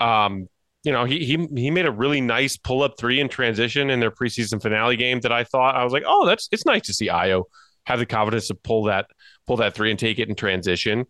Um, 0.00 0.48
you 0.82 0.92
know, 0.92 1.04
he 1.04 1.24
he 1.24 1.46
he 1.54 1.70
made 1.70 1.86
a 1.86 1.92
really 1.92 2.20
nice 2.20 2.56
pull 2.56 2.82
up 2.82 2.94
three 2.98 3.20
in 3.20 3.28
transition 3.28 3.90
in 3.90 4.00
their 4.00 4.10
preseason 4.10 4.62
finale 4.62 4.96
game 4.96 5.20
that 5.20 5.32
I 5.32 5.44
thought 5.44 5.76
I 5.76 5.84
was 5.84 5.92
like, 5.92 6.04
oh, 6.06 6.26
that's 6.26 6.48
it's 6.52 6.64
nice 6.64 6.82
to 6.82 6.94
see 6.94 7.08
Ayo 7.08 7.44
have 7.84 7.98
the 7.98 8.06
confidence 8.06 8.48
to 8.48 8.54
pull 8.54 8.84
that 8.84 9.06
pull 9.46 9.56
that 9.58 9.74
three 9.74 9.90
and 9.90 9.98
take 9.98 10.18
it 10.18 10.28
in 10.28 10.34
transition. 10.34 11.04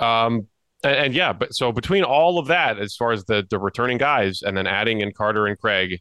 Um, 0.00 0.48
and, 0.84 0.96
and, 0.96 1.14
yeah, 1.14 1.32
but 1.32 1.54
so 1.54 1.72
between 1.72 2.04
all 2.04 2.38
of 2.38 2.48
that, 2.48 2.78
as 2.78 2.96
far 2.96 3.12
as 3.12 3.24
the 3.24 3.46
the 3.50 3.58
returning 3.58 3.98
guys, 3.98 4.42
and 4.42 4.56
then 4.56 4.66
adding 4.66 5.00
in 5.00 5.12
Carter 5.12 5.46
and 5.46 5.58
Craig, 5.58 6.00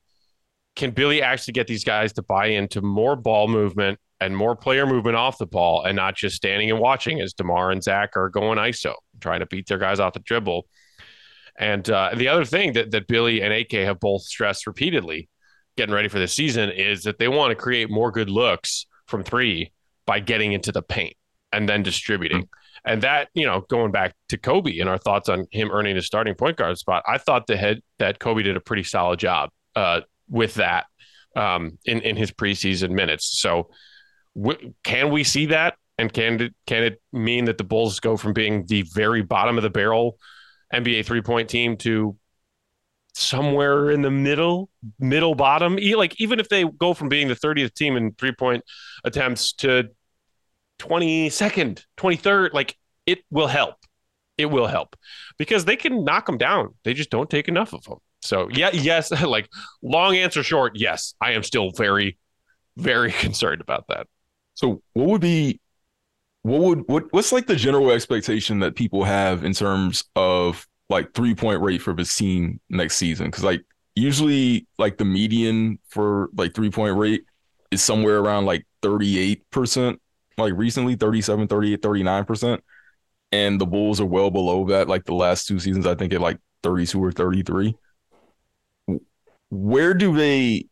can 0.76 0.92
Billy 0.92 1.22
actually 1.22 1.54
get 1.54 1.68
these 1.68 1.84
guys 1.84 2.14
to 2.14 2.22
buy 2.22 2.48
into 2.48 2.82
more 2.82 3.16
ball 3.16 3.48
movement 3.48 4.00
and 4.22 4.38
more 4.38 4.56
player 4.56 4.86
movement 4.86 5.18
off 5.18 5.38
the 5.38 5.46
ball, 5.46 5.84
and 5.84 5.96
not 5.96 6.16
just 6.16 6.38
standing 6.38 6.72
and 6.72 6.80
watching 6.80 7.20
as 7.20 7.34
Demar 7.34 7.72
and 7.72 7.84
Zach 7.84 8.16
are 8.16 8.30
going 8.30 8.58
ISO, 8.58 8.94
trying 9.20 9.42
to 9.42 9.46
beat 9.46 9.68
their 9.68 9.78
guys 9.78 10.00
off 10.00 10.14
the 10.14 10.20
dribble? 10.20 10.66
And 11.58 11.88
uh, 11.90 12.12
the 12.16 12.30
other 12.30 12.46
thing 12.46 12.74
that 12.74 12.92
that 12.92 13.08
Billy 13.08 13.42
and 13.42 13.52
AK 13.52 13.72
have 13.72 14.00
both 14.00 14.22
stressed 14.22 14.66
repeatedly, 14.68 15.28
getting 15.76 15.94
ready 15.94 16.08
for 16.08 16.20
the 16.20 16.28
season, 16.28 16.70
is 16.70 17.04
that 17.04 17.20
they 17.20 17.28
want 17.28 17.52
to 17.52 17.56
create 17.56 17.90
more 17.90 18.12
good 18.12 18.30
looks 18.30 18.86
from 19.08 19.24
three 19.24 19.74
by 20.06 20.20
getting 20.20 20.54
into 20.54 20.72
the 20.72 20.82
paint 20.82 21.16
and 21.52 21.68
then 21.68 21.84
distributing. 21.84 22.48
And 22.86 23.04
that, 23.04 23.30
you 23.34 23.46
know, 23.46 23.62
going 23.70 23.92
back 23.92 24.16
to 24.30 24.38
Coby 24.38 24.82
and 24.82 24.90
our 24.90 24.98
thoughts 24.98 25.30
on 25.30 25.46
him 25.52 25.70
earning 25.72 25.96
his 25.96 26.06
starting 26.06 26.34
point 26.34 26.58
guard 26.58 26.78
spot, 26.78 27.04
I 27.08 27.18
thought 27.18 27.46
the 27.46 27.58
head 27.58 27.82
that 28.00 28.20
Coby 28.20 28.44
did 28.44 28.56
a 28.56 28.62
pretty 28.62 28.84
solid 28.84 29.20
job 29.20 29.50
uh, 29.76 30.02
with 30.30 30.56
that 30.56 30.86
um, 31.36 31.78
in 31.86 32.02
in 32.02 32.16
his 32.16 32.32
preseason 32.32 32.92
minutes. 32.92 33.40
So, 33.40 33.70
can 34.84 35.12
we 35.12 35.24
see 35.24 35.48
that? 35.48 35.76
And 35.98 36.12
can 36.12 36.42
it, 36.42 36.56
can 36.66 36.84
it 36.84 37.02
mean 37.12 37.46
that 37.46 37.58
the 37.58 37.64
Bulls 37.64 38.00
go 38.00 38.18
from 38.18 38.34
being 38.34 38.66
the 38.66 38.84
very 38.94 39.22
bottom 39.22 39.58
of 39.58 39.64
the 39.64 39.70
barrel 39.70 40.18
NBA 40.74 41.06
three 41.06 41.22
point 41.22 41.50
team 41.50 41.78
to 41.78 42.18
somewhere 43.14 43.92
in 43.92 44.02
the 44.02 44.12
middle, 44.12 44.70
middle 45.00 45.36
bottom? 45.36 45.78
Like 45.96 46.20
even 46.20 46.40
if 46.40 46.50
they 46.50 46.64
go 46.64 46.94
from 46.94 47.10
being 47.10 47.28
the 47.28 47.36
30th 47.36 47.74
team 47.74 47.98
in 47.98 48.14
three 48.14 48.32
point 48.32 48.64
attempts 49.04 49.54
to 49.54 49.90
22nd, 50.80 51.86
23rd, 51.98 52.54
like 52.54 52.76
it 53.06 53.20
will 53.30 53.48
help. 53.48 53.76
It 54.38 54.46
will 54.46 54.68
help 54.68 54.96
because 55.38 55.66
they 55.66 55.76
can 55.76 56.04
knock 56.04 56.26
them 56.26 56.38
down. 56.38 56.74
They 56.84 56.96
just 56.96 57.12
don't 57.12 57.30
take 57.30 57.48
enough 57.48 57.74
of 57.74 57.84
them. 57.84 58.00
So, 58.22 58.50
yeah, 58.50 58.72
yes, 58.74 59.12
like 59.22 59.50
long 59.84 60.16
answer 60.16 60.42
short, 60.42 60.74
yes, 60.76 61.14
I 61.22 61.34
am 61.34 61.44
still 61.44 61.72
very, 61.72 62.18
very 62.78 63.12
concerned 63.26 63.62
about 63.62 63.86
that. 63.90 64.08
So, 64.62 64.84
what 64.94 65.08
would 65.08 65.22
be, 65.22 65.60
what 66.44 66.62
would, 66.62 66.84
what, 66.88 67.12
what's 67.12 67.32
like 67.32 67.48
the 67.48 67.56
general 67.56 67.90
expectation 67.90 68.60
that 68.60 68.76
people 68.76 69.04
have 69.04 69.44
in 69.44 69.54
terms 69.54 70.04
of 70.16 70.68
like 70.88 71.16
three 71.16 71.34
point 71.34 71.62
rate 71.62 71.82
for 71.82 71.94
this 71.96 72.16
team 72.16 72.60
next 72.70 72.98
season? 72.98 73.26
Because, 73.26 73.44
like, 73.44 73.64
usually, 73.96 74.68
like 74.78 75.00
the 75.00 75.06
median 75.06 75.80
for 75.88 76.30
like 76.38 76.54
three 76.54 76.70
point 76.70 76.96
rate 76.96 77.24
is 77.72 77.82
somewhere 77.82 78.20
around 78.20 78.46
like 78.46 78.68
38%, 78.84 79.98
like 80.38 80.54
recently 80.56 80.96
37, 80.96 81.48
38, 81.48 81.82
39%. 81.82 82.60
And 83.32 83.60
the 83.60 83.66
Bulls 83.66 84.00
are 84.00 84.06
well 84.06 84.30
below 84.30 84.68
that. 84.68 84.88
Like 84.88 85.06
the 85.06 85.16
last 85.16 85.48
two 85.48 85.58
seasons, 85.58 85.88
I 85.88 85.96
think 85.96 86.14
at 86.14 86.22
like 86.22 86.38
32 86.62 87.04
or 87.04 87.12
33. 87.12 87.76
Where 89.50 89.96
do 89.96 90.16
they 90.16 90.68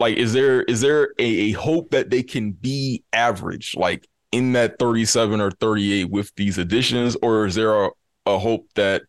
like 0.00 0.16
is 0.16 0.32
there 0.32 0.62
is 0.62 0.80
there 0.80 1.12
a, 1.18 1.24
a 1.24 1.52
hope 1.52 1.90
that 1.90 2.10
they 2.10 2.22
can 2.22 2.52
be 2.52 3.04
average 3.12 3.74
like 3.76 4.08
in 4.32 4.52
that 4.54 4.78
37 4.78 5.40
or 5.40 5.50
38 5.50 6.10
with 6.10 6.34
these 6.36 6.58
additions 6.58 7.16
or 7.22 7.46
is 7.46 7.54
there 7.54 7.84
a, 7.84 7.90
a 8.26 8.38
hope 8.38 8.66
that 8.74 9.02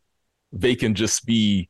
they 0.52 0.76
can 0.76 0.93
just 0.93 1.26
be 1.26 1.69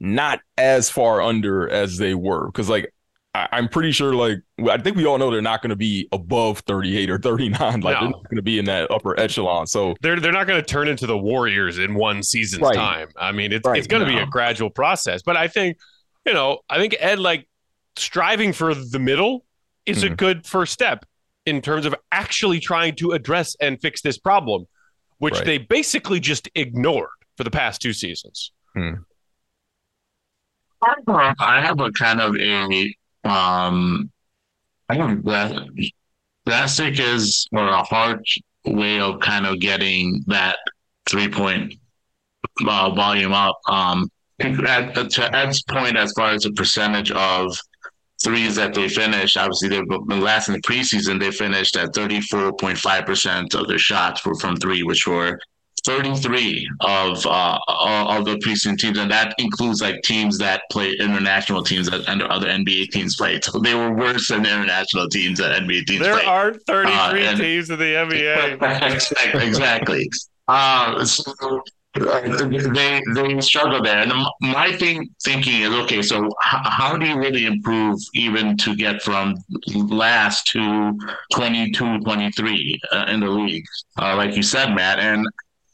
not 0.00 0.40
as 0.56 0.88
far 0.88 1.20
under 1.20 1.68
as 1.68 1.98
they 1.98 2.14
were 2.14 2.46
because 2.46 2.68
like 2.68 2.92
I, 3.34 3.58
am 3.58 3.68
pretty 3.68 3.92
sure 3.92 4.14
like 4.14 4.38
I 4.70 4.78
think 4.78 4.96
we 4.96 5.06
all 5.06 5.18
know 5.18 5.30
they're 5.30 5.42
not 5.42 5.60
going 5.60 5.70
to 5.70 5.76
be 5.76 6.08
above 6.12 6.60
38 6.60 7.10
or 7.10 7.18
39 7.18 7.80
like 7.80 7.82
no. 7.82 8.00
they're 8.00 8.10
not 8.10 8.24
going 8.24 8.36
to 8.36 8.42
be 8.42 8.58
in 8.58 8.64
that 8.66 8.90
upper 8.90 9.18
echelon 9.18 9.66
so 9.66 9.94
they're 10.00 10.20
they're 10.20 10.32
not 10.32 10.46
going 10.46 10.60
to 10.60 10.66
turn 10.66 10.88
into 10.88 11.06
the 11.06 11.18
Warriors 11.18 11.78
in 11.78 11.94
one 11.94 12.22
season's 12.22 12.62
right. 12.62 12.74
time 12.74 13.08
I 13.16 13.32
mean 13.32 13.52
it's 13.52 13.66
right. 13.66 13.78
it's 13.78 13.86
going 13.86 14.04
to 14.04 14.10
no. 14.10 14.18
be 14.18 14.22
a 14.22 14.26
gradual 14.26 14.70
process 14.70 15.22
but 15.22 15.36
I 15.36 15.48
think 15.48 15.78
you 16.24 16.32
know 16.32 16.60
I 16.70 16.78
think 16.78 16.96
Ed 17.00 17.18
like 17.18 17.48
striving 17.96 18.52
for 18.52 18.74
the 18.74 18.98
middle 18.98 19.44
is 19.86 20.02
mm. 20.02 20.12
a 20.12 20.14
good 20.14 20.46
first 20.46 20.72
step 20.72 21.04
in 21.46 21.62
terms 21.62 21.86
of 21.86 21.94
actually 22.12 22.60
trying 22.60 22.94
to 22.96 23.12
address 23.12 23.56
and 23.60 23.80
fix 23.80 24.02
this 24.02 24.18
problem, 24.18 24.66
which 25.18 25.34
right. 25.34 25.44
they 25.44 25.58
basically 25.58 26.20
just 26.20 26.48
ignored 26.54 27.08
for 27.36 27.44
the 27.44 27.50
past 27.50 27.80
two 27.80 27.92
seasons. 27.92 28.52
Mm. 28.76 29.04
I 31.40 31.60
have 31.60 31.80
a 31.80 31.90
kind 31.92 32.20
of 32.20 32.36
a 32.36 32.94
um 33.24 34.10
I 34.88 34.96
don't 34.96 35.24
the 35.24 35.90
drastic 36.46 36.98
is 36.98 37.46
or 37.52 37.66
a 37.66 37.82
hard 37.82 38.24
way 38.64 39.00
of 39.00 39.20
kind 39.20 39.46
of 39.46 39.60
getting 39.60 40.24
that 40.28 40.56
three 41.06 41.28
point 41.28 41.74
uh, 42.66 42.90
volume 42.94 43.32
up. 43.32 43.58
Um, 43.68 44.10
at, 44.40 45.10
to 45.10 45.36
Ed's 45.36 45.62
point, 45.62 45.96
as 45.96 46.12
far 46.12 46.30
as 46.30 46.42
the 46.42 46.52
percentage 46.52 47.10
of 47.10 47.56
threes 48.22 48.56
that 48.56 48.74
they 48.74 48.88
finished, 48.88 49.36
obviously 49.36 49.68
they've 49.68 49.88
been 49.88 50.20
last 50.20 50.48
in 50.48 50.54
the 50.54 50.60
preseason 50.62 51.20
they 51.20 51.30
finished 51.30 51.76
at 51.76 51.94
thirty 51.94 52.20
four 52.20 52.52
point 52.52 52.78
five 52.78 53.06
percent 53.06 53.54
of 53.54 53.68
their 53.68 53.78
shots 53.78 54.24
were 54.24 54.34
from 54.34 54.56
three, 54.56 54.82
which 54.82 55.06
were 55.06 55.38
33 55.88 56.68
of 56.80 57.26
uh, 57.26 57.58
of 57.68 58.24
the 58.24 58.36
preseason 58.44 58.76
teams, 58.76 58.98
and 58.98 59.10
that 59.10 59.34
includes 59.38 59.80
like 59.80 60.02
teams 60.02 60.36
that 60.38 60.62
play 60.70 60.92
international 60.98 61.62
teams 61.62 61.88
that 61.90 62.06
under 62.08 62.30
other 62.30 62.46
NBA 62.46 62.90
teams 62.90 63.16
played. 63.16 63.44
So 63.44 63.58
they 63.58 63.74
were 63.74 63.94
worse 63.94 64.28
than 64.28 64.40
international 64.40 65.08
teams 65.08 65.38
that 65.38 65.62
NBA 65.62 65.86
teams. 65.86 66.00
There 66.00 66.14
played. 66.14 66.26
aren't 66.26 66.66
33 66.66 66.92
uh, 66.92 67.30
and, 67.30 67.38
teams 67.40 67.70
in 67.70 67.78
the 67.78 67.84
NBA. 67.84 69.34
exactly. 69.46 70.10
Uh, 70.46 71.04
so 71.04 71.62
they 71.98 73.02
they 73.14 73.40
struggle 73.40 73.82
there, 73.82 73.98
and 73.98 74.12
my 74.40 74.72
thing 74.76 75.08
thinking 75.22 75.62
is 75.62 75.70
okay. 75.70 76.02
So 76.02 76.26
h- 76.26 76.32
how 76.64 76.96
do 76.96 77.06
you 77.06 77.18
really 77.18 77.46
improve 77.46 77.98
even 78.14 78.56
to 78.58 78.76
get 78.76 79.02
from 79.02 79.34
last 79.74 80.46
to 80.48 80.98
22, 81.32 82.00
23 82.00 82.80
uh, 82.92 83.06
in 83.08 83.20
the 83.20 83.28
league, 83.28 83.64
uh, 84.00 84.16
like 84.16 84.36
you 84.36 84.42
said, 84.42 84.74
Matt? 84.74 84.98
And 84.98 85.26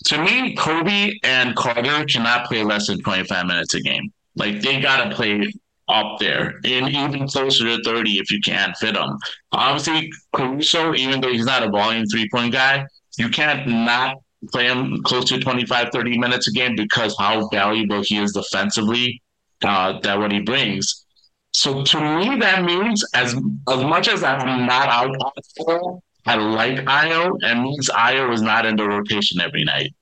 to 0.06 0.18
me, 0.22 0.54
Coby 0.56 1.12
and 1.22 1.54
Carter 1.56 2.04
cannot 2.04 2.46
play 2.46 2.62
less 2.62 2.86
than 2.88 3.00
25 3.00 3.46
minutes 3.46 3.74
a 3.74 3.80
game. 3.80 4.12
Like 4.36 4.60
they 4.60 4.80
got 4.80 5.08
to 5.08 5.14
play 5.14 5.52
up 5.88 6.18
there 6.18 6.54
and 6.64 6.88
even 6.88 7.28
closer 7.28 7.64
to 7.64 7.82
30 7.82 8.12
if 8.18 8.30
you 8.30 8.40
can't 8.40 8.76
fit 8.76 8.94
them. 8.94 9.18
Obviously, 9.52 10.10
Caruso, 10.34 10.94
even 10.94 11.20
though 11.20 11.30
he's 11.32 11.46
not 11.46 11.62
a 11.62 11.70
volume 11.70 12.06
three 12.06 12.28
point 12.30 12.52
guy, 12.52 12.86
you 13.18 13.28
can't 13.28 13.66
not 13.68 14.16
play 14.52 14.66
him 14.66 15.02
close 15.04 15.24
to 15.26 15.38
25, 15.38 15.88
30 15.92 16.18
minutes 16.18 16.48
a 16.48 16.52
game 16.52 16.76
because 16.76 17.16
how 17.18 17.48
valuable 17.48 18.02
he 18.02 18.18
is 18.18 18.32
defensively, 18.32 19.22
uh, 19.64 19.98
that 20.00 20.18
what 20.18 20.32
he 20.32 20.40
brings. 20.40 21.04
So 21.52 21.84
to 21.84 22.00
me, 22.18 22.36
that 22.40 22.64
means 22.64 23.04
as 23.14 23.34
as 23.68 23.84
much 23.84 24.08
as 24.08 24.24
I'm 24.24 24.66
not 24.66 24.88
out 24.88 25.16
for 25.56 26.00
I 26.26 26.36
like 26.36 26.78
Ayo, 26.86 27.36
and 27.42 27.62
means 27.62 27.90
Ayo 27.90 28.32
is 28.32 28.40
not 28.40 28.64
in 28.64 28.76
the 28.76 28.84
rotation 28.84 29.40
every 29.40 29.64
night. 29.64 29.94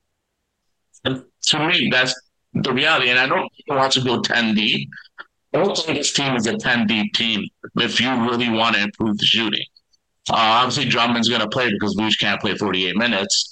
And 1.04 1.24
to 1.46 1.66
me, 1.66 1.88
that's 1.90 2.14
the 2.54 2.72
reality. 2.72 3.10
And 3.10 3.18
I 3.18 3.26
don't 3.26 3.50
want 3.66 3.92
to 3.94 4.00
go 4.02 4.20
10 4.20 4.54
deep. 4.54 4.88
I 5.52 5.58
don't 5.58 5.76
think 5.76 5.98
this 5.98 6.12
team 6.12 6.36
is 6.36 6.46
a 6.46 6.56
10 6.56 6.86
deep 6.86 7.12
team 7.14 7.48
if 7.76 8.00
you 8.00 8.08
really 8.08 8.48
want 8.48 8.76
to 8.76 8.82
improve 8.82 9.18
the 9.18 9.26
shooting. 9.26 9.64
Uh, 10.30 10.34
obviously, 10.36 10.88
Drummond's 10.88 11.28
going 11.28 11.40
to 11.40 11.48
play 11.48 11.70
because 11.72 11.96
Vooch 11.96 12.18
can't 12.20 12.40
play 12.40 12.54
48 12.56 12.96
minutes. 12.96 13.51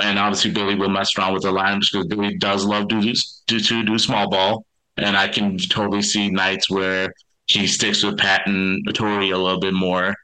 And 0.00 0.18
obviously, 0.18 0.50
Billy 0.50 0.74
will 0.74 0.88
mess 0.88 1.16
around 1.16 1.34
with 1.34 1.42
the 1.42 1.52
lines 1.52 1.90
because 1.90 2.06
Billy 2.06 2.36
does 2.36 2.64
love 2.64 2.88
do, 2.88 3.00
do, 3.46 3.60
to 3.60 3.84
do 3.84 3.98
small 3.98 4.30
ball. 4.30 4.64
And 4.96 5.16
I 5.16 5.28
can 5.28 5.58
totally 5.58 6.02
see 6.02 6.30
nights 6.30 6.68
where 6.68 7.12
he 7.46 7.66
sticks 7.66 8.02
with 8.02 8.18
Pat 8.18 8.46
and 8.46 8.84
Torrey 8.94 9.30
a 9.30 9.38
little 9.38 9.60
bit 9.60 9.74
more 9.74 10.14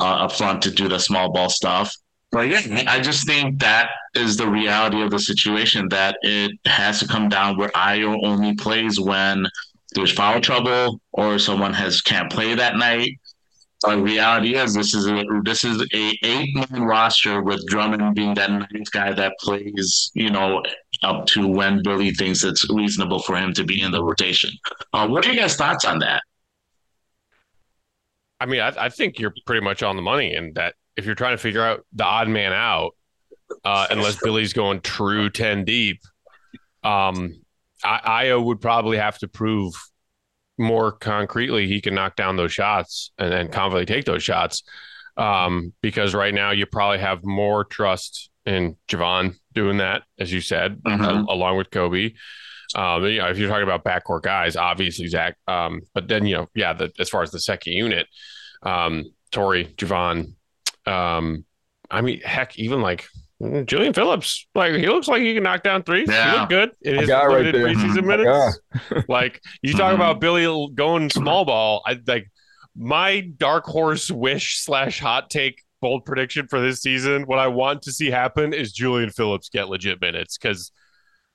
uh, 0.00 0.24
up 0.24 0.32
front 0.32 0.62
to 0.62 0.70
do 0.70 0.88
the 0.88 0.98
small 0.98 1.32
ball 1.32 1.50
stuff. 1.50 1.94
But 2.30 2.48
yeah, 2.48 2.84
I 2.86 3.00
just 3.00 3.26
think 3.26 3.58
that 3.60 3.88
is 4.14 4.36
the 4.36 4.48
reality 4.48 5.00
of 5.00 5.10
the 5.10 5.18
situation 5.18 5.88
that 5.88 6.18
it 6.22 6.52
has 6.66 7.00
to 7.00 7.08
come 7.08 7.28
down 7.28 7.56
where 7.56 7.70
Ayo 7.70 8.18
only 8.22 8.54
plays 8.54 9.00
when 9.00 9.46
there's 9.94 10.12
foul 10.12 10.40
trouble 10.40 11.00
or 11.12 11.38
someone 11.38 11.72
has 11.72 12.02
can't 12.02 12.30
play 12.30 12.54
that 12.54 12.76
night. 12.76 13.12
The 13.82 13.96
reality 13.96 14.56
is 14.56 14.74
this 14.74 14.92
is 14.92 15.06
a 15.06 15.24
this 15.44 15.64
is 15.64 15.80
a 15.80 16.18
eight 16.24 16.54
man 16.54 16.82
roster 16.82 17.42
with 17.42 17.64
Drummond 17.68 18.14
being 18.14 18.34
that 18.34 18.50
ninth 18.50 18.90
guy 18.90 19.12
that 19.12 19.34
plays, 19.40 20.10
you 20.14 20.30
know, 20.30 20.62
up 21.04 21.26
to 21.26 21.46
when 21.46 21.82
Billy 21.84 22.10
thinks 22.10 22.42
it's 22.42 22.68
reasonable 22.70 23.20
for 23.20 23.36
him 23.36 23.52
to 23.54 23.62
be 23.62 23.80
in 23.80 23.92
the 23.92 24.02
rotation. 24.02 24.50
Uh, 24.92 25.06
what 25.06 25.24
are 25.24 25.32
you 25.32 25.38
guys' 25.38 25.54
thoughts 25.54 25.84
on 25.84 26.00
that? 26.00 26.22
I 28.40 28.46
mean, 28.46 28.60
I, 28.60 28.72
I, 28.78 28.88
think 28.88 29.18
you're 29.18 29.34
pretty 29.46 29.64
much 29.64 29.82
on 29.82 29.96
the 29.96 30.02
money 30.02 30.34
in 30.34 30.52
that 30.54 30.74
if 30.96 31.06
you're 31.06 31.16
trying 31.16 31.34
to 31.34 31.42
figure 31.42 31.64
out 31.64 31.84
the 31.92 32.04
odd 32.04 32.28
man 32.28 32.52
out, 32.52 32.92
uh, 33.64 33.86
unless 33.90 34.20
Billy's 34.22 34.52
going 34.52 34.80
true 34.80 35.28
10 35.30 35.64
deep, 35.64 36.00
um, 36.84 37.40
I, 37.82 38.24
Ayo 38.24 38.44
would 38.44 38.60
probably 38.60 38.96
have 38.96 39.18
to 39.18 39.28
prove 39.28 39.74
more 40.58 40.92
concretely 40.92 41.66
he 41.66 41.80
can 41.80 41.94
knock 41.94 42.16
down 42.16 42.36
those 42.36 42.52
shots 42.52 43.12
and 43.18 43.32
then 43.32 43.48
confidently 43.48 43.86
take 43.86 44.04
those 44.04 44.22
shots. 44.22 44.62
Um, 45.16 45.72
because 45.82 46.14
right 46.14 46.32
now 46.32 46.52
you 46.52 46.64
probably 46.66 46.98
have 46.98 47.24
more 47.24 47.64
trust 47.64 48.30
in 48.46 48.76
Jevon 48.88 49.34
doing 49.52 49.78
that, 49.78 50.02
as 50.18 50.32
you 50.32 50.40
said, 50.40 50.80
mm-hmm. 50.82 51.26
along 51.28 51.56
with 51.56 51.70
Coby. 51.70 52.14
Um, 52.74 53.04
you 53.04 53.18
know, 53.18 53.28
if 53.28 53.38
you're 53.38 53.48
talking 53.48 53.64
about 53.64 53.84
backcourt 53.84 54.22
guys, 54.22 54.54
obviously 54.54 55.08
Zach. 55.08 55.36
Um, 55.48 55.80
but 55.94 56.06
then 56.06 56.26
you 56.26 56.36
know, 56.36 56.46
yeah, 56.54 56.72
the, 56.72 56.92
as 56.98 57.08
far 57.08 57.22
as 57.22 57.30
the 57.30 57.40
second 57.40 57.72
unit, 57.72 58.06
um, 58.62 59.04
Torrey, 59.32 59.64
Jevon, 59.64 60.34
um, 60.86 61.44
I 61.90 62.00
mean, 62.00 62.20
heck, 62.20 62.58
even 62.58 62.80
like 62.80 63.06
Julian 63.40 63.92
Phillips, 63.92 64.48
like 64.54 64.74
he 64.74 64.88
looks 64.88 65.06
like 65.06 65.22
he 65.22 65.34
can 65.34 65.44
knock 65.44 65.62
down 65.62 65.84
threes. 65.84 66.08
Yeah. 66.10 66.32
He 66.32 66.38
looked 66.38 66.50
good 66.50 66.70
in 66.82 66.98
his 66.98 67.08
limited 67.08 67.62
right 67.62 67.76
preseason 67.76 68.04
minutes. 68.04 68.60
like 69.08 69.40
you 69.62 69.74
talk 69.74 69.94
about 69.94 70.16
mm-hmm. 70.16 70.20
Billy 70.20 70.68
going 70.74 71.08
small 71.08 71.44
ball, 71.44 71.82
I 71.86 72.00
like 72.06 72.30
my 72.76 73.20
dark 73.20 73.64
horse 73.64 74.10
wish 74.10 74.58
slash 74.58 74.98
hot 74.98 75.30
take 75.30 75.62
bold 75.80 76.04
prediction 76.04 76.48
for 76.48 76.60
this 76.60 76.80
season. 76.82 77.22
What 77.22 77.38
I 77.38 77.46
want 77.46 77.82
to 77.82 77.92
see 77.92 78.10
happen 78.10 78.52
is 78.52 78.72
Julian 78.72 79.10
Phillips 79.10 79.48
get 79.48 79.68
legit 79.68 80.00
minutes 80.00 80.36
because 80.36 80.72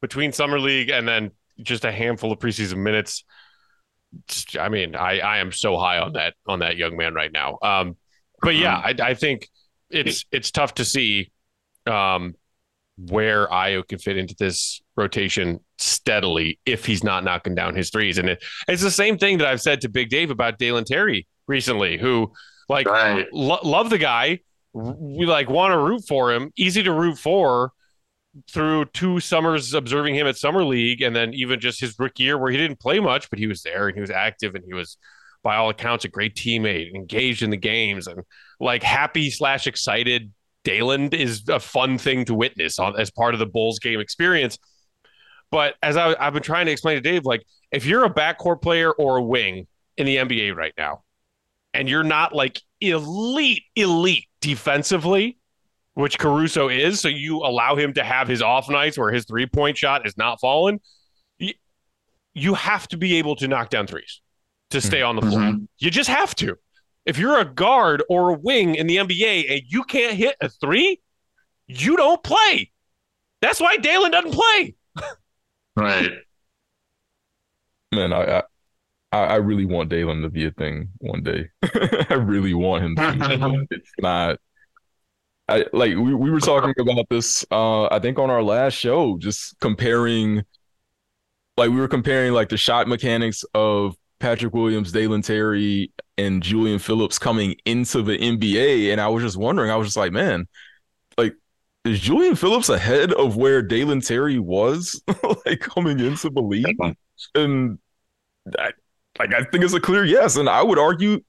between 0.02 0.34
summer 0.34 0.60
league 0.60 0.90
and 0.90 1.08
then 1.08 1.32
just 1.62 1.86
a 1.86 1.92
handful 1.92 2.34
of 2.34 2.40
preseason 2.40 2.78
minutes. 2.78 3.24
I 4.60 4.70
mean, 4.70 4.96
I, 4.96 5.20
I 5.20 5.38
am 5.38 5.52
so 5.52 5.78
high 5.78 6.00
on 6.00 6.14
that 6.14 6.34
on 6.48 6.60
that 6.60 6.76
young 6.76 6.98
man 6.98 7.14
right 7.14 7.32
now. 7.32 7.58
Um, 7.62 7.96
but 8.42 8.56
yeah, 8.56 8.76
I, 8.76 8.94
I 9.02 9.14
think 9.14 9.48
it's 9.90 10.26
it's 10.32 10.52
tough 10.52 10.76
to 10.76 10.86
see 10.86 11.32
um, 11.88 12.36
where 12.98 13.48
Ayo 13.48 13.88
can 13.88 14.00
fit 14.00 14.18
into 14.18 14.36
this 14.38 14.82
rotation 14.96 15.60
steadily 15.78 16.60
if 16.66 16.86
he's 16.86 17.04
not 17.04 17.24
knocking 17.24 17.56
down 17.56 17.76
his 17.76 17.90
threes. 17.90 18.18
And 18.18 18.30
it, 18.30 18.44
it's 18.68 18.84
the 18.84 18.92
same 18.92 19.18
thing 19.18 19.40
that 19.40 19.48
I've 19.48 19.62
said 19.62 19.82
to 19.82 19.90
Big 19.90 20.10
Dave 20.10 20.32
about 20.32 20.60
Dalen 20.60 20.86
Terry 20.86 21.28
recently, 21.48 21.98
who 21.98 22.32
like 22.70 22.88
right. 22.88 23.28
lo- 23.34 23.60
love 23.64 23.90
the 23.90 23.98
guy, 23.98 24.40
we 24.74 25.26
like 25.26 25.50
want 25.50 25.74
to 25.74 25.80
root 25.80 26.04
for 26.08 26.32
him, 26.32 26.52
easy 26.56 26.84
to 26.84 26.94
root 26.94 27.18
for, 27.18 27.72
through 28.50 28.86
two 28.86 29.20
summers 29.20 29.74
observing 29.74 30.16
him 30.16 30.28
at 30.28 30.38
summer 30.38 30.64
league 30.64 31.02
and 31.02 31.16
then 31.16 31.34
even 31.34 31.60
just 31.60 31.80
his 31.80 31.98
rookie 32.00 32.24
year 32.24 32.38
where 32.38 32.52
he 32.52 32.58
didn't 32.58 32.80
play 32.80 33.00
much 33.00 33.30
but 33.30 33.38
he 33.38 33.48
was 33.48 33.62
there 33.62 33.88
and 33.88 33.96
he 33.96 34.02
was 34.02 34.10
active 34.10 34.56
and 34.56 34.64
he 34.66 34.74
was 34.74 34.98
by 35.44 35.56
all 35.56 35.70
accounts 35.70 36.04
a 36.06 36.08
great 36.08 36.36
teammate 36.36 36.94
engaged 36.96 37.44
in 37.44 37.52
the 37.52 37.58
games 37.58 38.08
and 38.08 38.22
like 38.60 38.82
happy 38.82 39.30
slash 39.30 39.68
excited 39.68 40.32
Dalen 40.64 41.10
is 41.10 41.44
a 41.50 41.60
fun 41.60 41.98
thing 41.98 42.26
to 42.26 42.34
witness 42.34 42.80
on 42.80 43.00
as 43.00 43.12
part 43.12 43.34
of 43.34 43.40
the 43.40 43.46
Bulls 43.46 43.80
game 43.80 44.00
experience. 44.00 44.58
But 45.52 45.76
as 45.84 45.98
I, 45.98 46.16
I've 46.20 46.34
been 46.34 46.44
trying 46.44 46.66
to 46.66 46.72
explain 46.72 46.96
to 46.96 47.02
Dave, 47.02 47.26
like 47.26 47.44
if 47.72 47.86
you're 47.86 48.06
a 48.06 48.14
backcourt 48.14 48.62
player 48.62 48.92
or 48.92 49.18
a 49.18 49.24
wing 49.24 49.68
in 49.98 50.06
the 50.06 50.18
NBA 50.18 50.56
right 50.56 50.74
now, 50.78 51.04
and 51.74 51.90
you're 51.90 52.04
not 52.04 52.34
like 52.34 52.62
elite, 52.82 53.64
elite 53.76 54.28
defensively, 54.42 55.38
which 55.96 56.18
Caruso 56.18 56.70
is. 56.70 57.00
So 57.00 57.08
you 57.08 57.38
allow 57.38 57.76
him 57.76 57.94
to 57.94 58.04
have 58.04 58.28
his 58.28 58.42
off 58.42 58.70
nights 58.70 58.98
where 58.98 59.12
his 59.12 59.26
three 59.26 59.46
point 59.46 59.78
shot 59.78 60.08
is 60.08 60.18
not 60.18 60.40
falling. 60.40 60.80
You 62.36 62.56
have 62.56 62.88
to 62.88 62.98
be 62.98 63.18
able 63.18 63.36
to 63.38 63.48
knock 63.48 63.70
down 63.70 63.86
threes 63.86 64.22
to 64.72 64.82
stay 64.82 65.04
on 65.04 65.16
the 65.16 65.22
floor. 65.22 65.42
Mm-hmm. 65.42 65.66
You 65.78 65.92
just 65.92 66.10
have 66.10 66.34
to. 66.36 66.58
If 67.06 67.18
you're 67.18 67.40
a 67.40 67.46
guard 67.46 68.04
or 68.10 68.30
a 68.30 68.34
wing 68.34 68.76
in 68.76 68.88
the 68.88 68.98
NBA 68.98 69.52
and 69.52 69.62
you 69.68 69.84
can't 69.84 70.16
hit 70.16 70.36
a 70.42 70.50
three, 70.50 71.02
you 71.68 71.98
don't 71.98 72.24
play. 72.24 72.72
That's 73.42 73.60
why 73.60 73.78
Dalen 73.78 74.12
doesn't 74.12 74.32
play. 74.32 74.76
right. 75.76 76.12
Man, 77.94 78.14
I, 78.14 78.44
I 79.12 79.18
I 79.18 79.36
really 79.36 79.66
want 79.66 79.90
Dalen 79.90 80.22
to 80.24 80.30
be 80.30 80.46
a 80.46 80.52
thing 80.52 80.90
one 80.98 81.22
day. 81.22 81.50
I 82.10 82.16
really 82.16 82.54
want 82.54 82.84
him 82.84 82.96
to. 82.96 83.68
it's 83.72 83.92
not 84.00 84.40
I 85.48 85.66
like 85.74 85.96
we, 85.96 86.14
we 86.14 86.32
were 86.32 86.40
talking 86.40 86.74
about 86.80 87.06
this 87.10 87.46
uh 87.52 87.86
I 87.86 88.00
think 88.00 88.18
on 88.18 88.30
our 88.30 88.42
last 88.42 88.74
show, 88.74 89.18
just 89.18 89.60
comparing 89.60 90.44
like 91.58 91.70
we 91.70 91.76
were 91.76 91.88
comparing 91.88 92.34
like 92.34 92.50
the 92.50 92.58
shot 92.58 92.88
mechanics 92.88 93.44
of 93.54 93.96
Patrick 94.20 94.54
Williams, 94.54 94.92
Dalen 94.92 95.22
Terry, 95.22 95.92
and 96.18 96.44
Julian 96.44 96.80
Phillips 96.80 97.18
coming 97.20 97.56
into 97.66 98.02
the 98.02 98.18
NBA. 98.18 98.92
And 98.92 99.02
I 99.02 99.08
was 99.08 99.24
just 99.24 99.38
wondering, 99.38 99.72
I 99.72 99.76
was 99.76 99.88
just 99.88 99.98
like, 99.98 100.12
man, 100.12 100.48
like 101.18 101.34
is 101.86 102.00
Julian 102.00 102.36
Phillips 102.36 102.70
ahead 102.70 103.14
of 103.14 103.36
where 103.36 103.62
Dalen 103.62 104.02
Terry 104.02 104.40
was 104.40 105.02
like 105.46 105.60
coming 105.60 106.00
into 106.00 106.30
the 106.30 106.42
league? 106.42 106.78
And 107.36 107.80
I, 108.58 108.72
like 109.20 109.34
I 109.34 109.44
think 109.44 109.64
it's 109.64 109.74
a 109.74 109.80
clear 109.80 110.06
yes. 110.06 110.36
And 110.38 110.50
I 110.50 110.62
would 110.62 110.80
argue 110.80 111.22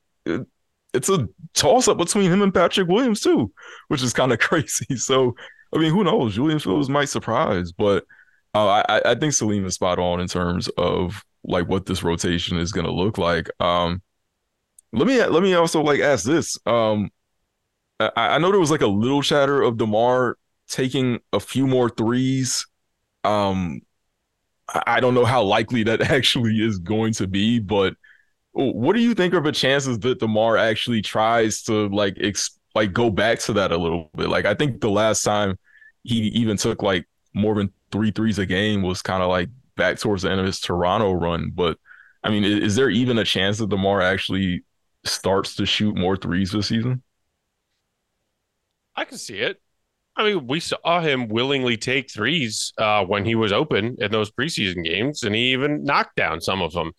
it's 0.94 1.08
a 1.08 1.28
toss 1.54 1.88
up 1.88 1.98
between 1.98 2.30
him 2.30 2.42
and 2.42 2.54
Patrick 2.54 2.88
Williams 2.88 3.20
too, 3.20 3.52
which 3.88 4.02
is 4.02 4.12
kind 4.12 4.32
of 4.32 4.38
crazy. 4.40 4.96
So 4.96 5.34
I 5.74 5.78
mean, 5.78 5.90
who 5.90 6.04
knows? 6.04 6.34
Julian 6.34 6.60
Phillips 6.60 6.88
might 6.88 7.08
surprise, 7.08 7.72
but 7.72 8.04
uh, 8.54 8.82
I 8.88 9.02
I 9.04 9.14
think 9.16 9.32
Salim 9.32 9.66
is 9.66 9.74
spot 9.74 9.98
on 9.98 10.20
in 10.20 10.28
terms 10.28 10.68
of 10.78 11.24
like 11.42 11.68
what 11.68 11.86
this 11.86 12.02
rotation 12.02 12.58
is 12.58 12.72
going 12.72 12.86
to 12.86 12.92
look 12.92 13.18
like. 13.18 13.50
Um, 13.60 14.00
let 14.94 15.06
me 15.06 15.24
let 15.24 15.42
me 15.42 15.54
also 15.54 15.82
like 15.82 16.00
ask 16.00 16.24
this. 16.24 16.58
Um, 16.66 17.10
I, 18.00 18.10
I 18.16 18.38
know 18.38 18.50
there 18.50 18.60
was 18.60 18.70
like 18.70 18.80
a 18.80 18.86
little 18.86 19.22
chatter 19.22 19.62
of 19.62 19.76
Demar 19.76 20.36
taking 20.68 21.20
a 21.32 21.40
few 21.40 21.66
more 21.66 21.90
threes. 21.90 22.66
Um, 23.24 23.80
I 24.86 25.00
don't 25.00 25.14
know 25.14 25.24
how 25.24 25.42
likely 25.42 25.82
that 25.84 26.00
actually 26.10 26.62
is 26.62 26.78
going 26.78 27.12
to 27.14 27.26
be, 27.26 27.58
but 27.58 27.94
what 28.52 28.94
do 28.94 29.02
you 29.02 29.14
think 29.14 29.34
are 29.34 29.40
the 29.40 29.52
chances 29.52 29.98
that 30.00 30.20
Demar 30.20 30.56
actually 30.56 31.02
tries 31.02 31.62
to 31.64 31.88
like 31.88 32.16
ex- 32.20 32.58
like 32.74 32.92
go 32.92 33.10
back 33.10 33.40
to 33.40 33.52
that 33.54 33.72
a 33.72 33.76
little 33.76 34.10
bit? 34.16 34.28
Like 34.28 34.44
I 34.44 34.54
think 34.54 34.80
the 34.80 34.90
last 34.90 35.22
time 35.22 35.58
he 36.04 36.28
even 36.28 36.56
took 36.56 36.82
like 36.82 37.06
more 37.34 37.54
than 37.56 37.72
three 37.90 38.12
threes 38.12 38.38
a 38.38 38.46
game 38.46 38.82
was 38.82 39.02
kind 39.02 39.22
of 39.22 39.28
like 39.28 39.48
back 39.76 39.98
towards 39.98 40.22
the 40.22 40.30
end 40.30 40.40
of 40.40 40.46
his 40.46 40.60
Toronto 40.60 41.12
run. 41.12 41.50
But 41.52 41.78
I 42.22 42.30
mean, 42.30 42.44
is, 42.44 42.60
is 42.60 42.76
there 42.76 42.90
even 42.90 43.18
a 43.18 43.24
chance 43.24 43.58
that 43.58 43.70
Demar 43.70 44.00
actually 44.00 44.62
starts 45.04 45.56
to 45.56 45.66
shoot 45.66 45.96
more 45.96 46.16
threes 46.16 46.52
this 46.52 46.68
season? 46.68 47.02
I 48.96 49.04
can 49.04 49.18
see 49.18 49.38
it. 49.38 49.60
I 50.16 50.24
mean, 50.24 50.46
we 50.46 50.60
saw 50.60 51.00
him 51.00 51.28
willingly 51.28 51.76
take 51.76 52.10
threes 52.10 52.72
uh, 52.78 53.04
when 53.04 53.24
he 53.24 53.34
was 53.34 53.52
open 53.52 53.96
in 53.98 54.12
those 54.12 54.30
preseason 54.30 54.84
games, 54.84 55.24
and 55.24 55.34
he 55.34 55.52
even 55.52 55.82
knocked 55.82 56.14
down 56.14 56.40
some 56.40 56.62
of 56.62 56.72
them. 56.72 56.92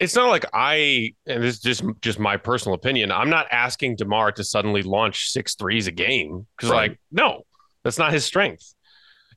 It's 0.00 0.16
not 0.16 0.30
like 0.30 0.46
I, 0.52 1.14
and 1.26 1.42
this 1.42 1.56
is 1.56 1.60
just 1.60 1.84
just 2.00 2.18
my 2.18 2.36
personal 2.36 2.74
opinion. 2.74 3.12
I'm 3.12 3.30
not 3.30 3.46
asking 3.52 3.96
Demar 3.96 4.32
to 4.32 4.42
suddenly 4.42 4.82
launch 4.82 5.30
six 5.30 5.54
threes 5.54 5.86
a 5.86 5.92
game 5.92 6.46
because, 6.56 6.70
right. 6.70 6.90
like, 6.90 7.00
no, 7.12 7.42
that's 7.84 7.98
not 7.98 8.12
his 8.12 8.24
strength. 8.24 8.74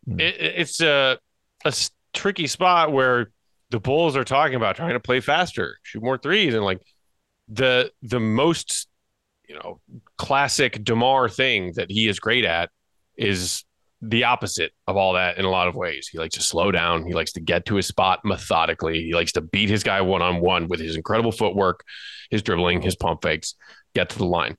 Mm. 0.08 0.22
It, 0.22 0.36
it's 0.40 0.82
a 0.82 1.20
a 1.66 1.74
tricky 2.14 2.48
spot 2.48 2.92
where 2.92 3.30
the 3.70 3.80
Bulls 3.80 4.16
are 4.16 4.24
talking 4.24 4.56
about 4.56 4.76
trying 4.76 4.94
to 4.94 5.00
play 5.00 5.20
faster, 5.20 5.78
shoot 5.84 6.02
more 6.02 6.18
threes, 6.18 6.54
and 6.54 6.64
like 6.64 6.82
the 7.48 7.92
the 8.02 8.20
most 8.20 8.88
you 9.48 9.56
know 9.56 9.80
classic 10.18 10.84
Demar 10.84 11.30
thing 11.30 11.74
that 11.76 11.92
he 11.92 12.08
is 12.08 12.20
great 12.20 12.46
at 12.46 12.70
is 13.18 13.64
the 14.02 14.26
opposite 14.26 14.74
of 14.88 14.98
all 14.98 15.14
that 15.14 15.38
in 15.38 15.46
a 15.46 15.50
lot 15.50 15.68
of 15.68 15.76
ways. 15.76 16.10
He 16.12 16.18
likes 16.18 16.36
to 16.36 16.42
slow 16.42 16.72
down. 16.72 17.06
He 17.06 17.14
likes 17.14 17.32
to 17.34 17.42
get 17.42 17.66
to 17.68 17.76
his 17.76 17.88
spot 17.88 18.20
methodically. 18.26 19.02
He 19.02 19.14
likes 19.14 19.32
to 19.34 19.42
beat 19.42 19.70
his 19.70 19.84
guy 19.84 20.02
one 20.02 20.22
on 20.22 20.42
one 20.42 20.68
with 20.68 20.82
his 20.82 20.98
incredible 20.98 21.32
footwork, 21.32 21.86
his 22.30 22.42
dribbling, 22.42 22.82
his 22.82 22.98
pump 22.98 23.22
fakes, 23.22 23.56
get 23.96 24.10
to 24.10 24.18
the 24.18 24.26
line. 24.26 24.58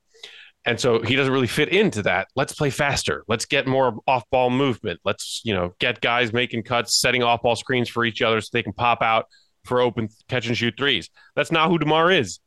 And 0.64 0.80
so 0.80 1.02
he 1.02 1.14
doesn't 1.14 1.32
really 1.32 1.46
fit 1.46 1.68
into 1.68 2.02
that. 2.02 2.28
Let's 2.36 2.54
play 2.54 2.70
faster. 2.70 3.22
Let's 3.28 3.44
get 3.44 3.66
more 3.66 3.98
off 4.06 4.24
ball 4.30 4.48
movement. 4.48 5.00
Let's, 5.04 5.42
you 5.44 5.52
know, 5.52 5.74
get 5.78 6.00
guys 6.00 6.32
making 6.32 6.62
cuts, 6.62 6.98
setting 6.98 7.22
off 7.22 7.42
ball 7.42 7.56
screens 7.56 7.90
for 7.90 8.04
each 8.06 8.22
other 8.22 8.40
so 8.40 8.48
they 8.50 8.62
can 8.62 8.72
pop 8.72 9.02
out 9.02 9.26
for 9.64 9.80
open 9.80 10.08
catch 10.28 10.46
and 10.46 10.56
shoot 10.56 10.74
threes. 10.78 11.10
That's 11.36 11.52
not 11.52 11.68
who 11.68 11.78
DeMar 11.78 12.10
is. 12.12 12.40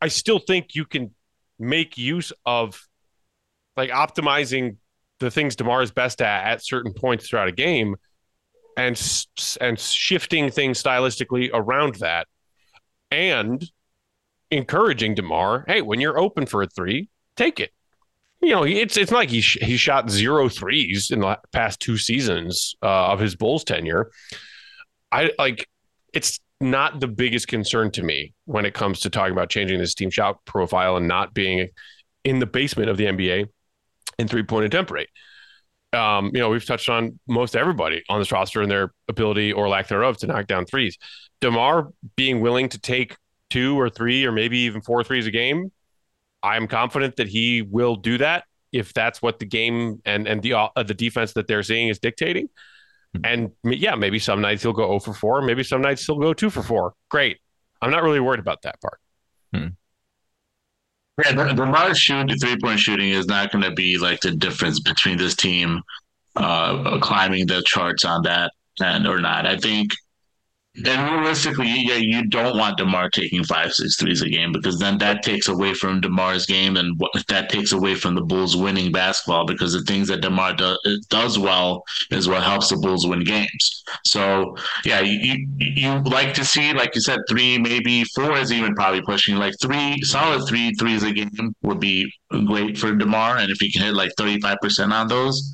I 0.00 0.08
still 0.08 0.38
think 0.38 0.74
you 0.74 0.84
can 0.84 1.14
make 1.58 1.96
use 1.96 2.32
of 2.44 2.80
like 3.76 3.90
optimizing 3.90 4.76
the 5.18 5.30
things 5.30 5.56
Demar 5.56 5.82
is 5.82 5.90
best 5.90 6.20
at 6.20 6.46
at 6.46 6.64
certain 6.64 6.92
points 6.92 7.28
throughout 7.28 7.48
a 7.48 7.52
game, 7.52 7.96
and 8.76 9.00
and 9.60 9.78
shifting 9.78 10.50
things 10.50 10.82
stylistically 10.82 11.50
around 11.52 11.96
that, 11.96 12.26
and 13.10 13.64
encouraging 14.50 15.14
Demar, 15.14 15.64
hey, 15.66 15.82
when 15.82 16.00
you're 16.00 16.18
open 16.18 16.46
for 16.46 16.62
a 16.62 16.66
three, 16.66 17.08
take 17.36 17.60
it. 17.60 17.70
You 18.40 18.50
know, 18.50 18.64
it's 18.64 18.96
it's 18.96 19.10
not 19.10 19.18
like 19.18 19.30
he 19.30 19.40
sh- 19.40 19.58
he 19.62 19.76
shot 19.76 20.10
zero 20.10 20.48
threes 20.48 21.10
in 21.10 21.20
the 21.20 21.38
past 21.52 21.80
two 21.80 21.96
seasons 21.96 22.74
uh, 22.82 23.12
of 23.12 23.18
his 23.18 23.34
Bulls 23.34 23.64
tenure. 23.64 24.10
I 25.10 25.30
like 25.38 25.68
it's 26.12 26.38
not 26.60 27.00
the 27.00 27.08
biggest 27.08 27.48
concern 27.48 27.90
to 27.92 28.02
me 28.02 28.34
when 28.46 28.64
it 28.64 28.74
comes 28.74 29.00
to 29.00 29.10
talking 29.10 29.32
about 29.32 29.50
changing 29.50 29.78
this 29.78 29.94
team 29.94 30.10
shot 30.10 30.44
profile 30.44 30.96
and 30.96 31.06
not 31.06 31.34
being 31.34 31.68
in 32.24 32.38
the 32.38 32.46
basement 32.46 32.88
of 32.88 32.96
the 32.96 33.04
NBA 33.04 33.48
in 34.18 34.28
three 34.28 34.42
point 34.42 34.64
attempt 34.64 34.90
rate. 34.90 35.08
Um, 35.92 36.30
you 36.34 36.40
know, 36.40 36.50
we've 36.50 36.64
touched 36.64 36.88
on 36.88 37.18
most 37.28 37.56
everybody 37.56 38.02
on 38.08 38.18
this 38.18 38.32
roster 38.32 38.60
and 38.60 38.70
their 38.70 38.92
ability 39.08 39.52
or 39.52 39.68
lack 39.68 39.88
thereof 39.88 40.16
to 40.18 40.26
knock 40.26 40.46
down 40.46 40.66
threes. 40.66 40.98
DeMar 41.40 41.90
being 42.16 42.40
willing 42.40 42.68
to 42.70 42.78
take 42.78 43.16
two 43.50 43.78
or 43.78 43.88
three 43.88 44.24
or 44.24 44.32
maybe 44.32 44.58
even 44.60 44.80
four 44.80 45.04
threes 45.04 45.26
a 45.26 45.30
game, 45.30 45.70
I'm 46.42 46.66
confident 46.66 47.16
that 47.16 47.28
he 47.28 47.62
will 47.62 47.96
do 47.96 48.18
that 48.18 48.44
if 48.72 48.92
that's 48.92 49.22
what 49.22 49.38
the 49.38 49.46
game 49.46 50.00
and 50.04 50.26
and 50.26 50.42
the 50.42 50.54
uh, 50.54 50.68
the 50.76 50.94
defense 50.94 51.32
that 51.34 51.46
they're 51.46 51.62
seeing 51.62 51.88
is 51.88 51.98
dictating. 51.98 52.48
And 53.24 53.52
yeah, 53.64 53.94
maybe 53.94 54.18
some 54.18 54.40
nights 54.40 54.62
he'll 54.62 54.72
go 54.72 54.86
0 54.86 55.00
for 55.00 55.14
4, 55.14 55.42
maybe 55.42 55.62
some 55.62 55.80
nights 55.80 56.04
he'll 56.06 56.18
go 56.18 56.32
2 56.32 56.50
for 56.50 56.62
4. 56.62 56.92
Great. 57.10 57.38
I'm 57.80 57.90
not 57.90 58.02
really 58.02 58.20
worried 58.20 58.40
about 58.40 58.62
that 58.62 58.80
part. 58.80 59.00
Hmm. 59.52 59.68
Yeah, 61.24 61.32
the, 61.32 61.54
the 61.54 61.64
large 61.64 61.96
shooting, 61.96 62.36
three 62.36 62.58
point 62.58 62.78
shooting 62.78 63.08
is 63.10 63.26
not 63.26 63.50
going 63.50 63.64
to 63.64 63.72
be 63.72 63.96
like 63.96 64.20
the 64.20 64.32
difference 64.32 64.80
between 64.80 65.16
this 65.16 65.34
team 65.34 65.82
uh, 66.36 66.98
climbing 67.00 67.46
the 67.46 67.62
charts 67.62 68.04
on 68.04 68.22
that 68.22 68.52
and 68.80 69.06
or 69.06 69.20
not. 69.20 69.46
I 69.46 69.56
think 69.56 69.92
and 70.84 71.10
realistically, 71.10 71.68
yeah, 71.68 71.96
you 71.96 72.26
don't 72.26 72.58
want 72.58 72.76
Demar 72.76 73.08
taking 73.08 73.42
five, 73.44 73.72
six 73.72 73.96
threes 73.96 74.20
a 74.22 74.28
game 74.28 74.52
because 74.52 74.78
then 74.78 74.98
that 74.98 75.22
takes 75.22 75.48
away 75.48 75.72
from 75.72 76.00
Demar's 76.00 76.44
game, 76.44 76.76
and 76.76 77.00
that 77.28 77.48
takes 77.48 77.72
away 77.72 77.94
from 77.94 78.14
the 78.14 78.20
Bulls 78.20 78.56
winning 78.56 78.92
basketball 78.92 79.46
because 79.46 79.72
the 79.72 79.82
things 79.82 80.08
that 80.08 80.20
Demar 80.20 80.54
do, 80.54 80.76
does 81.08 81.38
well 81.38 81.82
is 82.10 82.28
what 82.28 82.42
helps 82.42 82.68
the 82.68 82.76
Bulls 82.76 83.06
win 83.06 83.24
games. 83.24 83.84
So 84.04 84.54
yeah, 84.84 85.00
you, 85.00 85.18
you, 85.18 85.46
you 85.58 85.98
like 86.00 86.34
to 86.34 86.44
see, 86.44 86.72
like 86.72 86.94
you 86.94 87.00
said, 87.00 87.20
three, 87.28 87.58
maybe 87.58 88.04
four 88.14 88.36
is 88.36 88.52
even 88.52 88.74
probably 88.74 89.02
pushing. 89.02 89.36
Like 89.36 89.54
three 89.62 90.00
solid 90.02 90.46
three 90.46 90.74
threes 90.74 91.02
a 91.02 91.12
game 91.12 91.54
would 91.62 91.80
be 91.80 92.10
great 92.46 92.76
for 92.76 92.94
Demar, 92.94 93.38
and 93.38 93.50
if 93.50 93.58
he 93.60 93.72
can 93.72 93.82
hit 93.82 93.94
like 93.94 94.12
thirty 94.18 94.40
five 94.40 94.58
percent 94.60 94.92
on 94.92 95.08
those, 95.08 95.52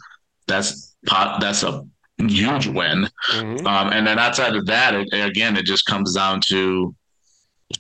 that's 0.49 0.95
pot. 1.07 1.41
That's 1.41 1.63
a 1.63 1.85
huge 2.19 2.67
win. 2.67 3.09
Mm-hmm. 3.33 3.67
Um, 3.67 3.93
and 3.93 4.07
then 4.07 4.19
outside 4.19 4.55
of 4.55 4.67
that, 4.67 4.95
it, 4.95 5.09
again, 5.13 5.57
it 5.57 5.65
just 5.65 5.87
comes 5.87 6.15
down 6.15 6.41
to 6.49 6.95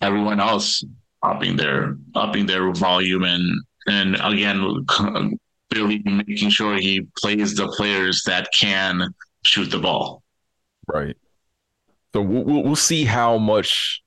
everyone 0.00 0.40
else 0.40 0.84
upping 1.22 1.56
their 1.56 1.96
upping 2.14 2.46
their 2.46 2.72
volume 2.72 3.22
and 3.22 3.62
and 3.86 4.16
again 4.22 4.84
really 5.74 6.02
making 6.04 6.50
sure 6.50 6.76
he 6.76 7.06
plays 7.18 7.54
the 7.54 7.68
players 7.68 8.22
that 8.24 8.48
can 8.58 9.08
shoot 9.44 9.70
the 9.70 9.78
ball. 9.78 10.22
Right. 10.86 11.16
So 12.12 12.22
we'll 12.22 12.62
we'll 12.62 12.76
see 12.76 13.04
how 13.04 13.38
much 13.38 14.02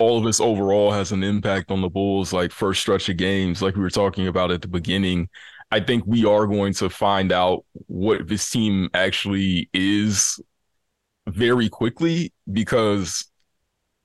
all 0.00 0.18
of 0.18 0.24
this 0.24 0.40
overall 0.40 0.92
has 0.92 1.12
an 1.12 1.22
impact 1.22 1.70
on 1.70 1.80
the 1.80 1.88
Bulls. 1.88 2.32
Like 2.32 2.52
first 2.52 2.80
stretch 2.80 3.08
of 3.08 3.16
games, 3.16 3.62
like 3.62 3.76
we 3.76 3.82
were 3.82 3.90
talking 3.90 4.26
about 4.26 4.50
at 4.50 4.62
the 4.62 4.68
beginning. 4.68 5.28
I 5.72 5.80
think 5.80 6.04
we 6.06 6.26
are 6.26 6.46
going 6.46 6.74
to 6.74 6.90
find 6.90 7.32
out 7.32 7.64
what 7.86 8.28
this 8.28 8.50
team 8.50 8.90
actually 8.92 9.70
is 9.72 10.38
very 11.26 11.70
quickly 11.70 12.30
because 12.52 13.26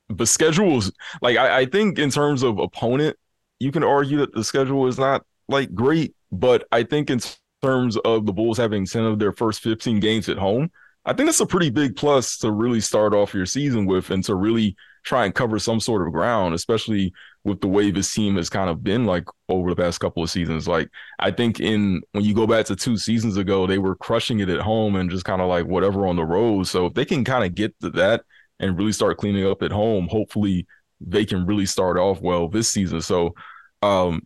the 0.08 0.26
schedule 0.26 0.78
is 0.78 0.94
like 1.22 1.36
I, 1.36 1.60
I, 1.60 1.66
think 1.66 2.00
in 2.00 2.10
terms 2.10 2.42
of 2.42 2.58
opponent, 2.58 3.18
you 3.60 3.74
can 3.74 3.84
argue 3.84 4.20
that 4.20 4.34
the 4.34 4.46
schedule 4.46 4.88
is 4.88 4.98
not 4.98 5.26
like 5.50 5.76
great, 5.76 6.16
but 6.32 6.66
I 6.72 6.84
think 6.84 7.10
in 7.10 7.20
terms 7.62 7.98
of 7.98 8.26
the 8.26 8.32
Bulls 8.32 8.58
having 8.58 8.86
10 8.86 9.04
of 9.04 9.20
their 9.20 9.34
first 9.34 9.60
15 9.60 10.00
games 10.00 10.30
at 10.30 10.38
home, 10.38 10.72
I 11.04 11.12
think 11.12 11.28
that's 11.28 11.42
a 11.42 11.46
pretty 11.46 11.70
big 11.70 11.98
plus 11.98 12.38
to 12.38 12.52
really 12.52 12.80
start 12.80 13.14
off 13.14 13.34
your 13.34 13.46
season 13.46 13.86
with 13.86 14.10
and 14.10 14.24
to 14.24 14.36
really 14.36 14.78
try 15.04 15.26
and 15.26 15.36
cover 15.36 15.60
some 15.60 15.82
sort 15.82 16.08
of 16.08 16.14
ground, 16.14 16.56
especially 16.56 17.12
with 17.48 17.62
the 17.62 17.68
way 17.68 17.92
this 17.92 18.14
team 18.14 18.36
has 18.36 18.50
kind 18.50 18.70
of 18.70 18.84
been 18.84 19.06
like 19.06 19.24
over 19.48 19.70
the 19.70 19.76
past 19.76 20.02
couple 20.02 20.22
of 20.22 20.30
seasons. 20.30 20.68
Like 20.68 20.90
I 21.18 21.32
think 21.32 21.62
in 21.62 22.02
when 22.12 22.26
you 22.26 22.34
go 22.34 22.46
back 22.46 22.66
to 22.66 22.76
two 22.76 22.98
seasons 22.98 23.38
ago, 23.38 23.66
they 23.66 23.78
were 23.78 23.96
crushing 23.96 24.42
it 24.42 24.50
at 24.50 24.60
home 24.60 24.98
and 24.98 25.10
just 25.10 25.24
kind 25.24 25.42
of 25.42 25.48
like 25.48 25.66
whatever 25.66 26.06
on 26.06 26.18
the 26.18 26.26
road. 26.26 26.68
So 26.68 26.88
if 26.88 26.94
they 26.94 27.06
can 27.06 27.24
kind 27.24 27.46
of 27.46 27.56
get 27.56 27.74
to 27.80 27.90
that 27.92 28.24
and 28.60 28.78
really 28.78 28.92
start 28.92 29.18
cleaning 29.18 29.48
up 29.48 29.64
at 29.64 29.72
home, 29.72 30.10
hopefully 30.10 30.68
they 31.00 31.26
can 31.26 31.46
really 31.46 31.66
start 31.66 31.98
off 31.98 32.22
well 32.22 32.50
this 32.50 32.68
season. 32.68 33.00
So 33.02 33.34
um 33.82 34.22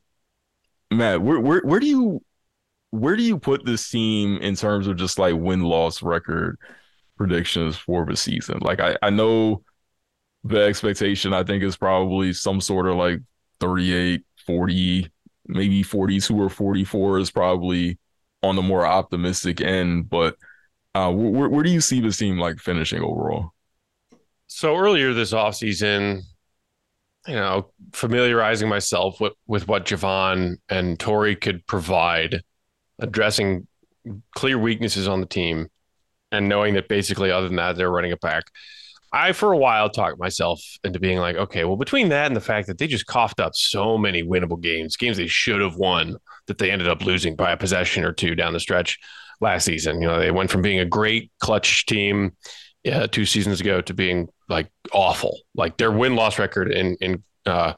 Matt, 0.89 1.21
where 1.21 1.39
where 1.39 1.61
where 1.61 1.79
do 1.79 1.85
you 1.85 2.23
where 2.89 3.15
do 3.15 3.23
you 3.23 3.37
put 3.37 3.65
this 3.65 3.87
team 3.87 4.37
in 4.37 4.55
terms 4.55 4.87
of 4.87 4.97
just 4.97 5.19
like 5.19 5.35
win 5.35 5.61
loss 5.61 6.01
record 6.01 6.57
predictions 7.17 7.77
for 7.77 8.03
the 8.05 8.17
season? 8.17 8.57
Like 8.61 8.79
I, 8.79 8.97
I 9.03 9.11
know 9.11 9.63
the 10.43 10.61
expectation 10.61 11.33
I 11.33 11.43
think 11.43 11.63
is 11.63 11.77
probably 11.77 12.33
some 12.33 12.61
sort 12.61 12.87
of 12.87 12.95
like 12.95 13.19
38, 13.59 14.23
40, 14.45 15.11
maybe 15.47 15.83
42 15.83 16.41
or 16.41 16.49
44 16.49 17.19
is 17.19 17.31
probably 17.31 17.99
on 18.43 18.55
the 18.55 18.61
more 18.61 18.85
optimistic 18.85 19.61
end. 19.61 20.09
But 20.09 20.35
uh, 20.95 21.11
where, 21.11 21.49
where 21.49 21.63
do 21.63 21.69
you 21.69 21.81
see 21.81 22.01
the 22.01 22.11
team 22.11 22.37
like 22.37 22.59
finishing 22.59 23.01
overall? 23.01 23.51
So 24.47 24.75
earlier 24.75 25.13
this 25.13 25.31
offseason, 25.31 26.23
you 27.27 27.35
know, 27.35 27.71
familiarizing 27.93 28.67
myself 28.67 29.21
with, 29.21 29.33
with 29.47 29.67
what 29.67 29.85
Jevon 29.85 30.57
and 30.69 30.99
Torrey 30.99 31.35
could 31.35 31.65
provide, 31.67 32.41
addressing 32.99 33.67
clear 34.35 34.57
weaknesses 34.57 35.07
on 35.07 35.21
the 35.21 35.27
team, 35.27 35.67
and 36.31 36.49
knowing 36.49 36.73
that 36.73 36.87
basically, 36.87 37.29
other 37.29 37.47
than 37.47 37.57
that, 37.57 37.75
they're 37.75 37.91
running 37.91 38.11
it 38.11 38.21
back. 38.21 38.43
I, 39.13 39.33
for 39.33 39.51
a 39.51 39.57
while, 39.57 39.89
talked 39.89 40.19
myself 40.19 40.61
into 40.83 40.99
being 40.99 41.17
like, 41.17 41.35
okay, 41.35 41.65
well, 41.65 41.75
between 41.75 42.09
that 42.09 42.27
and 42.27 42.35
the 42.35 42.41
fact 42.41 42.67
that 42.67 42.77
they 42.77 42.87
just 42.87 43.07
coughed 43.07 43.39
up 43.39 43.55
so 43.55 43.97
many 43.97 44.23
winnable 44.23 44.61
games, 44.61 44.95
games 44.95 45.17
they 45.17 45.27
should 45.27 45.59
have 45.59 45.75
won 45.75 46.15
that 46.47 46.57
they 46.57 46.71
ended 46.71 46.87
up 46.87 47.03
losing 47.03 47.35
by 47.35 47.51
a 47.51 47.57
possession 47.57 48.03
or 48.05 48.13
two 48.13 48.35
down 48.35 48.53
the 48.53 48.59
stretch 48.59 48.97
last 49.41 49.65
season. 49.65 50.01
You 50.01 50.07
know, 50.07 50.19
they 50.19 50.31
went 50.31 50.49
from 50.49 50.61
being 50.61 50.79
a 50.79 50.85
great 50.85 51.29
clutch 51.39 51.85
team 51.85 52.37
uh, 52.89 53.07
two 53.07 53.25
seasons 53.25 53.59
ago 53.59 53.81
to 53.81 53.93
being 53.93 54.29
like 54.47 54.71
awful. 54.93 55.37
Like 55.55 55.77
their 55.77 55.91
win 55.91 56.15
loss 56.15 56.39
record 56.39 56.71
in 56.71 56.95
in 57.01 57.23
uh, 57.45 57.73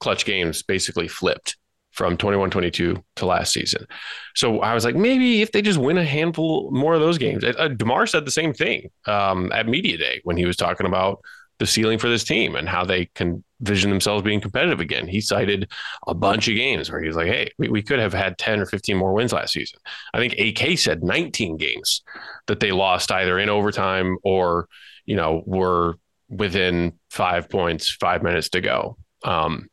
clutch 0.00 0.24
games 0.24 0.62
basically 0.62 1.08
flipped 1.08 1.56
from 1.94 2.16
21 2.16 2.50
22 2.50 3.02
to 3.16 3.26
last 3.26 3.52
season. 3.52 3.86
So 4.34 4.60
I 4.60 4.74
was 4.74 4.84
like, 4.84 4.96
maybe 4.96 5.42
if 5.42 5.52
they 5.52 5.62
just 5.62 5.78
win 5.78 5.96
a 5.96 6.04
handful 6.04 6.70
more 6.72 6.94
of 6.94 7.00
those 7.00 7.18
games. 7.18 7.44
Uh, 7.44 7.68
DeMar 7.68 8.06
said 8.06 8.26
the 8.26 8.32
same 8.32 8.52
thing 8.52 8.90
um, 9.06 9.50
at 9.52 9.68
Media 9.68 9.96
Day 9.96 10.20
when 10.24 10.36
he 10.36 10.44
was 10.44 10.56
talking 10.56 10.86
about 10.86 11.20
the 11.60 11.66
ceiling 11.66 11.98
for 11.98 12.08
this 12.08 12.24
team 12.24 12.56
and 12.56 12.68
how 12.68 12.84
they 12.84 13.06
can 13.14 13.44
vision 13.60 13.90
themselves 13.90 14.24
being 14.24 14.40
competitive 14.40 14.80
again. 14.80 15.06
He 15.06 15.20
cited 15.20 15.70
a 16.08 16.14
bunch 16.14 16.48
of 16.48 16.56
games 16.56 16.90
where 16.90 17.00
he 17.00 17.06
was 17.06 17.16
like, 17.16 17.28
hey, 17.28 17.48
we, 17.58 17.68
we 17.68 17.80
could 17.80 18.00
have 18.00 18.12
had 18.12 18.36
10 18.38 18.60
or 18.60 18.66
15 18.66 18.96
more 18.96 19.12
wins 19.12 19.32
last 19.32 19.52
season. 19.52 19.78
I 20.12 20.18
think 20.18 20.34
AK 20.36 20.76
said 20.76 21.04
19 21.04 21.56
games 21.56 22.02
that 22.48 22.58
they 22.58 22.72
lost 22.72 23.12
either 23.12 23.38
in 23.38 23.48
overtime 23.48 24.18
or, 24.24 24.68
you 25.06 25.14
know, 25.14 25.44
were 25.46 25.94
within 26.28 26.98
five 27.10 27.48
points, 27.48 27.88
five 27.88 28.24
minutes 28.24 28.48
to 28.50 28.60
go. 28.60 28.96
Um, 29.22 29.68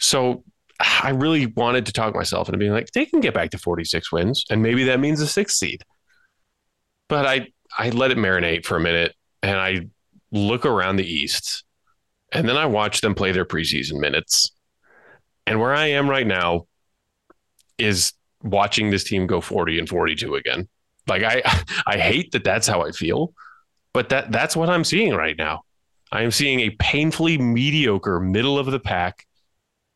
so 0.00 0.42
I 0.82 1.10
really 1.10 1.46
wanted 1.46 1.86
to 1.86 1.92
talk 1.92 2.14
myself 2.14 2.48
into 2.48 2.58
being 2.58 2.72
like, 2.72 2.90
they 2.92 3.06
can 3.06 3.20
get 3.20 3.34
back 3.34 3.50
to 3.50 3.58
46 3.58 4.10
wins, 4.10 4.44
and 4.50 4.62
maybe 4.62 4.84
that 4.84 5.00
means 5.00 5.20
a 5.20 5.26
sixth 5.26 5.56
seed. 5.56 5.82
But 7.08 7.26
I 7.26 7.48
I 7.76 7.90
let 7.90 8.10
it 8.10 8.18
marinate 8.18 8.64
for 8.64 8.76
a 8.76 8.80
minute, 8.80 9.14
and 9.42 9.58
I 9.58 9.88
look 10.30 10.66
around 10.66 10.96
the 10.96 11.06
East, 11.06 11.64
and 12.32 12.48
then 12.48 12.56
I 12.56 12.66
watch 12.66 13.00
them 13.00 13.14
play 13.14 13.32
their 13.32 13.44
preseason 13.44 14.00
minutes. 14.00 14.50
And 15.46 15.60
where 15.60 15.74
I 15.74 15.88
am 15.88 16.08
right 16.08 16.26
now 16.26 16.66
is 17.78 18.12
watching 18.42 18.90
this 18.90 19.04
team 19.04 19.26
go 19.26 19.40
40 19.40 19.78
and 19.78 19.88
42 19.88 20.34
again. 20.34 20.68
Like 21.06 21.22
I 21.22 21.42
I 21.86 21.98
hate 21.98 22.32
that 22.32 22.44
that's 22.44 22.66
how 22.66 22.82
I 22.82 22.90
feel, 22.90 23.32
but 23.92 24.08
that 24.08 24.32
that's 24.32 24.56
what 24.56 24.68
I'm 24.68 24.84
seeing 24.84 25.14
right 25.14 25.36
now. 25.36 25.62
I 26.10 26.22
am 26.22 26.30
seeing 26.30 26.60
a 26.60 26.70
painfully 26.70 27.38
mediocre 27.38 28.20
middle 28.20 28.58
of 28.58 28.66
the 28.66 28.80
pack 28.80 29.26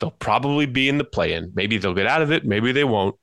They'll 0.01 0.11
probably 0.11 0.67
be 0.67 0.89
in 0.89 0.99
the 0.99 1.05
play 1.05 1.33
in. 1.33 1.53
Maybe 1.55 1.79
they'll 1.79 1.95
get 1.95 2.07
out 2.07 2.23
of 2.23 2.31
it. 2.31 2.45
Maybe 2.45 2.73
they 2.73 2.85
won't. 2.85 3.17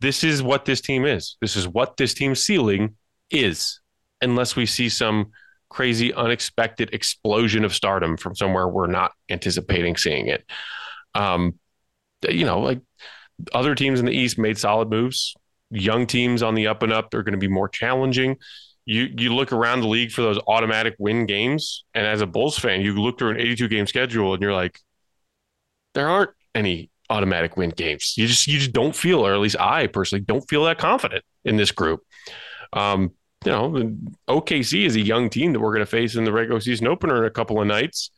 This 0.00 0.24
is 0.24 0.42
what 0.42 0.64
this 0.64 0.80
team 0.80 1.04
is. 1.04 1.36
This 1.40 1.56
is 1.56 1.66
what 1.66 1.96
this 1.96 2.12
team's 2.12 2.42
ceiling 2.42 2.96
is, 3.30 3.80
unless 4.20 4.56
we 4.56 4.66
see 4.66 4.88
some 4.88 5.30
crazy, 5.68 6.12
unexpected 6.12 6.92
explosion 6.92 7.64
of 7.64 7.74
stardom 7.74 8.16
from 8.16 8.34
somewhere 8.34 8.68
we're 8.68 8.86
not 8.86 9.12
anticipating 9.30 9.96
seeing 9.96 10.26
it. 10.26 10.44
Um, 11.14 11.58
you 12.28 12.44
know, 12.44 12.60
like 12.60 12.80
other 13.52 13.74
teams 13.74 14.00
in 14.00 14.06
the 14.06 14.12
East 14.12 14.38
made 14.38 14.58
solid 14.58 14.90
moves. 14.90 15.34
Young 15.70 16.06
teams 16.06 16.42
on 16.42 16.54
the 16.54 16.66
up 16.68 16.82
and 16.82 16.92
up 16.92 17.12
are 17.14 17.22
going 17.22 17.32
to 17.32 17.38
be 17.38 17.48
more 17.48 17.68
challenging. 17.68 18.36
You 18.84 19.08
you 19.16 19.34
look 19.34 19.52
around 19.52 19.80
the 19.80 19.88
league 19.88 20.12
for 20.12 20.22
those 20.22 20.38
automatic 20.46 20.94
win 20.98 21.26
games, 21.26 21.84
and 21.92 22.06
as 22.06 22.20
a 22.20 22.26
Bulls 22.26 22.56
fan, 22.56 22.82
you 22.82 22.94
look 22.94 23.18
through 23.18 23.30
an 23.30 23.40
82 23.40 23.68
game 23.68 23.86
schedule, 23.86 24.32
and 24.32 24.40
you're 24.40 24.54
like, 24.54 24.80
there 25.96 26.08
aren't 26.08 26.30
any 26.54 26.90
automatic 27.08 27.56
win 27.56 27.70
games. 27.70 28.14
You 28.16 28.26
just 28.26 28.46
you 28.46 28.58
just 28.58 28.72
don't 28.72 28.94
feel, 28.94 29.26
or 29.26 29.32
at 29.32 29.40
least 29.40 29.58
I 29.58 29.86
personally 29.88 30.24
don't 30.24 30.48
feel 30.48 30.64
that 30.64 30.78
confident 30.78 31.24
in 31.44 31.56
this 31.56 31.72
group. 31.72 32.02
Um, 32.72 33.12
you 33.44 33.52
know, 33.52 33.96
OKC 34.28 34.84
is 34.84 34.94
a 34.94 35.00
young 35.00 35.30
team 35.30 35.52
that 35.52 35.60
we're 35.60 35.72
going 35.72 35.80
to 35.80 35.86
face 35.86 36.14
in 36.14 36.24
the 36.24 36.32
regular 36.32 36.60
season 36.60 36.86
opener 36.86 37.16
in 37.16 37.24
a 37.24 37.30
couple 37.30 37.60
of 37.60 37.66
nights. 37.66 38.10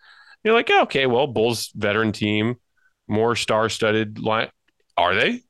You're 0.42 0.54
like, 0.54 0.68
yeah, 0.68 0.82
okay, 0.82 1.06
well, 1.06 1.26
Bulls 1.26 1.70
veteran 1.74 2.12
team, 2.12 2.56
more 3.06 3.36
star-studded 3.36 4.18
line. 4.18 4.48
Are 4.96 5.14
they? 5.14 5.42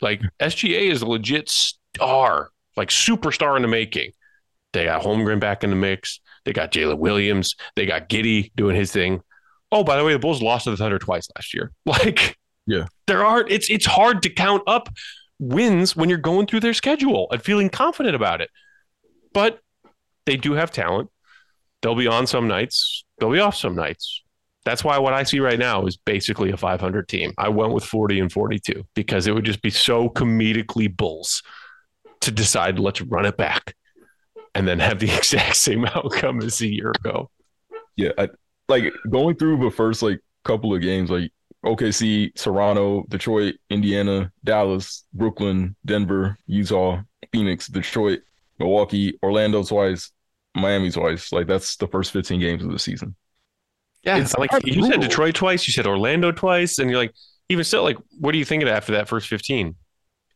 Like 0.00 0.22
SGA 0.40 0.90
is 0.90 1.02
a 1.02 1.06
legit 1.06 1.48
star, 1.48 2.50
like 2.76 2.88
superstar 2.88 3.56
in 3.56 3.62
the 3.62 3.68
making. 3.68 4.12
They 4.72 4.84
got 4.84 5.02
Holmgren 5.02 5.40
back 5.40 5.62
in 5.62 5.70
the 5.70 5.76
mix. 5.76 6.20
They 6.44 6.52
got 6.52 6.72
Jalen 6.72 6.98
Williams. 6.98 7.54
They 7.76 7.86
got 7.86 8.08
Giddey 8.08 8.52
doing 8.56 8.76
his 8.76 8.92
thing. 8.92 9.22
Oh, 9.72 9.84
by 9.84 9.96
the 9.96 10.04
way, 10.04 10.12
the 10.12 10.18
Bulls 10.18 10.42
lost 10.42 10.64
to 10.64 10.70
the 10.70 10.76
Thunder 10.76 10.98
twice 10.98 11.28
last 11.36 11.54
year. 11.54 11.72
Like, 11.86 12.36
yeah, 12.66 12.86
there 13.06 13.24
are. 13.24 13.46
It's 13.48 13.70
it's 13.70 13.86
hard 13.86 14.22
to 14.22 14.30
count 14.30 14.62
up 14.66 14.88
wins 15.38 15.94
when 15.94 16.08
you're 16.08 16.18
going 16.18 16.46
through 16.46 16.60
their 16.60 16.74
schedule 16.74 17.28
and 17.30 17.42
feeling 17.42 17.70
confident 17.70 18.16
about 18.16 18.40
it. 18.40 18.50
But 19.32 19.60
they 20.24 20.36
do 20.36 20.54
have 20.54 20.72
talent. 20.72 21.10
They'll 21.82 21.94
be 21.94 22.08
on 22.08 22.26
some 22.26 22.48
nights. 22.48 23.04
They'll 23.18 23.30
be 23.30 23.38
off 23.38 23.56
some 23.56 23.76
nights. 23.76 24.22
That's 24.64 24.82
why 24.82 24.98
what 24.98 25.12
I 25.12 25.22
see 25.22 25.38
right 25.38 25.58
now 25.58 25.86
is 25.86 25.96
basically 25.96 26.50
a 26.50 26.56
500 26.56 27.08
team. 27.08 27.32
I 27.38 27.48
went 27.50 27.72
with 27.72 27.84
40 27.84 28.18
and 28.18 28.32
42 28.32 28.84
because 28.94 29.28
it 29.28 29.32
would 29.32 29.44
just 29.44 29.62
be 29.62 29.70
so 29.70 30.08
comedically 30.08 30.94
Bulls 30.94 31.42
to 32.22 32.32
decide 32.32 32.80
let's 32.80 33.00
run 33.00 33.26
it 33.26 33.36
back 33.36 33.76
and 34.56 34.66
then 34.66 34.80
have 34.80 34.98
the 34.98 35.10
exact 35.16 35.56
same 35.56 35.84
outcome 35.84 36.42
as 36.42 36.60
a 36.60 36.66
year 36.66 36.90
ago. 36.90 37.30
Yeah, 37.94 38.10
I, 38.18 38.28
like 38.68 38.92
going 39.10 39.36
through 39.36 39.58
the 39.58 39.70
first 39.70 40.02
like 40.02 40.20
couple 40.44 40.74
of 40.74 40.80
games, 40.80 41.10
like 41.10 41.32
OKC, 41.64 42.34
Toronto, 42.34 43.04
Detroit, 43.08 43.56
Indiana, 43.70 44.30
Dallas, 44.44 45.04
Brooklyn, 45.12 45.74
Denver, 45.84 46.38
Utah, 46.46 47.00
Phoenix, 47.32 47.66
Detroit, 47.66 48.20
Milwaukee, 48.58 49.18
Orlando 49.22 49.62
twice, 49.62 50.12
Miami 50.54 50.90
twice. 50.90 51.32
Like 51.32 51.46
that's 51.46 51.76
the 51.76 51.88
first 51.88 52.12
15 52.12 52.40
games 52.40 52.64
of 52.64 52.70
the 52.70 52.78
season. 52.78 53.14
Yeah, 54.02 54.18
it's 54.18 54.36
like 54.36 54.52
you 54.64 54.74
brutal. 54.74 54.90
said 54.90 55.00
Detroit 55.00 55.34
twice, 55.34 55.66
you 55.66 55.72
said 55.72 55.86
Orlando 55.86 56.30
twice, 56.30 56.78
and 56.78 56.88
you're 56.88 56.98
like, 56.98 57.12
even 57.48 57.64
still, 57.64 57.82
like, 57.82 57.98
what 58.18 58.34
are 58.34 58.38
you 58.38 58.44
thinking 58.44 58.68
after 58.68 58.92
that 58.92 59.08
first 59.08 59.26
15? 59.26 59.74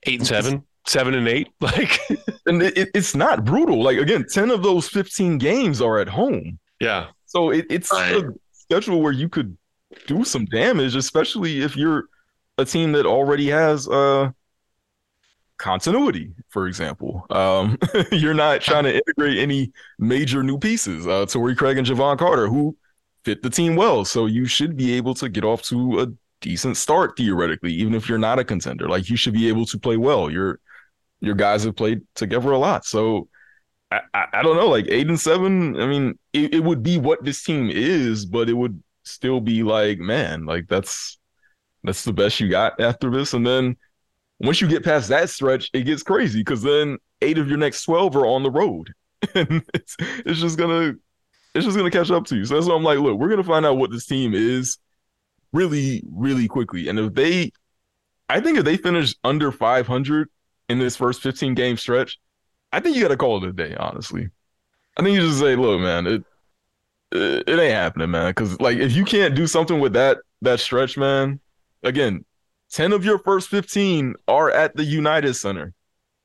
Eight 0.04 0.18
and 0.18 0.26
seven, 0.26 0.64
seven 0.86 1.14
and 1.14 1.28
eight, 1.28 1.50
like, 1.60 2.00
and 2.46 2.62
it, 2.62 2.88
it's 2.94 3.14
not 3.14 3.44
brutal. 3.44 3.80
Like 3.82 3.98
again, 3.98 4.24
10 4.28 4.50
of 4.50 4.64
those 4.64 4.88
15 4.88 5.38
games 5.38 5.80
are 5.80 6.00
at 6.00 6.08
home. 6.08 6.58
Yeah, 6.80 7.08
so 7.30 7.50
it, 7.50 7.66
it's 7.70 7.92
right. 7.92 8.16
a 8.16 8.34
schedule 8.52 9.00
where 9.00 9.12
you 9.12 9.28
could 9.28 9.56
do 10.08 10.24
some 10.24 10.46
damage, 10.46 10.96
especially 10.96 11.60
if 11.60 11.76
you're 11.76 12.08
a 12.58 12.64
team 12.64 12.90
that 12.92 13.06
already 13.06 13.48
has 13.48 13.88
uh 13.88 14.30
continuity, 15.58 16.32
for 16.48 16.66
example. 16.66 17.24
Um, 17.30 17.78
you're 18.12 18.34
not 18.34 18.62
trying 18.62 18.84
to 18.84 18.94
integrate 18.94 19.38
any 19.38 19.70
major 19.98 20.42
new 20.42 20.58
pieces. 20.58 21.06
Uh, 21.06 21.24
Torrey 21.26 21.54
Craig 21.54 21.78
and 21.78 21.86
Jevon 21.86 22.18
Carter, 22.18 22.48
who 22.48 22.76
fit 23.24 23.42
the 23.42 23.50
team 23.50 23.76
well, 23.76 24.04
so 24.04 24.26
you 24.26 24.46
should 24.46 24.76
be 24.76 24.94
able 24.94 25.14
to 25.14 25.28
get 25.28 25.44
off 25.44 25.62
to 25.64 26.00
a 26.00 26.06
decent 26.40 26.76
start 26.76 27.16
theoretically, 27.16 27.72
even 27.74 27.94
if 27.94 28.08
you're 28.08 28.18
not 28.18 28.40
a 28.40 28.44
contender. 28.44 28.88
Like 28.88 29.08
you 29.08 29.16
should 29.16 29.34
be 29.34 29.46
able 29.48 29.66
to 29.66 29.78
play 29.78 29.96
well. 29.96 30.30
Your 30.30 30.58
your 31.20 31.36
guys 31.36 31.62
have 31.62 31.76
played 31.76 32.00
together 32.16 32.50
a 32.50 32.58
lot, 32.58 32.84
so 32.84 33.28
I, 33.90 34.26
I, 34.32 34.42
don't 34.42 34.56
know, 34.56 34.68
like 34.68 34.86
eight 34.88 35.08
and 35.08 35.18
seven. 35.18 35.80
I 35.80 35.86
mean, 35.86 36.18
it, 36.32 36.54
it 36.54 36.60
would 36.60 36.82
be 36.82 36.96
what 36.96 37.24
this 37.24 37.42
team 37.42 37.70
is, 37.70 38.24
but 38.24 38.48
it 38.48 38.52
would 38.52 38.80
still 39.02 39.40
be 39.40 39.62
like, 39.62 39.98
man, 39.98 40.46
like 40.46 40.68
that's 40.68 41.18
that's 41.82 42.04
the 42.04 42.12
best 42.12 42.38
you 42.38 42.48
got 42.48 42.80
after 42.80 43.10
this. 43.10 43.32
And 43.32 43.44
then 43.44 43.76
once 44.38 44.60
you 44.60 44.68
get 44.68 44.84
past 44.84 45.08
that 45.08 45.28
stretch, 45.28 45.70
it 45.72 45.82
gets 45.82 46.02
crazy 46.04 46.40
because 46.40 46.62
then 46.62 46.98
eight 47.20 47.38
of 47.38 47.48
your 47.48 47.58
next 47.58 47.84
twelve 47.84 48.14
are 48.16 48.26
on 48.26 48.42
the 48.42 48.50
road, 48.50 48.92
and 49.34 49.62
it's 49.74 49.96
it's 50.00 50.40
just 50.40 50.56
gonna 50.56 50.94
it's 51.54 51.64
just 51.64 51.76
gonna 51.76 51.90
catch 51.90 52.10
up 52.10 52.26
to 52.26 52.36
you. 52.36 52.44
So 52.44 52.54
that's 52.54 52.66
why 52.66 52.76
I'm 52.76 52.84
like, 52.84 52.98
look, 52.98 53.18
we're 53.18 53.28
gonna 53.28 53.42
find 53.42 53.66
out 53.66 53.76
what 53.76 53.90
this 53.90 54.06
team 54.06 54.34
is 54.34 54.78
really, 55.52 56.02
really 56.10 56.48
quickly. 56.48 56.88
And 56.88 56.98
if 56.98 57.14
they, 57.14 57.50
I 58.28 58.40
think 58.40 58.58
if 58.58 58.64
they 58.64 58.76
finish 58.76 59.14
under 59.24 59.50
500 59.50 60.28
in 60.68 60.78
this 60.78 60.96
first 60.96 61.20
15 61.22 61.54
game 61.54 61.76
stretch, 61.76 62.18
I 62.72 62.80
think 62.80 62.96
you 62.96 63.02
got 63.02 63.08
to 63.08 63.16
call 63.16 63.42
it 63.42 63.48
a 63.48 63.52
day. 63.52 63.74
Honestly, 63.74 64.28
I 64.96 65.02
think 65.02 65.14
you 65.16 65.26
just 65.26 65.40
say, 65.40 65.56
"Look, 65.56 65.80
man, 65.80 66.06
it 66.06 66.24
it, 67.12 67.48
it 67.48 67.58
ain't 67.58 67.74
happening, 67.74 68.10
man." 68.10 68.30
Because 68.30 68.60
like, 68.60 68.78
if 68.78 68.92
you 68.92 69.04
can't 69.04 69.34
do 69.34 69.46
something 69.46 69.80
with 69.80 69.92
that 69.94 70.18
that 70.42 70.60
stretch, 70.60 70.96
man, 70.96 71.40
again, 71.82 72.24
ten 72.70 72.92
of 72.92 73.04
your 73.04 73.18
first 73.18 73.48
fifteen 73.48 74.14
are 74.28 74.50
at 74.50 74.76
the 74.76 74.84
United 74.84 75.34
Center, 75.34 75.72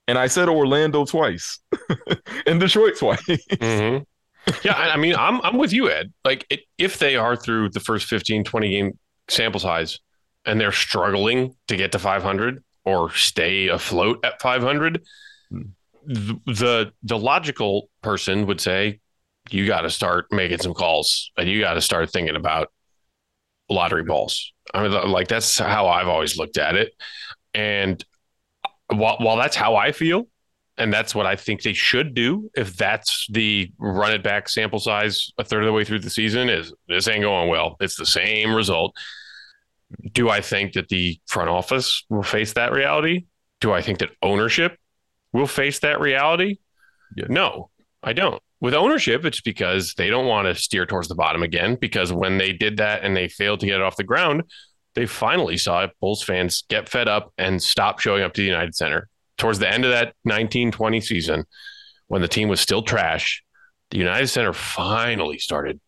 and 0.07 0.17
I 0.17 0.27
said 0.27 0.49
Orlando 0.49 1.05
twice, 1.05 1.59
and 2.45 2.59
Detroit 2.59 2.97
twice. 2.97 3.23
Mm-hmm. 3.25 4.03
Yeah, 4.63 4.75
I 4.75 4.97
mean, 4.97 5.15
I'm 5.15 5.41
I'm 5.41 5.57
with 5.57 5.73
you, 5.73 5.89
Ed. 5.89 6.13
Like, 6.23 6.45
it, 6.51 6.61
if 6.77 6.99
they 6.99 7.15
are 7.15 7.35
through 7.35 7.69
the 7.71 7.79
first 7.79 8.05
15, 8.05 8.43
20 8.43 8.69
game 8.69 8.99
sample 9.27 9.59
size, 9.59 9.99
and 10.45 10.61
they're 10.61 10.71
struggling 10.71 11.55
to 11.67 11.75
get 11.75 11.91
to 11.93 11.99
500 11.99 12.63
or 12.83 13.11
stay 13.11 13.67
afloat 13.69 14.23
at 14.23 14.39
500. 14.39 15.01
Hmm 15.49 15.61
the 16.05 16.91
the 17.03 17.17
logical 17.17 17.89
person 18.01 18.45
would 18.47 18.61
say 18.61 18.99
you 19.51 19.67
got 19.67 19.81
to 19.81 19.89
start 19.89 20.25
making 20.31 20.59
some 20.59 20.73
calls 20.73 21.31
and 21.37 21.49
you 21.49 21.61
got 21.61 21.75
to 21.75 21.81
start 21.81 22.09
thinking 22.11 22.35
about 22.35 22.71
lottery 23.69 24.03
balls. 24.03 24.53
I 24.73 24.83
mean, 24.83 25.11
like 25.11 25.27
that's 25.27 25.57
how 25.57 25.87
I've 25.87 26.07
always 26.07 26.37
looked 26.37 26.57
at 26.57 26.75
it. 26.75 26.93
And 27.53 28.03
while, 28.87 29.17
while 29.19 29.37
that's 29.37 29.55
how 29.55 29.75
I 29.75 29.91
feel, 29.91 30.27
and 30.77 30.91
that's 30.91 31.15
what 31.15 31.25
I 31.25 31.35
think 31.35 31.61
they 31.61 31.73
should 31.73 32.13
do, 32.13 32.49
if 32.53 32.75
that's 32.75 33.27
the 33.31 33.71
run 33.77 34.11
it 34.11 34.23
back 34.23 34.49
sample 34.49 34.79
size 34.79 35.31
a 35.37 35.43
third 35.43 35.63
of 35.63 35.67
the 35.67 35.73
way 35.73 35.85
through 35.85 35.99
the 35.99 36.09
season, 36.09 36.49
is 36.49 36.73
this 36.87 37.07
ain't 37.07 37.21
going 37.21 37.49
well. 37.49 37.77
It's 37.79 37.95
the 37.95 38.05
same 38.05 38.53
result. 38.53 38.93
Do 40.11 40.29
I 40.29 40.41
think 40.41 40.73
that 40.73 40.89
the 40.89 41.19
front 41.27 41.49
office 41.49 42.03
will 42.09 42.23
face 42.23 42.53
that 42.53 42.73
reality? 42.73 43.25
Do 43.61 43.71
I 43.71 43.81
think 43.81 43.99
that 43.99 44.09
ownership 44.21 44.77
will 45.35 45.47
face 45.47 45.79
that 45.79 45.99
reality? 45.99 46.57
Yeah. 47.15 47.25
No, 47.29 47.69
I 48.01 48.13
don't. 48.13 48.41
With 48.61 48.73
ownership, 48.73 49.25
it's 49.25 49.41
because 49.41 49.93
they 49.95 50.09
don't 50.09 50.27
want 50.27 50.47
to 50.47 50.55
steer 50.55 50.85
towards 50.85 51.07
the 51.07 51.15
bottom 51.15 51.43
again. 51.43 51.75
Because 51.75 52.11
when 52.11 52.37
they 52.37 52.53
did 52.53 52.77
that 52.77 53.03
and 53.03 53.15
they 53.15 53.27
failed 53.27 53.59
to 53.59 53.65
get 53.65 53.75
it 53.75 53.81
off 53.81 53.97
the 53.97 54.03
ground, 54.03 54.43
they 54.95 55.05
finally 55.05 55.57
saw 55.57 55.83
it. 55.83 55.91
Bulls 55.99 56.23
fans 56.23 56.63
get 56.69 56.89
fed 56.89 57.07
up 57.07 57.33
and 57.37 57.61
stop 57.61 57.99
showing 57.99 58.23
up 58.23 58.33
to 58.33 58.41
the 58.41 58.47
United 58.47 58.75
Center. 58.75 59.09
Towards 59.37 59.59
the 59.59 59.71
end 59.71 59.83
of 59.83 59.91
that 59.91 60.15
1920 60.23 61.01
season, 61.01 61.43
when 62.07 62.21
the 62.21 62.27
team 62.27 62.47
was 62.47 62.61
still 62.61 62.81
trash, 62.81 63.43
the 63.91 63.97
United 63.97 64.27
Center 64.27 64.53
finally 64.53 65.37
started 65.37 65.79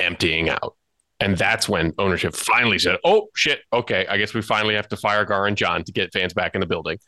emptying 0.00 0.48
out. 0.48 0.76
And 1.20 1.38
that's 1.38 1.68
when 1.68 1.92
ownership 1.96 2.34
finally 2.34 2.78
said, 2.80 2.96
oh, 3.04 3.28
shit, 3.36 3.60
okay, 3.72 4.04
I 4.08 4.18
guess 4.18 4.34
we 4.34 4.42
finally 4.42 4.74
have 4.74 4.88
to 4.88 4.96
fire 4.96 5.24
Gar 5.24 5.46
and 5.46 5.56
John 5.56 5.84
to 5.84 5.92
get 5.92 6.12
fans 6.12 6.34
back 6.34 6.54
in 6.54 6.60
the 6.60 6.66
building. 6.66 6.98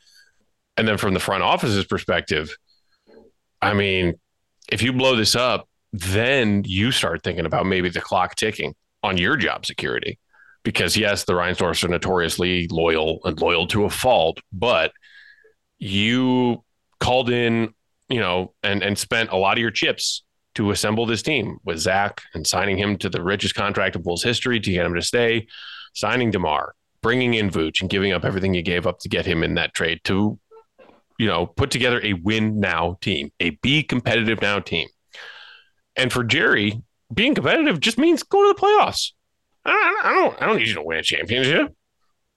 And 0.76 0.86
then 0.86 0.98
from 0.98 1.14
the 1.14 1.20
front 1.20 1.42
office's 1.42 1.84
perspective, 1.86 2.56
I 3.62 3.72
mean, 3.72 4.14
if 4.70 4.82
you 4.82 4.92
blow 4.92 5.16
this 5.16 5.34
up, 5.34 5.68
then 5.92 6.62
you 6.66 6.92
start 6.92 7.22
thinking 7.22 7.46
about 7.46 7.66
maybe 7.66 7.88
the 7.88 8.00
clock 8.00 8.34
ticking 8.34 8.74
on 9.02 9.16
your 9.16 9.36
job 9.36 9.64
security. 9.64 10.18
Because 10.62 10.96
yes, 10.96 11.24
the 11.24 11.32
Reinsdorfs 11.32 11.84
are 11.84 11.88
notoriously 11.88 12.66
loyal 12.70 13.20
and 13.24 13.40
loyal 13.40 13.66
to 13.68 13.84
a 13.84 13.90
fault, 13.90 14.40
but 14.52 14.92
you 15.78 16.64
called 16.98 17.30
in, 17.30 17.72
you 18.08 18.18
know, 18.18 18.52
and 18.64 18.82
and 18.82 18.98
spent 18.98 19.30
a 19.30 19.36
lot 19.36 19.56
of 19.56 19.60
your 19.60 19.70
chips 19.70 20.24
to 20.56 20.70
assemble 20.70 21.06
this 21.06 21.22
team 21.22 21.58
with 21.64 21.78
Zach 21.78 22.22
and 22.34 22.46
signing 22.46 22.78
him 22.78 22.96
to 22.98 23.08
the 23.08 23.22
richest 23.22 23.54
contract 23.54 23.94
of 23.94 24.02
Bulls 24.02 24.24
history 24.24 24.58
to 24.58 24.72
get 24.72 24.86
him 24.86 24.94
to 24.94 25.02
stay, 25.02 25.46
signing 25.94 26.30
DeMar, 26.30 26.74
bringing 27.00 27.34
in 27.34 27.50
Vooch 27.50 27.80
and 27.80 27.90
giving 27.90 28.12
up 28.12 28.24
everything 28.24 28.54
you 28.54 28.62
gave 28.62 28.86
up 28.86 28.98
to 29.00 29.08
get 29.08 29.26
him 29.26 29.44
in 29.44 29.54
that 29.54 29.74
trade 29.74 30.00
to 30.04 30.38
you 31.18 31.26
know, 31.26 31.46
put 31.46 31.70
together 31.70 32.00
a 32.02 32.12
win 32.14 32.60
now 32.60 32.98
team, 33.00 33.30
a 33.40 33.50
be 33.50 33.82
competitive 33.82 34.40
now 34.42 34.60
team. 34.60 34.88
And 35.96 36.12
for 36.12 36.24
Jerry, 36.24 36.82
being 37.12 37.34
competitive 37.34 37.80
just 37.80 37.98
means 37.98 38.22
go 38.22 38.42
to 38.42 38.54
the 38.54 38.60
playoffs. 38.60 39.12
I, 39.64 40.00
I 40.04 40.14
don't, 40.14 40.42
I 40.42 40.46
don't 40.46 40.58
need 40.58 40.68
you 40.68 40.74
to 40.74 40.82
win 40.82 40.98
a 40.98 41.02
championship. 41.02 41.74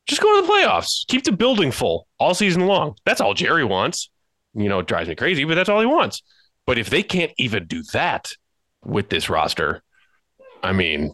Just 0.07 0.21
go 0.21 0.39
to 0.39 0.47
the 0.47 0.51
playoffs. 0.51 1.05
Keep 1.07 1.25
the 1.25 1.31
building 1.31 1.71
full 1.71 2.07
all 2.19 2.33
season 2.33 2.65
long. 2.65 2.95
That's 3.05 3.21
all 3.21 3.33
Jerry 3.33 3.63
wants. 3.63 4.09
You 4.55 4.67
know, 4.67 4.79
it 4.79 4.87
drives 4.87 5.09
me 5.09 5.15
crazy, 5.15 5.45
but 5.45 5.55
that's 5.55 5.69
all 5.69 5.79
he 5.79 5.85
wants. 5.85 6.23
But 6.65 6.79
if 6.79 6.89
they 6.89 7.03
can't 7.03 7.31
even 7.37 7.67
do 7.67 7.83
that 7.93 8.31
with 8.83 9.09
this 9.09 9.29
roster, 9.29 9.83
I 10.63 10.73
mean, 10.73 11.13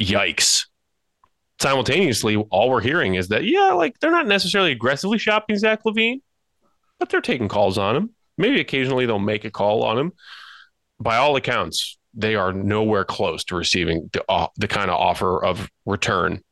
yikes. 0.00 0.66
Simultaneously, 1.60 2.36
all 2.36 2.70
we're 2.70 2.80
hearing 2.80 3.14
is 3.14 3.28
that, 3.28 3.44
yeah, 3.44 3.72
like 3.72 3.98
they're 4.00 4.10
not 4.10 4.26
necessarily 4.26 4.72
aggressively 4.72 5.18
shopping 5.18 5.58
Zach 5.58 5.80
LaVine, 5.84 6.20
but 6.98 7.08
they're 7.08 7.20
taking 7.20 7.48
calls 7.48 7.78
on 7.78 7.96
him. 7.96 8.10
Maybe 8.36 8.60
occasionally 8.60 9.06
they'll 9.06 9.18
make 9.18 9.44
a 9.44 9.50
call 9.50 9.82
on 9.82 9.98
him. 9.98 10.12
By 11.00 11.16
all 11.16 11.36
accounts, 11.36 11.98
they 12.14 12.34
are 12.34 12.52
nowhere 12.52 13.04
close 13.04 13.44
to 13.44 13.56
receiving 13.56 14.10
the 14.12 14.24
uh, 14.28 14.48
the 14.56 14.68
kind 14.68 14.90
of 14.90 14.98
offer 14.98 15.44
of 15.44 15.70
return 15.86 16.42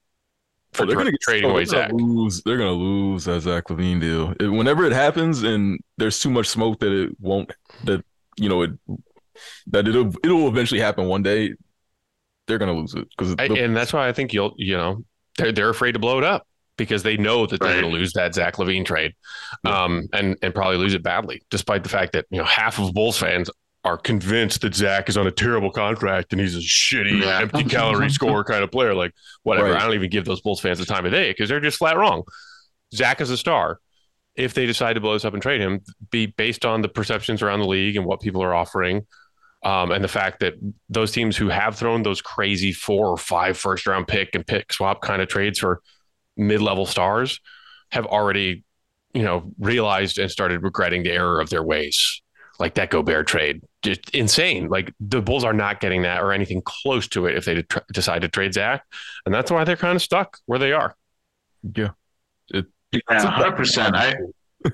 for 0.73 0.83
oh, 0.83 0.87
they're 0.87 0.97
gonna 0.97 1.11
get, 1.11 1.21
trading 1.21 1.51
away 1.51 1.65
Zach. 1.65 1.91
Lose, 1.93 2.43
they're 2.43 2.59
gonna 2.59 2.71
lose 2.73 3.25
that 3.25 3.41
Zach 3.41 3.65
LaVine 3.65 4.01
deal. 4.01 4.35
It, 4.39 4.49
whenever 4.49 4.85
it 4.85 4.93
happens, 4.93 5.43
and 5.43 5.81
there's 5.97 6.21
too 6.21 6.31
much 6.31 6.49
smoke 6.49 6.81
that 6.81 6.93
it 6.93 7.17
won't. 7.21 7.53
That 7.85 8.05
you 8.37 8.49
know 8.49 8.63
it 8.63 8.71
that 9.69 9.89
it'll 9.89 10.15
it'll 10.23 10.49
eventually 10.49 10.81
happen 10.81 11.07
one 11.07 11.23
day. 11.23 11.55
They're 12.47 12.59
gonna 12.59 12.75
lose 12.75 12.95
it 12.95 13.09
because, 13.17 13.35
and 13.39 13.77
that's 13.77 13.93
why 13.93 14.09
I 14.09 14.13
think 14.13 14.33
you'll 14.33 14.55
you 14.57 14.77
know 14.77 15.05
they're 15.39 15.53
they're 15.53 15.71
afraid 15.71 15.93
to 15.93 15.99
blow 15.99 16.19
it 16.19 16.25
up 16.25 16.47
because 16.77 17.03
they 17.03 17.17
know 17.17 17.47
that 17.47 17.61
they're 17.61 17.71
right. 17.71 17.81
going 17.81 17.93
to 17.93 17.99
lose 17.99 18.13
that 18.15 18.35
Zach 18.35 18.57
LaVine 18.57 18.85
trade, 18.85 19.15
um, 19.65 20.09
and 20.13 20.37
and 20.43 20.55
probably 20.55 20.77
lose 20.77 20.95
it 20.95 21.03
badly, 21.03 21.43
despite 21.51 21.83
the 21.83 21.89
fact 21.89 22.13
that 22.13 22.27
you 22.31 22.39
know 22.39 22.45
half 22.45 22.79
of 22.79 22.93
Bulls 22.95 23.19
fans 23.19 23.51
are 23.87 23.97
convinced 23.97 24.63
that 24.63 24.75
Zach 24.75 25.09
is 25.09 25.17
on 25.17 25.29
a 25.29 25.31
terrible 25.31 25.71
contract 25.71 26.33
and 26.33 26.41
he's 26.41 26.57
a 26.57 26.61
shitty, 26.61 27.23
yeah. 27.23 27.41
empty 27.41 27.63
calorie 27.63 28.11
score 28.11 28.43
kind 28.43 28.65
of 28.65 28.71
player. 28.73 28.95
Like 28.95 29.13
whatever, 29.45 29.71
right. 29.71 29.81
I 29.81 29.85
don't 29.85 29.95
even 29.95 30.11
give 30.11 30.25
those 30.25 30.41
Bulls 30.41 30.61
fans 30.61 30.79
the 30.81 30.85
time 30.85 31.07
of 31.07 31.13
day 31.13 31.31
because 31.31 31.49
they're 31.49 31.61
just 31.61 31.79
flat 31.79 31.97
wrong. 31.97 32.25
Zach 32.93 33.21
is 33.21 33.31
a 33.31 33.37
star. 33.37 33.79
If 34.35 34.55
they 34.55 34.67
decide 34.67 34.95
to 34.95 35.01
blow 35.01 35.15
this 35.15 35.25
up 35.25 35.33
and 35.33 35.43
trade 35.43 35.61
him, 35.61 35.81
be 36.11 36.27
based 36.27 36.67
on 36.67 36.83
the 36.83 36.89
perceptions 36.89 37.43
around 37.43 37.61
the 37.61 37.67
league 37.67 37.97
and 37.97 38.05
what 38.05 38.21
people 38.21 38.43
are 38.43 38.55
offering. 38.55 39.07
Um, 39.63 39.91
and 39.91 40.05
the 40.05 40.09
fact 40.09 40.41
that 40.41 40.55
those 40.89 41.13
teams 41.13 41.37
who 41.37 41.49
have 41.49 41.77
thrown 41.77 42.03
those 42.03 42.21
crazy 42.21 42.73
four 42.73 43.09
or 43.09 43.17
five 43.17 43.57
first 43.57 43.87
round 43.87 44.07
pick 44.07 44.35
and 44.35 44.47
pick 44.47 44.73
swap 44.73 45.01
kind 45.01 45.23
of 45.23 45.29
trades 45.29 45.61
for 45.61 45.81
mid-level 46.37 46.87
stars 46.87 47.41
have 47.91 48.07
already, 48.07 48.65
you 49.15 49.23
know, 49.23 49.53
realized 49.59 50.19
and 50.19 50.31
started 50.31 50.63
regretting 50.63 51.03
the 51.03 51.13
error 51.13 51.41
of 51.41 51.51
their 51.51 51.63
ways. 51.63 52.23
Like 52.59 52.75
that 52.75 52.89
Gobert 52.89 53.27
trade, 53.27 53.63
just 53.83 54.09
insane. 54.15 54.69
Like 54.69 54.95
the 54.99 55.21
Bulls 55.21 55.45
are 55.45 55.53
not 55.53 55.79
getting 55.79 56.03
that 56.03 56.23
or 56.23 56.33
anything 56.33 56.63
close 56.63 57.07
to 57.09 57.27
it 57.27 57.37
if 57.37 57.45
they 57.45 57.61
tr- 57.61 57.81
decide 57.93 58.23
to 58.23 58.29
trade 58.29 58.55
Zach, 58.55 58.83
and 59.27 59.35
that's 59.35 59.51
why 59.51 59.65
they're 59.65 59.77
kind 59.77 59.95
of 59.95 60.01
stuck 60.01 60.39
where 60.47 60.59
they 60.59 60.73
are. 60.73 60.97
Yeah, 61.77 61.91
it, 62.49 62.65
yeah, 62.93 63.01
hundred 63.11 63.57
percent. 63.57 63.95
I. 63.95 64.15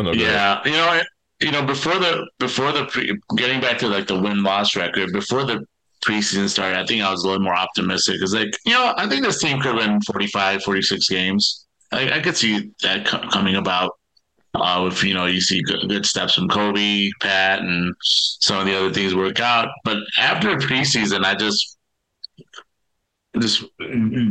yeah, 0.00 0.60
you 0.64 0.72
know, 0.72 1.00
you 1.40 1.52
know, 1.52 1.64
before 1.64 1.94
the 1.94 2.28
before 2.40 2.72
the 2.72 2.86
pre, 2.86 3.16
getting 3.36 3.60
back 3.60 3.78
to 3.78 3.88
like 3.88 4.08
the 4.08 4.18
win 4.18 4.42
loss 4.42 4.74
record 4.74 5.12
before 5.12 5.44
the 5.44 5.64
preseason 6.04 6.48
started, 6.48 6.78
I 6.78 6.86
think 6.86 7.02
I 7.02 7.10
was 7.10 7.24
a 7.24 7.26
little 7.26 7.42
more 7.42 7.56
optimistic 7.56 8.16
because, 8.16 8.34
like, 8.34 8.56
you 8.64 8.72
know, 8.72 8.94
I 8.96 9.08
think 9.08 9.24
this 9.24 9.40
team 9.40 9.60
could 9.60 9.76
win 9.76 10.00
45, 10.02 10.62
46 10.62 11.08
games. 11.08 11.66
I, 11.92 12.18
I 12.18 12.20
could 12.20 12.36
see 12.36 12.70
that 12.82 13.06
co- 13.06 13.28
coming 13.28 13.56
about. 13.56 13.92
Uh, 14.54 14.88
if 14.90 15.04
you 15.04 15.12
know 15.14 15.26
you 15.26 15.40
see 15.40 15.62
good, 15.62 15.88
good, 15.88 16.06
steps 16.06 16.34
from 16.34 16.48
Coby, 16.48 17.10
Pat, 17.20 17.60
and 17.60 17.94
some 18.00 18.58
of 18.58 18.66
the 18.66 18.76
other 18.76 18.92
things 18.92 19.14
work 19.14 19.40
out, 19.40 19.68
but 19.84 19.98
after 20.18 20.56
preseason, 20.56 21.22
I 21.22 21.34
just 21.34 21.78
just 23.38 23.64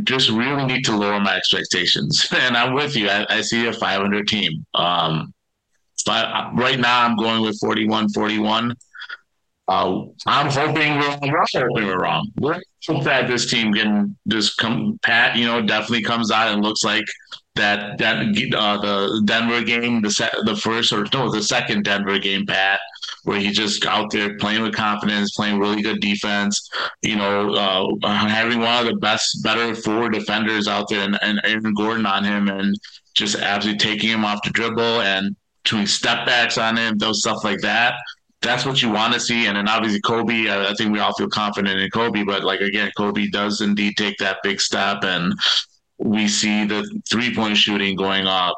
just 0.04 0.30
really 0.30 0.64
need 0.66 0.84
to 0.84 0.96
lower 0.96 1.20
my 1.20 1.36
expectations. 1.36 2.28
And 2.32 2.56
I'm 2.56 2.74
with 2.74 2.96
you. 2.96 3.08
I, 3.08 3.26
I 3.28 3.40
see 3.42 3.66
a 3.66 3.72
500 3.72 4.26
team. 4.26 4.64
Um, 4.74 5.32
but 6.04 6.54
right 6.54 6.78
now, 6.78 7.04
I'm 7.04 7.16
going 7.16 7.42
with 7.42 7.58
41 7.60 8.10
41. 8.10 8.74
Uh, 9.68 10.04
I'm 10.26 10.50
hoping 10.50 10.98
we're 10.98 11.08
wrong. 11.08 11.18
We're 11.20 11.44
hoping 11.52 11.86
we're 11.86 12.02
wrong. 12.02 12.32
We're 12.40 12.60
that 13.02 13.28
this 13.28 13.50
team 13.50 13.74
can 13.74 14.16
just 14.28 14.56
come. 14.56 14.98
Pat, 15.02 15.36
you 15.36 15.44
know, 15.44 15.60
definitely 15.60 16.02
comes 16.02 16.30
out 16.30 16.48
and 16.48 16.62
looks 16.62 16.82
like 16.82 17.04
that. 17.56 17.98
That 17.98 18.16
uh, 18.56 18.80
the 18.80 19.22
Denver 19.26 19.62
game, 19.62 20.00
the 20.00 20.42
the 20.46 20.56
first 20.56 20.90
or 20.90 21.06
no, 21.12 21.30
the 21.30 21.42
second 21.42 21.84
Denver 21.84 22.18
game, 22.18 22.46
Pat, 22.46 22.80
where 23.24 23.38
he 23.38 23.50
just 23.50 23.84
out 23.84 24.10
there 24.10 24.38
playing 24.38 24.62
with 24.62 24.74
confidence, 24.74 25.32
playing 25.36 25.58
really 25.58 25.82
good 25.82 26.00
defense. 26.00 26.66
You 27.02 27.16
know, 27.16 27.52
uh, 28.02 28.08
having 28.08 28.60
one 28.60 28.86
of 28.86 28.86
the 28.86 28.96
best, 28.96 29.42
better 29.44 29.74
four 29.74 30.08
defenders 30.08 30.66
out 30.66 30.88
there, 30.88 31.02
and, 31.02 31.18
and 31.20 31.42
Aaron 31.44 31.74
Gordon 31.74 32.06
on 32.06 32.24
him, 32.24 32.48
and 32.48 32.74
just 33.14 33.36
absolutely 33.36 33.78
taking 33.78 34.08
him 34.08 34.24
off 34.24 34.40
the 34.42 34.50
dribble 34.50 35.02
and 35.02 35.36
doing 35.64 35.86
step 35.86 36.24
backs 36.24 36.56
on 36.56 36.78
him, 36.78 36.96
those 36.96 37.20
stuff 37.20 37.44
like 37.44 37.60
that 37.60 37.94
that's 38.40 38.64
what 38.64 38.82
you 38.82 38.90
want 38.90 39.14
to 39.14 39.20
see. 39.20 39.46
And 39.46 39.56
then 39.56 39.68
obviously 39.68 40.00
Coby, 40.00 40.48
I 40.48 40.72
think 40.74 40.92
we 40.92 41.00
all 41.00 41.14
feel 41.14 41.28
confident 41.28 41.80
in 41.80 41.90
Coby, 41.90 42.24
but 42.24 42.44
like 42.44 42.60
again, 42.60 42.90
Coby 42.96 43.30
does 43.30 43.60
indeed 43.60 43.96
take 43.96 44.18
that 44.18 44.38
big 44.42 44.60
step, 44.60 44.98
and 45.02 45.34
we 45.98 46.28
see 46.28 46.64
the 46.64 46.88
three 47.08 47.34
point 47.34 47.56
shooting 47.56 47.96
going 47.96 48.26
up. 48.26 48.56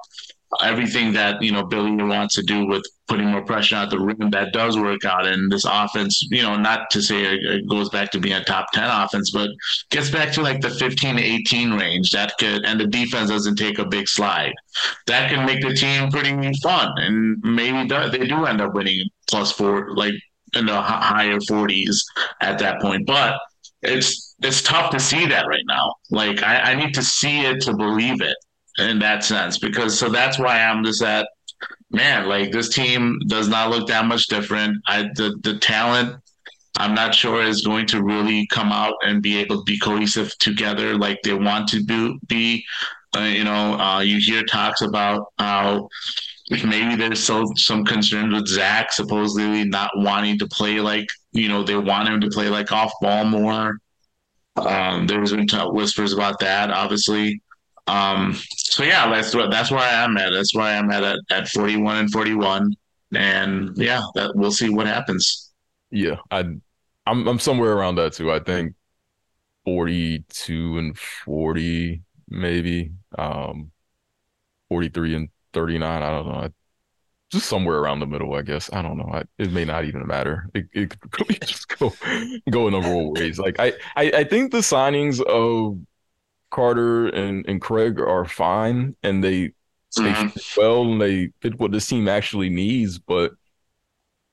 Everything 0.63 1.13
that 1.13 1.41
you 1.41 1.53
know 1.53 1.65
Billy 1.65 1.93
wants 1.93 2.35
to 2.35 2.43
do 2.43 2.67
with 2.67 2.85
putting 3.07 3.27
more 3.27 3.45
pressure 3.45 3.77
at 3.77 3.91
the 3.91 3.99
rim 3.99 4.31
that 4.31 4.53
does 4.53 4.77
work 4.77 5.05
out 5.05 5.25
and 5.25 5.51
this 5.51 5.65
offense. 5.65 6.23
You 6.31 6.43
know, 6.43 6.57
not 6.57 6.91
to 6.91 7.01
say 7.01 7.23
it 7.23 7.69
goes 7.69 7.89
back 7.89 8.11
to 8.11 8.21
being 8.21 8.35
a 8.35 8.45
top 8.45 8.67
ten 8.73 8.89
offense, 8.91 9.31
but 9.31 9.51
gets 9.91 10.11
back 10.11 10.33
to 10.33 10.43
like 10.43 10.61
the 10.61 10.71
fifteen 10.71 11.17
to 11.17 11.23
eighteen 11.23 11.73
range. 11.75 12.11
That 12.11 12.35
could 12.39 12.65
and 12.65 12.81
the 12.81 12.87
defense 12.87 13.31
doesn't 13.31 13.57
take 13.57 13.79
a 13.79 13.87
big 13.87 14.09
slide. 14.09 14.53
That 15.07 15.31
can 15.31 15.47
make 15.47 15.63
the 15.63 15.75
team 15.75 16.11
pretty 16.11 16.53
fun, 16.63 16.93
and 16.97 17.41
maybe 17.43 17.89
they 17.89 18.27
do 18.27 18.45
end 18.45 18.61
up 18.61 18.75
winning 18.75 19.09
plus 19.31 19.53
four, 19.53 19.95
like 19.95 20.15
in 20.55 20.67
the 20.67 20.81
higher 20.81 21.39
40s 21.39 21.97
at 22.41 22.59
that 22.59 22.81
point. 22.81 23.07
But 23.07 23.39
it's 23.83 24.35
it's 24.43 24.63
tough 24.63 24.91
to 24.91 25.01
see 25.01 25.27
that 25.27 25.47
right 25.47 25.65
now. 25.67 25.95
Like 26.11 26.43
I, 26.43 26.73
I 26.73 26.75
need 26.75 26.95
to 26.95 27.03
see 27.03 27.47
it 27.47 27.61
to 27.63 27.77
believe 27.77 28.21
it 28.21 28.37
in 28.79 28.99
that 29.01 29.25
sense 29.25 29.59
because 29.59 29.99
so 29.99 30.09
that's 30.09 30.39
why 30.39 30.61
I'm 30.61 30.85
just 30.85 31.03
at 31.03 31.29
man 31.91 32.29
like 32.29 32.53
this 32.53 32.69
team 32.69 33.19
does 33.27 33.49
not 33.49 33.71
look 33.71 33.89
that 33.89 34.07
much 34.07 34.27
different. 34.27 34.77
I 34.87 35.05
the 35.15 35.39
the 35.43 35.59
talent 35.59 36.17
I'm 36.77 36.95
not 36.95 37.15
sure 37.15 37.43
is 37.43 37.63
going 37.63 37.87
to 37.89 38.03
really 38.03 38.47
come 38.47 38.73
out 38.73 38.95
and 39.03 39.23
be 39.23 39.37
able 39.39 39.59
to 39.59 39.65
be 39.65 39.79
cohesive 39.79 40.37
together 40.39 40.97
like 40.97 41.21
they 41.23 41.35
want 41.35 41.69
to 41.69 41.83
do, 41.83 42.19
be. 42.27 42.65
Uh, 43.15 43.23
you 43.23 43.43
know, 43.43 43.75
uh, 43.75 44.01
you 44.01 44.19
hear 44.19 44.45
talks 44.45 44.83
about 44.83 45.33
how 45.39 45.89
maybe 46.51 46.97
there's 46.97 47.23
so, 47.23 47.53
some 47.57 47.85
concerns 47.85 48.35
with 48.35 48.49
Zach 48.49 48.93
supposedly 48.93 49.65
not 49.65 49.91
wanting 49.97 50.39
to 50.39 50.49
play 50.49 50.81
like 50.81 51.07
you 51.33 51.49
know 51.49 51.63
they 51.63 51.77
want 51.77 52.09
him 52.09 52.21
to 52.21 52.29
play 52.29 52.49
like 52.49 52.73
off 52.73 52.93
ball 53.01 53.25
more. 53.25 53.79
Um, 54.57 55.07
there's 55.07 55.33
been 55.33 55.47
whispers 55.73 56.13
about 56.13 56.41
that, 56.41 56.71
obviously. 56.71 57.41
Um, 57.87 58.37
so 58.57 58.83
yeah, 58.83 59.09
that's 59.09 59.35
what 59.35 59.51
that's 59.51 59.71
where 59.71 59.81
I 59.81 60.05
am 60.05 60.17
at. 60.17 60.31
That's 60.31 60.55
where 60.55 60.65
I 60.65 60.73
am 60.73 60.91
at 60.91 61.03
at, 61.03 61.19
at 61.31 61.49
41 61.49 61.97
and 61.97 62.11
41, 62.11 62.75
and 63.15 63.71
yeah, 63.77 64.03
that 64.15 64.33
we'll 64.35 64.53
see 64.53 64.71
what 64.71 64.87
happens. 64.87 65.51
Yeah, 65.91 66.17
I, 66.31 66.41
I'm 67.07 67.29
I'm 67.29 67.39
somewhere 67.39 67.73
around 67.73 67.97
that 67.97 68.13
too. 68.13 68.31
I 68.31 68.41
think 68.41 68.75
42 69.65 70.79
and 70.79 70.99
40, 70.99 72.03
maybe. 72.29 72.93
Um, 73.19 73.71
43 74.69 75.15
and 75.17 75.29
39. 75.53 76.03
I 76.03 76.11
don't 76.11 76.27
know. 76.27 76.35
I, 76.35 76.51
just 77.31 77.47
somewhere 77.47 77.79
around 77.79 78.01
the 78.01 78.07
middle, 78.07 78.35
I 78.35 78.43
guess. 78.43 78.71
I 78.73 78.83
don't 78.83 78.99
know. 78.99 79.09
I, 79.13 79.23
it 79.39 79.53
may 79.53 79.65
not 79.65 79.85
even 79.85 80.07
matter. 80.07 80.49
It, 80.53 80.67
it 80.73 81.01
could 81.01 81.21
really 81.29 81.39
just 81.39 81.69
go 81.79 81.93
go 82.51 82.67
a 82.67 82.71
number 82.71 82.89
of 82.89 83.19
ways. 83.19 83.39
Like 83.39 83.57
I, 83.59 83.73
I, 83.97 84.11
I 84.11 84.25
think 84.25 84.51
the 84.51 84.59
signings 84.59 85.21
of 85.23 85.79
Carter 86.51 87.09
and, 87.09 87.47
and 87.49 87.61
Craig 87.61 88.01
are 88.01 88.25
fine, 88.25 88.97
and 89.03 89.23
they 89.23 89.53
they 89.97 90.13
mm-hmm. 90.13 90.29
fit 90.29 90.43
well 90.57 90.83
and 90.83 91.01
they 91.01 91.31
fit 91.41 91.59
what 91.59 91.73
this 91.73 91.87
team 91.87 92.09
actually 92.09 92.49
needs. 92.49 92.99
But 92.99 93.33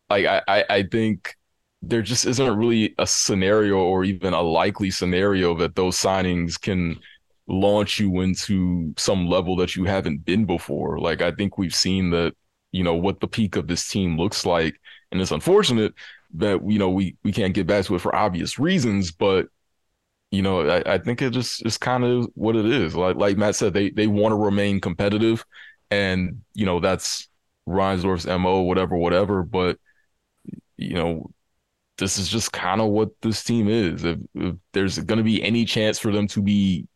like 0.10 0.26
I, 0.26 0.42
I, 0.48 0.66
I 0.70 0.84
think 0.84 1.36
there 1.82 2.02
just 2.02 2.26
isn't 2.26 2.58
really 2.58 2.96
a 2.98 3.06
scenario 3.06 3.78
or 3.78 4.04
even 4.04 4.34
a 4.34 4.42
likely 4.42 4.90
scenario 4.90 5.56
that 5.56 5.76
those 5.76 5.96
signings 5.98 6.60
can 6.60 7.00
launch 7.48 8.00
you 8.00 8.22
into 8.22 8.94
some 8.98 9.28
level 9.28 9.56
that 9.58 9.76
you 9.76 9.86
haven't 9.86 10.26
been 10.26 10.46
before. 10.46 11.00
Like 11.00 11.22
I 11.22 11.32
think 11.32 11.58
we've 11.58 11.76
seen 11.76 12.12
that, 12.12 12.34
you 12.72 12.84
know, 12.84 12.96
what 12.96 13.20
the 13.20 13.28
peak 13.28 13.56
of 13.56 13.68
this 13.68 13.88
team 13.88 14.18
looks 14.18 14.46
like. 14.46 14.80
And 15.12 15.22
it's 15.22 15.32
unfortunate 15.32 15.94
that, 16.36 16.60
you 16.70 16.80
know, 16.80 16.90
we 16.90 17.16
we 17.24 17.32
can't 17.32 17.54
get 17.54 17.68
back 17.68 17.86
to 17.86 17.96
it 17.96 18.02
for 18.02 18.16
obvious 18.16 18.60
reasons, 18.60 19.12
but 19.12 19.48
you 20.32 20.42
know, 20.42 20.70
I, 20.70 20.96
I 20.96 20.98
think 20.98 21.22
it 21.22 21.32
just 21.32 21.66
is 21.66 21.78
kind 21.78 22.04
of 22.04 22.30
what 22.36 22.56
it 22.56 22.66
is. 22.66 22.96
Like 22.96 23.16
like 23.16 23.38
Matt 23.38 23.56
said, 23.56 23.74
they 23.74 23.90
they 23.92 24.08
want 24.08 24.34
to 24.34 24.38
remain 24.38 24.82
competitive 24.82 25.46
and, 25.90 26.42
you 26.54 26.66
know, 26.66 26.80
that's 26.80 27.30
Reinsdorf's 27.68 28.26
MO, 28.28 28.62
whatever, 28.62 28.98
whatever. 28.98 29.44
But 29.44 29.80
you 30.78 30.94
know, 30.96 31.32
this 31.98 32.18
is 32.18 32.30
just 32.30 32.52
kind 32.52 32.82
of 32.82 32.90
what 32.90 33.10
this 33.22 33.44
team 33.44 33.68
is. 33.68 34.04
If, 34.04 34.20
if 34.36 34.56
there's 34.74 35.00
going 35.00 35.18
to 35.18 35.24
be 35.24 35.42
any 35.44 35.66
chance 35.66 36.00
for 36.00 36.12
them 36.12 36.28
to 36.30 36.42
be 36.42 36.88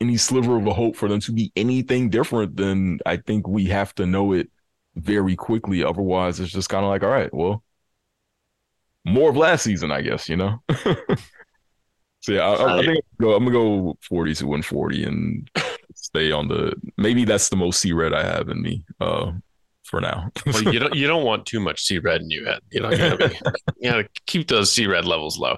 any 0.00 0.16
sliver 0.16 0.56
of 0.56 0.66
a 0.66 0.74
hope 0.74 0.96
for 0.96 1.08
them 1.08 1.20
to 1.20 1.32
be 1.32 1.52
anything 1.56 2.10
different, 2.10 2.56
then 2.56 2.98
I 3.06 3.16
think 3.16 3.48
we 3.48 3.66
have 3.66 3.94
to 3.96 4.06
know 4.06 4.32
it 4.32 4.50
very 4.94 5.36
quickly. 5.36 5.82
Otherwise, 5.82 6.40
it's 6.40 6.52
just 6.52 6.68
kind 6.68 6.84
of 6.84 6.90
like, 6.90 7.02
all 7.02 7.10
right, 7.10 7.32
well, 7.32 7.62
more 9.04 9.30
of 9.30 9.36
last 9.36 9.62
season, 9.62 9.90
I 9.90 10.02
guess, 10.02 10.28
you 10.28 10.36
know? 10.36 10.60
so 12.20 12.32
yeah, 12.32 12.40
I, 12.40 12.78
I 12.78 12.84
think 12.84 12.88
I'm 12.88 12.94
gonna, 12.94 13.00
go, 13.20 13.34
I'm 13.34 13.44
gonna 13.44 13.56
go 13.56 13.98
42 14.02 14.54
and 14.54 14.64
40 14.64 15.04
and 15.04 15.50
stay 15.94 16.30
on 16.30 16.48
the 16.48 16.74
maybe 16.96 17.24
that's 17.24 17.48
the 17.48 17.56
most 17.56 17.80
C 17.80 17.92
red 17.92 18.12
I 18.12 18.22
have 18.22 18.48
in 18.48 18.62
me 18.62 18.84
uh 19.00 19.32
for 19.82 20.00
now. 20.00 20.30
well, 20.46 20.62
you 20.62 20.78
don't 20.78 20.94
you 20.94 21.06
don't 21.06 21.24
want 21.24 21.46
too 21.46 21.60
much 21.60 21.82
C 21.82 21.98
red 21.98 22.20
in 22.20 22.30
you. 22.30 22.46
You 22.70 22.80
know, 22.80 22.90
you 22.90 23.16
be, 23.16 23.38
you 23.78 23.90
gotta 23.90 24.08
keep 24.26 24.48
those 24.48 24.70
C 24.72 24.86
red 24.86 25.04
levels 25.04 25.38
low. 25.38 25.56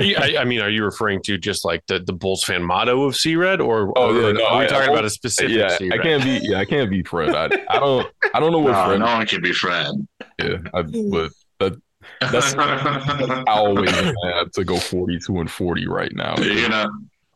I, 0.00 0.36
I, 0.38 0.44
mean, 0.44 0.60
are 0.60 0.70
you 0.70 0.84
referring 0.84 1.22
to 1.22 1.38
just 1.38 1.64
like 1.64 1.84
the, 1.88 1.98
the 1.98 2.12
Bulls 2.12 2.44
fan 2.44 2.62
motto 2.62 3.02
of 3.04 3.16
C 3.16 3.34
Red, 3.34 3.60
or, 3.60 3.92
oh, 3.96 4.14
yeah, 4.14 4.32
no, 4.32 4.46
are 4.46 4.58
we 4.58 4.64
I, 4.64 4.66
talking 4.68 4.90
I, 4.90 4.92
about 4.92 5.04
a 5.04 5.10
specific? 5.10 5.56
Yeah, 5.56 5.76
C-Red? 5.76 5.98
I 5.98 6.02
can't 6.02 6.22
be. 6.22 6.40
Yeah, 6.42 6.60
I 6.60 6.64
can't 6.64 6.88
be 6.88 7.02
Fred. 7.02 7.34
I, 7.34 7.46
I 7.68 7.80
don't. 7.80 8.06
I 8.32 8.38
don't 8.38 8.52
know 8.52 8.60
what 8.60 8.72
no, 8.72 8.86
Fred. 8.86 9.00
No 9.00 9.06
one 9.06 9.26
can 9.26 9.42
be 9.42 9.52
Fred. 9.52 9.90
Yeah, 10.38 10.58
I, 10.72 10.82
but 10.82 11.32
that, 11.58 11.80
that's 12.20 12.54
I 12.54 13.42
always 13.48 13.90
have 14.24 14.52
to 14.52 14.64
go 14.64 14.76
forty-two 14.76 15.40
and 15.40 15.50
forty 15.50 15.88
right 15.88 16.14
now. 16.14 16.36
You 16.38 16.68
know, 16.68 16.88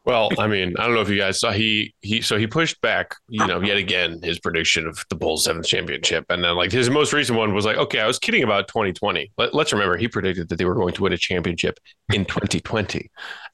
well, 0.05 0.30
I 0.36 0.48
mean, 0.48 0.74
I 0.78 0.84
don't 0.84 0.94
know 0.94 1.00
if 1.00 1.09
you 1.09 1.18
guys 1.18 1.38
saw 1.38 1.53
he 1.53 1.94
he 2.00 2.22
so 2.22 2.36
he 2.36 2.48
pushed 2.48 2.80
back, 2.80 3.14
you 3.28 3.46
know, 3.46 3.61
yet 3.62 3.76
again 3.76 4.20
his 4.20 4.40
prediction 4.40 4.86
of 4.86 5.05
the 5.09 5.14
Bulls 5.14 5.44
seventh 5.44 5.66
championship, 5.66 6.24
and 6.28 6.42
then 6.42 6.57
like 6.57 6.72
his 6.72 6.90
most 6.90 7.12
recent 7.12 7.38
one 7.38 7.55
was 7.55 7.64
like, 7.64 7.76
okay, 7.76 8.00
I 8.00 8.07
was 8.09 8.18
kidding 8.18 8.42
about 8.42 8.66
2020. 8.66 9.30
Let, 9.38 9.55
us 9.55 9.72
remember 9.72 9.96
he 9.96 10.09
predicted 10.09 10.48
that 10.48 10.57
they 10.57 10.64
were 10.64 10.74
going 10.74 10.92
to 10.94 11.03
win 11.03 11.12
a 11.12 11.18
championship 11.18 11.78
in 12.12 12.24
2020 12.24 13.11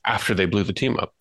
after 0.06 0.32
they 0.32 0.46
blew 0.46 0.64
the 0.64 0.72
team 0.72 0.96
up, 0.98 1.12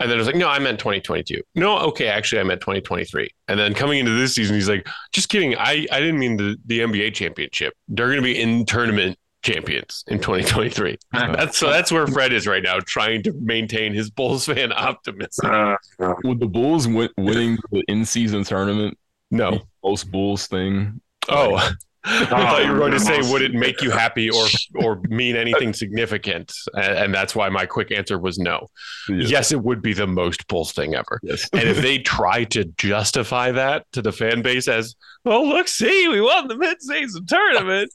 and 0.00 0.10
then 0.10 0.16
it 0.16 0.20
was 0.20 0.26
like, 0.26 0.36
no, 0.36 0.48
I 0.48 0.58
meant 0.58 0.78
2022. 0.78 1.42
No, 1.54 1.78
okay, 1.78 2.08
actually, 2.08 2.40
I 2.40 2.44
meant 2.44 2.62
2023. 2.62 3.28
And 3.48 3.60
then 3.60 3.74
coming 3.74 3.98
into 3.98 4.12
this 4.12 4.34
season, 4.34 4.54
he's 4.54 4.70
like, 4.70 4.88
just 5.12 5.28
kidding. 5.28 5.54
I 5.56 5.86
I 5.92 6.00
didn't 6.00 6.18
mean 6.18 6.38
the 6.38 6.56
the 6.64 6.80
NBA 6.80 7.12
championship. 7.12 7.74
They're 7.88 8.06
going 8.06 8.16
to 8.16 8.22
be 8.22 8.40
in 8.40 8.64
tournament 8.64 9.18
champions 9.42 10.04
in 10.06 10.18
2023. 10.18 10.98
that's 11.12 11.58
so 11.58 11.68
that's 11.68 11.92
where 11.92 12.06
Fred 12.06 12.32
is 12.32 12.46
right 12.46 12.62
now, 12.62 12.78
trying 12.80 13.22
to 13.24 13.32
maintain 13.32 13.92
his 13.92 14.10
Bulls 14.10 14.46
fan 14.46 14.72
optimism. 14.76 15.50
Uh, 15.50 16.14
Would 16.24 16.40
the 16.40 16.46
Bulls 16.46 16.88
win, 16.88 17.10
winning 17.16 17.58
the 17.70 17.82
in-season 17.88 18.44
tournament? 18.44 18.96
No, 19.30 19.60
most 19.84 20.10
Bulls 20.10 20.46
thing. 20.46 21.00
Oh. 21.28 21.70
I 22.04 22.24
thought 22.24 22.64
you 22.64 22.72
were 22.72 22.78
going 22.78 22.90
to 22.90 22.98
say, 22.98 23.20
would 23.30 23.42
it 23.42 23.54
make 23.54 23.80
you 23.80 23.92
happy 23.92 24.28
or 24.28 24.46
or 24.74 25.00
mean 25.02 25.36
anything 25.36 25.72
significant? 25.72 26.52
And, 26.74 27.14
that's 27.14 27.36
why 27.36 27.48
my 27.48 27.64
quick 27.64 27.92
answer 27.92 28.18
was 28.18 28.38
no. 28.38 28.66
Yes. 29.08 29.30
yes, 29.30 29.52
it 29.52 29.62
would 29.62 29.82
be 29.82 29.92
the 29.92 30.08
most 30.08 30.48
Bulls 30.48 30.72
thing 30.72 30.96
ever. 30.96 31.20
Yes. 31.22 31.48
and 31.52 31.68
if 31.68 31.76
they 31.76 31.98
try 31.98 32.42
to 32.44 32.64
justify 32.76 33.52
that 33.52 33.86
to 33.92 34.02
the 34.02 34.10
fan 34.10 34.42
base 34.42 34.66
as, 34.66 34.96
oh, 35.24 35.44
look, 35.44 35.68
see, 35.68 36.08
we 36.08 36.20
won 36.20 36.48
the 36.48 36.56
mid-season 36.56 37.24
tournament, 37.26 37.92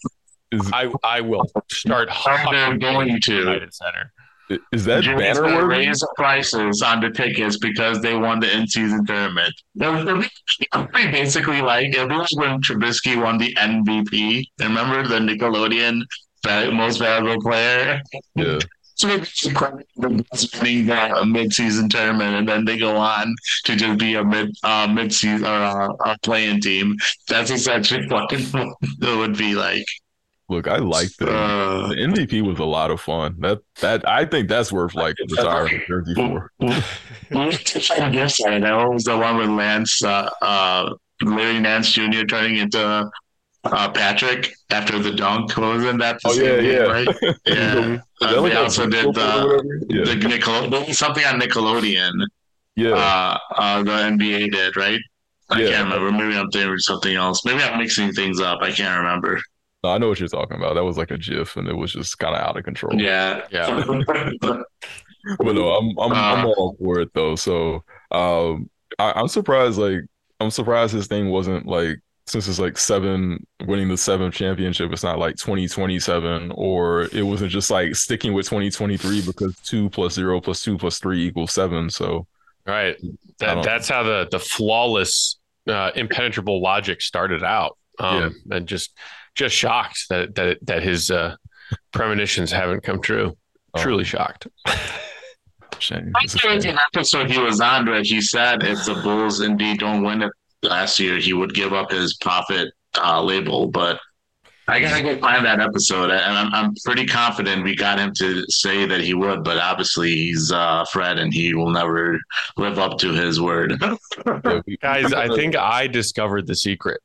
is, 0.52 0.70
I 0.74 0.92
I 1.04 1.22
will 1.22 1.46
start 1.72 2.10
I'm 2.28 2.80
going 2.80 3.20
to 3.22 3.34
United 3.34 3.74
Center. 3.74 4.12
Is 4.72 4.86
that 4.86 5.04
Jimmy's 5.04 5.38
banner 5.38 5.56
worthy? 5.56 5.88
Raise 5.88 6.00
the 6.00 6.08
prices 6.16 6.82
on 6.82 7.02
the 7.02 7.10
tickets 7.10 7.58
because 7.58 8.02
they 8.02 8.16
won 8.16 8.40
the 8.40 8.56
in-season 8.56 9.06
tournament. 9.06 9.54
basically 11.12 11.62
like 11.62 11.94
it 11.94 12.10
was 12.10 12.30
when 12.36 12.62
Trubisky 12.62 13.22
won 13.22 13.38
the 13.38 13.54
MVP. 13.56 14.46
Remember 14.62 15.06
the 15.06 15.20
Nickelodeon 15.20 16.02
most 16.72 17.00
valuable 17.00 17.42
player? 17.42 18.02
Yeah. 18.36 18.60
So 18.96 19.10
winning 19.10 20.90
a 20.90 21.26
mid-season 21.26 21.90
tournament, 21.90 22.36
and 22.36 22.50
then 22.50 22.66
they 22.66 22.80
go 22.80 22.96
on 22.96 23.36
to 23.66 23.76
just 23.76 24.00
be 24.00 24.16
a 24.16 24.24
mid 24.24 24.56
uh, 24.64 24.88
mid-season 24.88 25.46
or 25.46 25.50
a, 25.50 25.90
a 26.06 26.18
playing 26.24 26.62
team. 26.62 26.96
That's 27.28 27.52
essentially 27.52 28.08
what 28.08 28.32
it 28.32 29.18
would 29.18 29.38
be 29.38 29.54
like. 29.54 29.86
Look, 30.50 30.68
I 30.68 30.78
like 30.78 31.10
the, 31.18 31.30
uh, 31.30 31.90
the 31.90 31.96
MVP 31.96 32.42
was 32.42 32.60
a 32.60 32.66
lot 32.66 32.90
of 32.90 33.02
fun. 33.02 33.36
That 33.40 33.60
that 33.82 34.08
I 34.08 34.24
think 34.24 34.48
that's 34.48 34.72
worth 34.72 34.96
like 34.96 35.18
retiring 35.30 35.82
jersey 35.86 36.14
for. 36.16 36.52
I 36.62 38.10
guess 38.12 38.44
I 38.46 38.58
know. 38.58 38.92
was 38.92 39.04
the 39.04 39.18
one 39.18 39.38
with 39.38 39.50
Lance, 39.50 40.02
uh, 40.04 40.30
uh, 40.42 40.94
Larry 41.22 41.60
Nance 41.60 41.92
Jr. 41.92 42.24
turning 42.24 42.58
into 42.58 43.12
uh, 43.66 43.92
Patrick 43.92 44.54
after 44.70 45.00
the 45.00 45.12
dunk. 45.12 45.58
What 45.58 45.76
was 45.76 45.84
in 45.84 45.98
that? 45.98 46.22
Oh 46.24 46.34
yeah, 46.34 46.60
yeah, 46.60 46.78
right? 46.78 47.08
yeah. 47.46 47.98
uh, 48.22 48.42
they 48.42 48.56
also 48.56 48.88
did 48.88 49.14
the, 49.14 49.86
yeah. 49.90 50.04
the 50.06 50.94
something 50.94 51.26
on 51.26 51.42
Nickelodeon. 51.42 52.14
Yeah, 52.78 52.94
uh, 52.94 53.38
uh, 53.58 53.84
the 53.84 53.92
NBA 53.92 54.52
did 54.52 54.78
right. 54.78 55.02
I 55.50 55.62
yeah. 55.62 55.72
can't 55.72 55.94
remember. 55.94 56.12
Maybe 56.12 56.38
I'm 56.38 56.50
thinking 56.52 56.78
something 56.78 57.16
else. 57.16 57.44
Maybe 57.44 57.62
I'm 57.64 57.78
mixing 57.80 58.14
things 58.14 58.40
up. 58.40 58.60
I 58.62 58.72
can't 58.72 58.98
remember. 58.98 59.42
No, 59.88 59.94
I 59.94 59.98
know 60.00 60.10
what 60.10 60.20
you're 60.20 60.28
talking 60.28 60.58
about. 60.58 60.74
That 60.74 60.84
was 60.84 60.98
like 60.98 61.12
a 61.12 61.18
GIF, 61.18 61.56
and 61.56 61.68
it 61.68 61.76
was 61.76 61.94
just 61.94 62.20
kind 62.20 62.36
of 62.36 62.42
out 62.42 62.58
of 62.58 62.66
control. 62.66 63.00
Yeah, 63.00 63.46
yeah. 63.52 63.84
but 64.06 64.66
no, 65.40 65.70
I'm 65.70 65.98
I'm, 65.98 66.12
uh, 66.12 66.16
I'm 66.16 66.46
all 66.46 66.76
for 66.78 67.00
it 67.00 67.14
though. 67.14 67.36
So 67.38 67.86
um, 68.12 68.70
I, 69.00 69.18
am 69.18 69.30
surprised. 69.30 69.80
Like 69.80 70.02
I'm 70.42 70.52
surprised 70.52 70.94
this 70.94 71.08
thing 71.08 71.30
wasn't 71.30 71.68
like 71.68 72.00
since 72.26 72.50
it's 72.50 72.60
like 72.60 72.78
seven 72.78 73.48
winning 73.66 73.88
the 73.88 73.96
seventh 73.98 74.36
championship. 74.36 74.92
It's 74.92 75.04
not 75.04 75.20
like 75.20 75.38
2027, 75.38 76.52
or 76.54 77.04
it 77.14 77.24
wasn't 77.24 77.52
just 77.52 77.72
like 77.72 77.96
sticking 77.96 78.34
with 78.34 78.48
2023 78.48 79.22
because 79.26 79.58
two 79.62 79.90
plus 79.90 80.16
zero 80.16 80.42
plus 80.42 80.62
two 80.62 80.78
plus 80.78 81.00
three 81.00 81.26
equals 81.26 81.54
seven. 81.54 81.90
So 81.90 82.28
right, 82.66 82.98
that 83.40 83.64
that's 83.64 83.88
how 83.88 84.04
the 84.04 84.28
the 84.30 84.40
flawless, 84.40 85.40
uh, 85.66 85.92
impenetrable 85.96 86.62
logic 86.62 87.02
started 87.02 87.42
out. 87.42 87.78
Um, 88.00 88.36
yeah. 88.46 88.58
and 88.58 88.68
just 88.68 88.92
just 89.38 89.56
shocked 89.56 90.06
that 90.10 90.36
that 90.36 90.58
that 90.64 90.84
his 90.84 91.10
uh, 91.10 91.36
premonitions 91.94 92.52
haven't 92.52 92.84
come 92.84 93.02
true. 93.02 93.38
Oh. 93.74 93.82
Truly 93.82 94.04
shocked. 94.04 94.48
Shame. 95.80 96.12
an 96.66 96.80
episode 96.94 97.30
he 97.30 97.38
was 97.38 97.62
on 97.62 97.86
where 97.86 98.02
he 98.02 98.20
said 98.20 98.64
if 98.64 98.84
the 98.86 98.96
Bulls 98.96 99.42
indeed 99.42 99.80
don't 99.80 100.04
win 100.04 100.24
it 100.24 100.32
last 100.64 100.98
year, 101.00 101.18
he 101.18 101.34
would 101.34 101.54
give 101.54 101.72
up 101.72 101.92
his 101.92 102.18
prophet 102.18 102.74
uh, 103.00 103.22
label. 103.22 103.68
But 103.68 104.00
I 104.68 104.80
gotta 104.80 105.04
go 105.04 105.18
find 105.20 105.46
that 105.46 105.62
episode, 105.62 106.10
and 106.10 106.20
I'm, 106.20 106.54
I'm 106.54 106.74
pretty 106.84 107.06
confident 107.06 107.64
we 107.64 107.76
got 107.76 108.00
him 108.00 108.12
to 108.16 108.44
say 108.50 108.86
that 108.86 109.02
he 109.02 109.14
would, 109.14 109.44
but 109.44 109.58
obviously 109.58 110.14
he's 110.16 110.52
uh, 110.52 110.84
Fred, 110.92 111.20
and 111.20 111.32
he 111.32 111.54
will 111.54 111.70
never 111.70 112.20
live 112.58 112.80
up 112.80 112.98
to 113.00 113.14
his 113.14 113.40
word. 113.40 113.80
Guys, 114.82 115.14
I 115.14 115.28
think 115.36 115.56
I 115.56 115.86
discovered 115.86 116.48
the 116.48 116.56
secret. 116.56 117.02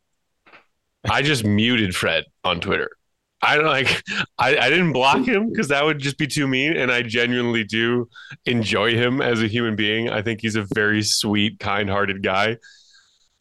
I 1.08 1.22
just 1.22 1.44
muted 1.44 1.94
Fred 1.94 2.24
on 2.44 2.60
Twitter. 2.60 2.90
I 3.44 3.56
don't 3.56 3.66
like. 3.66 4.02
I, 4.38 4.56
I 4.56 4.70
didn't 4.70 4.92
block 4.92 5.26
him 5.26 5.50
because 5.50 5.68
that 5.68 5.84
would 5.84 5.98
just 5.98 6.16
be 6.16 6.28
too 6.28 6.46
mean, 6.46 6.76
and 6.76 6.92
I 6.92 7.02
genuinely 7.02 7.64
do 7.64 8.08
enjoy 8.46 8.92
him 8.92 9.20
as 9.20 9.42
a 9.42 9.48
human 9.48 9.74
being. 9.74 10.08
I 10.08 10.22
think 10.22 10.40
he's 10.40 10.54
a 10.54 10.66
very 10.74 11.02
sweet, 11.02 11.58
kind-hearted 11.58 12.22
guy 12.22 12.58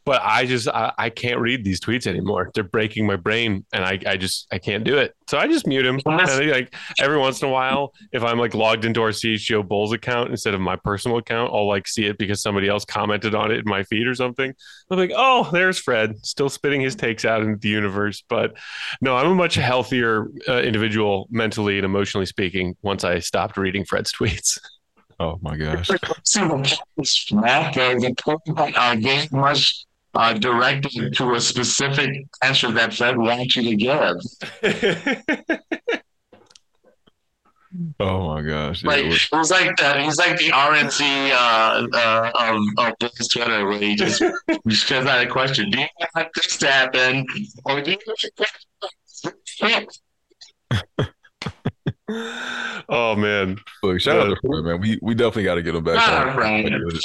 but 0.05 0.21
I 0.23 0.45
just 0.45 0.67
I, 0.67 0.91
I, 0.97 1.09
can't 1.09 1.39
read 1.39 1.63
these 1.63 1.79
tweets 1.79 2.07
anymore. 2.07 2.49
They're 2.53 2.63
breaking 2.63 3.05
my 3.05 3.15
brain, 3.15 3.65
and 3.71 3.85
I, 3.85 3.99
I 4.07 4.17
just 4.17 4.47
I 4.51 4.57
can't 4.57 4.83
do 4.83 4.97
it. 4.97 5.15
So 5.27 5.37
I 5.37 5.47
just 5.47 5.67
mute 5.67 5.85
him. 5.85 5.99
And 6.05 6.51
like 6.51 6.73
every 6.99 7.17
once 7.17 7.41
in 7.41 7.47
a 7.47 7.51
while, 7.51 7.93
if 8.11 8.23
I'm 8.23 8.39
like 8.39 8.55
logged 8.55 8.85
into 8.85 9.01
our 9.01 9.09
CHGO 9.09 9.67
Bulls 9.67 9.93
account 9.93 10.31
instead 10.31 10.53
of 10.53 10.61
my 10.61 10.75
personal 10.75 11.17
account, 11.17 11.51
I'll 11.53 11.67
like 11.67 11.87
see 11.87 12.05
it 12.05 12.17
because 12.17 12.41
somebody 12.41 12.67
else 12.67 12.85
commented 12.85 13.35
on 13.35 13.51
it 13.51 13.59
in 13.59 13.65
my 13.65 13.83
feed 13.83 14.07
or 14.07 14.15
something. 14.15 14.53
I'm 14.89 14.97
like, 14.97 15.11
oh, 15.15 15.49
there's 15.51 15.77
Fred 15.77 16.25
still 16.25 16.49
spitting 16.49 16.81
his 16.81 16.95
takes 16.95 17.23
out 17.25 17.41
into 17.41 17.57
the 17.57 17.69
universe. 17.69 18.23
But 18.27 18.57
no, 19.01 19.15
I'm 19.15 19.27
a 19.27 19.35
much 19.35 19.55
healthier 19.55 20.27
uh, 20.47 20.61
individual 20.61 21.27
mentally 21.29 21.77
and 21.77 21.85
emotionally 21.85 22.25
speaking 22.25 22.75
once 22.81 23.03
I 23.03 23.19
stopped 23.19 23.57
reading 23.57 23.85
Fred's 23.85 24.11
tweets. 24.11 24.59
Oh 25.19 25.37
my 25.41 25.55
gosh 25.55 25.87
uh, 30.13 30.33
directed 30.33 31.15
to 31.15 31.35
a 31.35 31.39
specific 31.39 32.27
answer 32.43 32.69
that 32.71 32.93
Fred 32.93 33.17
wants 33.17 33.55
you 33.55 33.63
to 33.63 33.75
give. 33.75 34.17
oh 37.99 38.27
my 38.27 38.41
gosh! 38.41 38.83
Like 38.83 39.05
it 39.05 39.29
was 39.31 39.51
like 39.51 39.77
that. 39.77 40.01
He's 40.01 40.17
like 40.17 40.37
the 40.37 40.49
RNC 40.49 41.31
uh, 41.31 41.87
uh, 41.93 42.31
of 42.35 42.59
of 42.77 42.93
this 42.99 43.29
Twitter, 43.29 43.65
where 43.65 43.79
he 43.79 43.95
just 43.95 44.21
just 44.67 44.89
goes 44.89 45.05
out 45.05 45.25
a 45.25 45.29
question: 45.29 45.69
Do 45.69 45.79
you 45.79 45.87
want 46.15 46.27
this 46.35 46.57
to 46.57 46.67
happen, 46.67 47.25
or 47.65 47.81
do 47.81 47.91
you? 47.91 47.97
oh 52.89 53.15
man! 53.15 53.57
Look, 53.83 54.01
shout 54.01 54.19
out 54.19 54.29
to 54.29 54.35
Fred, 54.45 54.63
man. 54.65 54.81
We 54.81 54.99
we 55.01 55.15
definitely 55.15 55.43
got 55.43 55.55
to 55.55 55.61
get 55.61 55.75
him 55.75 55.83
back. 55.83 55.95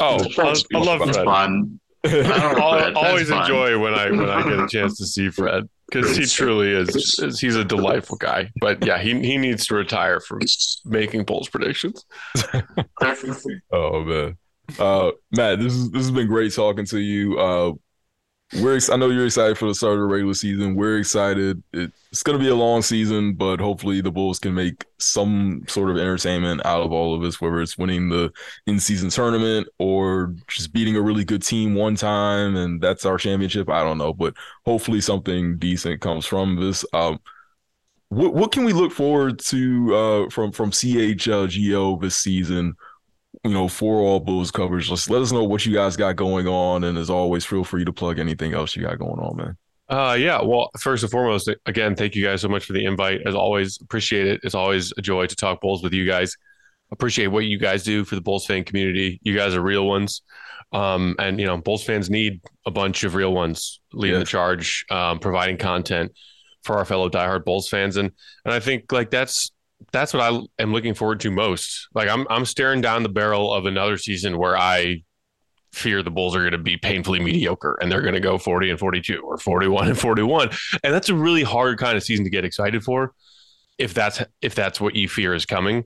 Oh, 0.01 0.19
I, 0.39 0.55
I 0.75 0.79
love 0.79 1.03
Fred. 1.03 1.25
Fun. 1.25 1.79
I 2.07 2.93
always 2.95 3.31
enjoy 3.31 3.79
when 3.79 3.95
I 3.95 4.11
when 4.11 4.29
I 4.29 4.43
get 4.43 4.59
a 4.59 4.69
chance 4.69 4.97
to 4.99 5.07
see 5.07 5.31
Fred 5.31 5.69
because 5.91 6.17
he 6.17 6.27
truly 6.27 6.71
is 6.73 7.41
he's 7.41 7.57
a 7.57 7.65
delightful 7.65 8.17
guy. 8.17 8.51
But 8.61 8.85
yeah, 8.85 8.99
he 8.99 9.19
he 9.21 9.37
needs 9.37 9.67
to 9.67 9.75
retire 9.75 10.21
from 10.21 10.41
making 10.85 11.25
Bulls 11.25 11.49
predictions. 11.49 12.05
oh 13.73 14.05
man, 14.05 14.37
uh, 14.79 15.11
Matt, 15.37 15.61
this 15.61 15.75
is 15.75 15.91
this 15.91 16.03
has 16.03 16.11
been 16.11 16.29
great 16.29 16.53
talking 16.55 16.87
to 16.87 16.99
you. 16.99 17.39
Uh, 17.39 17.73
we're 18.55 18.79
I 18.93 18.97
know 18.97 19.11
you're 19.11 19.27
excited 19.27 19.59
for 19.59 19.67
the 19.67 19.75
start 19.75 19.95
of 19.95 20.01
the 20.01 20.05
regular 20.05 20.35
season. 20.35 20.77
We're 20.77 20.99
excited. 20.99 21.63
It's 21.73 22.23
going 22.23 22.39
to 22.39 22.45
be 22.45 22.51
a 22.51 22.55
long 22.55 22.81
season, 22.81 23.35
but 23.35 23.59
hopefully 23.59 24.01
the 24.01 24.13
Bulls 24.13 24.39
can 24.39 24.55
make 24.55 24.85
some 24.99 25.65
sort 25.67 25.91
of 25.91 25.99
entertainment 25.99 26.65
out 26.65 26.83
of 26.83 26.93
all 26.93 27.15
of 27.15 27.23
this, 27.23 27.41
whether 27.41 27.61
it's 27.61 27.77
winning 27.77 28.09
the 28.09 28.33
in-season 28.67 29.11
tournament 29.11 29.69
or 29.79 30.35
just 30.47 30.73
beating 30.73 30.95
a 30.97 31.03
really 31.03 31.25
good 31.25 31.43
team 31.43 31.75
one 31.75 31.97
time 31.97 32.57
and 32.57 32.81
that's 32.81 33.05
our 33.05 33.19
championship. 33.19 33.69
I 33.69 33.83
don't 33.83 33.99
know, 33.99 34.13
but 34.13 34.35
hopefully 34.65 35.01
something 35.01 35.59
decent 35.59 36.01
comes 36.01 36.25
from 36.25 36.57
this. 36.57 36.85
Um, 36.93 37.19
what 38.11 38.35
what 38.35 38.53
can 38.53 38.65
we 38.65 38.73
look 38.73 38.93
forward 38.93 39.41
to 39.41 39.95
uh, 39.97 40.31
from 40.31 40.53
from 40.53 40.71
CHGO 40.71 42.01
this 42.01 42.17
season? 42.17 42.77
You 43.47 43.55
know, 43.55 43.69
for 43.69 44.01
all 44.01 44.21
Bulls 44.21 44.51
coverage. 44.51 44.89
Just 44.89 45.11
let 45.11 45.23
us 45.23 45.33
know 45.33 45.45
what 45.45 45.65
you 45.65 45.75
guys 45.75 45.97
got 45.97 46.17
going 46.17 46.49
on. 46.49 46.85
And 46.85 46.99
as 46.99 47.11
always, 47.11 47.45
feel 47.45 47.65
free 47.65 47.85
to 47.85 47.93
plug 47.93 48.19
anything 48.19 48.55
else 48.55 48.75
you 48.75 48.83
got 48.83 48.99
going 48.99 49.21
on, 49.21 49.37
man. 49.37 49.57
Uh, 49.89 50.17
yeah. 50.19 50.43
Well, 50.43 50.71
first 50.81 51.05
and 51.05 51.13
foremost, 51.13 51.49
again, 51.67 51.95
thank 51.95 52.17
you 52.17 52.25
guys 52.25 52.41
so 52.41 52.49
much 52.49 52.65
for 52.65 52.73
the 52.73 52.85
invite. 52.85 53.21
As 53.25 53.35
always, 53.35 53.81
appreciate 53.81 54.27
it. 54.27 54.41
It's 54.43 54.55
always 54.55 54.93
a 54.99 55.03
joy 55.03 55.27
to 55.27 55.37
talk 55.37 55.61
Bulls 55.61 55.83
with 55.83 55.93
you 55.93 56.07
guys. 56.07 56.37
Appreciate 56.91 57.29
what 57.29 57.45
you 57.45 57.59
guys 57.59 57.85
do 57.85 58.05
for 58.05 58.17
the 58.17 58.21
Bulls 58.21 58.47
fan 58.47 58.65
community. 58.65 59.21
You 59.23 59.37
guys 59.37 59.55
are 59.55 59.63
real 59.63 59.87
ones. 59.87 60.23
Um, 60.73 61.15
and 61.19 61.39
you 61.39 61.47
know, 61.47 61.57
Bulls 61.59 61.85
fans 61.85 62.11
need 62.11 62.41
a 62.67 62.71
bunch 62.71 63.05
of 63.05 63.15
real 63.15 63.33
ones 63.33 63.81
leading 63.93 64.15
yeah. 64.15 64.21
the 64.21 64.27
charge, 64.27 64.85
um, 64.91 65.21
providing 65.21 65.57
content 65.57 66.13
for 66.65 66.77
our 66.77 66.85
fellow 66.85 67.09
diehard 67.09 67.45
Bulls 67.45 67.69
fans. 67.69 67.97
And 67.97 68.11
and 68.45 68.53
I 68.53 68.59
think 68.59 68.91
like 68.91 69.11
that's 69.11 69.53
that's 69.93 70.13
what 70.13 70.23
I 70.23 70.63
am 70.63 70.73
looking 70.73 70.95
forward 70.95 71.21
to 71.21 71.31
most. 71.31 71.89
Like 71.95 72.09
I'm 72.09 72.27
I'm 72.31 72.45
staring 72.45 72.81
down 72.81 73.03
the 73.03 73.09
barrel 73.09 73.53
of 73.53 73.67
another 73.67 73.97
season 73.97 74.39
where 74.39 74.57
I 74.57 75.03
fear 75.73 76.03
the 76.03 76.11
Bulls 76.11 76.35
are 76.35 76.41
going 76.41 76.53
to 76.53 76.59
be 76.59 76.77
painfully 76.77 77.21
mediocre 77.21 77.79
and 77.81 77.93
they're 77.93 78.01
going 78.01 78.15
to 78.15 78.21
go 78.21 78.39
40 78.39 78.71
and 78.71 78.79
42 78.79 79.21
or 79.21 79.37
41 79.37 79.89
and 79.89 79.99
41. 79.99 80.49
And 80.83 80.95
that's 80.95 81.11
a 81.11 81.15
really 81.15 81.43
hard 81.43 81.79
kind 81.79 81.97
of 81.97 82.03
season 82.03 82.25
to 82.25 82.31
get 82.31 82.45
excited 82.45 82.83
for 82.83 83.13
if 83.79 83.93
that's 83.93 84.23
if 84.41 84.55
that's 84.55 84.81
what 84.81 84.95
you 84.95 85.09
fear 85.09 85.35
is 85.35 85.47
coming. 85.47 85.85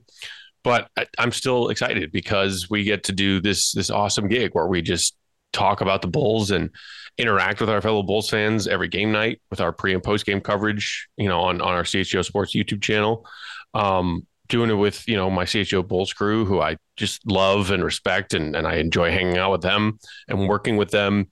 But 0.63 0.89
I, 0.97 1.07
I'm 1.19 1.33
still 1.33 1.71
excited 1.71 2.13
because 2.13 2.69
we 2.71 2.85
get 2.85 3.05
to 3.05 3.13
do 3.13 3.41
this 3.41 3.73
this 3.73 3.91
awesome 3.91 4.29
gig 4.29 4.51
where 4.53 4.67
we 4.67 4.83
just 4.83 5.17
talk 5.53 5.81
about 5.81 6.03
the 6.03 6.09
Bulls 6.09 6.51
and 6.51 6.71
interact 7.19 7.61
with 7.61 7.69
our 7.69 7.81
fellow 7.81 8.03
Bulls 8.03 8.31
fans 8.31 8.69
every 8.69 8.89
game 8.89 9.13
night 9.13 9.41
with 9.51 9.61
our 9.61 9.73
pre 9.73 9.95
and 9.95 10.03
post 10.03 10.27
game 10.27 10.41
coverage, 10.41 11.09
you 11.17 11.29
know, 11.29 11.41
on, 11.41 11.61
on 11.61 11.75
our 11.75 11.83
CHGO 11.83 12.25
Sports 12.25 12.55
YouTube 12.55 12.83
channel. 12.83 13.27
Um, 13.75 14.27
doing 14.49 14.69
it 14.69 14.75
with, 14.75 15.09
you 15.09 15.17
know, 15.17 15.31
my 15.31 15.45
CHGO 15.45 15.87
Bulls 15.87 16.13
crew, 16.13 16.45
who 16.45 16.61
I 16.61 16.77
just 16.97 17.25
love 17.27 17.71
and 17.71 17.85
respect, 17.85 18.35
and, 18.35 18.55
and 18.55 18.67
I 18.67 18.77
enjoy 18.77 19.11
hanging 19.11 19.39
out 19.39 19.53
with 19.53 19.63
them 19.63 19.99
and 20.29 20.49
working 20.49 20.77
with 20.77 20.91
them. 20.91 21.31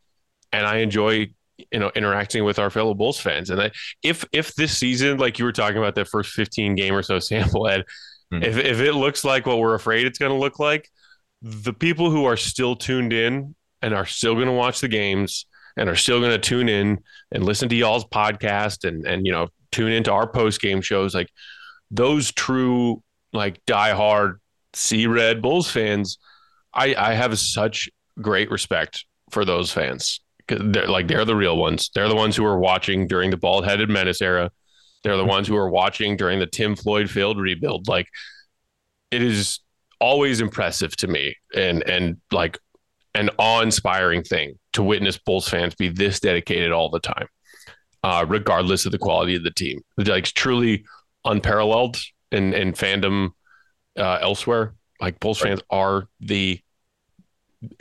And 0.53 0.65
I 0.65 0.77
enjoy, 0.79 1.29
you 1.73 1.79
know, 1.79 1.91
interacting 1.95 2.45
with 2.45 2.59
our 2.59 2.71
fellow 2.71 2.95
Bulls 2.95 3.21
fans. 3.21 3.51
And 3.51 3.61
I, 3.61 3.73
if 4.03 4.25
if 4.33 4.55
this 4.55 4.79
season, 4.79 5.19
like 5.19 5.39
you 5.39 5.45
were 5.45 5.53
talking 5.53 5.77
about 5.79 5.97
that 5.97 6.09
first 6.09 6.31
15 6.33 6.77
game 6.77 6.95
or 6.95 7.03
so 7.03 7.19
sample, 7.19 7.67
Ed, 7.67 7.85
mm-hmm. 8.33 8.43
if, 8.43 8.57
if 8.57 8.81
it 8.81 8.95
looks 8.95 9.25
like 9.25 9.45
what 9.45 9.59
we're 9.59 9.75
afraid 9.75 10.07
it's 10.07 10.19
going 10.19 10.33
to 10.33 10.39
look 10.39 10.59
like, 10.59 10.89
the 11.43 11.73
people 11.73 12.11
who 12.11 12.25
are 12.25 12.37
still 12.37 12.77
tuned 12.77 13.13
in 13.13 13.55
and 13.83 13.95
are 13.95 14.07
still 14.07 14.35
going 14.35 14.47
to 14.47 14.53
watch 14.53 14.81
the 14.81 14.89
games 14.89 15.47
and 15.77 15.89
are 15.89 15.97
still 15.97 16.21
going 16.21 16.33
to 16.33 16.39
tune 16.39 16.69
in 16.69 16.99
and 17.31 17.45
listen 17.45 17.69
to 17.69 17.77
y'all's 17.77 18.05
podcast 18.05 18.87
and 18.87 19.07
and 19.07 19.27
you 19.27 19.33
know 19.33 19.49
tune 19.71 19.93
into 19.93 20.11
our 20.11 20.27
post 20.27 20.61
game 20.61 20.81
shows 20.81 21.15
like 21.15 21.29
those 21.91 22.33
true 22.33 23.03
like 23.33 23.65
diehard 23.67 24.37
see 24.75 25.07
red 25.07 25.41
bulls 25.43 25.71
fans 25.71 26.19
i 26.75 26.95
i 26.95 27.15
have 27.15 27.39
such 27.39 27.89
great 28.21 28.51
respect 28.51 29.05
for 29.31 29.45
those 29.45 29.73
fans. 29.73 30.21
They're 30.49 30.89
like 30.89 31.09
they're 31.09 31.25
the 31.25 31.37
real 31.37 31.57
ones. 31.57 31.91
They're 31.95 32.09
the 32.09 32.17
ones 32.17 32.37
who 32.37 32.45
are 32.45 32.59
watching 32.59 33.07
during 33.07 33.31
the 33.31 33.37
bald 33.37 33.67
headed 33.67 33.91
menace 33.91 34.23
era. 34.23 34.51
They're 35.05 35.17
the 35.17 35.25
ones 35.25 35.47
who 35.47 35.57
are 35.57 35.71
watching 35.71 36.17
during 36.17 36.39
the 36.39 36.47
tim 36.47 36.75
floyd 36.75 37.11
field 37.11 37.39
rebuild. 37.39 37.89
Like 37.89 38.09
it 39.11 39.23
is 39.23 39.61
always 40.01 40.41
impressive 40.41 40.97
to 40.97 41.07
me 41.07 41.35
and 41.55 41.83
and 41.89 42.17
like 42.33 42.59
an 43.15 43.31
awe-inspiring 43.39 44.23
thing 44.23 44.55
to 44.73 44.83
witness 44.83 45.19
Bulls 45.19 45.49
fans 45.49 45.75
be 45.75 45.89
this 45.89 46.21
dedicated 46.21 46.73
all 46.73 46.89
the 46.89 47.01
time, 47.01 47.27
uh, 48.05 48.25
regardless 48.27 48.87
of 48.87 48.93
the 48.93 48.99
quality 48.99 49.35
of 49.35 49.43
the 49.43 49.51
team. 49.51 49.81
Like 49.99 50.25
truly 50.25 50.85
unparalleled 51.25 51.99
in 52.33 52.55
in 52.55 52.73
fandom 52.73 53.31
uh, 53.99 54.19
elsewhere. 54.21 54.75
Like 55.01 55.21
Bulls 55.21 55.43
right. 55.43 55.51
fans 55.51 55.63
are 55.71 56.09
the 56.21 56.61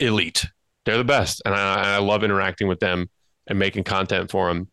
elite. 0.00 0.46
They're 0.84 0.98
the 0.98 1.04
best, 1.04 1.42
and 1.44 1.54
I, 1.54 1.96
I 1.96 1.98
love 1.98 2.24
interacting 2.24 2.68
with 2.68 2.80
them 2.80 3.10
and 3.46 3.58
making 3.58 3.84
content 3.84 4.30
for 4.30 4.48
them. 4.48 4.68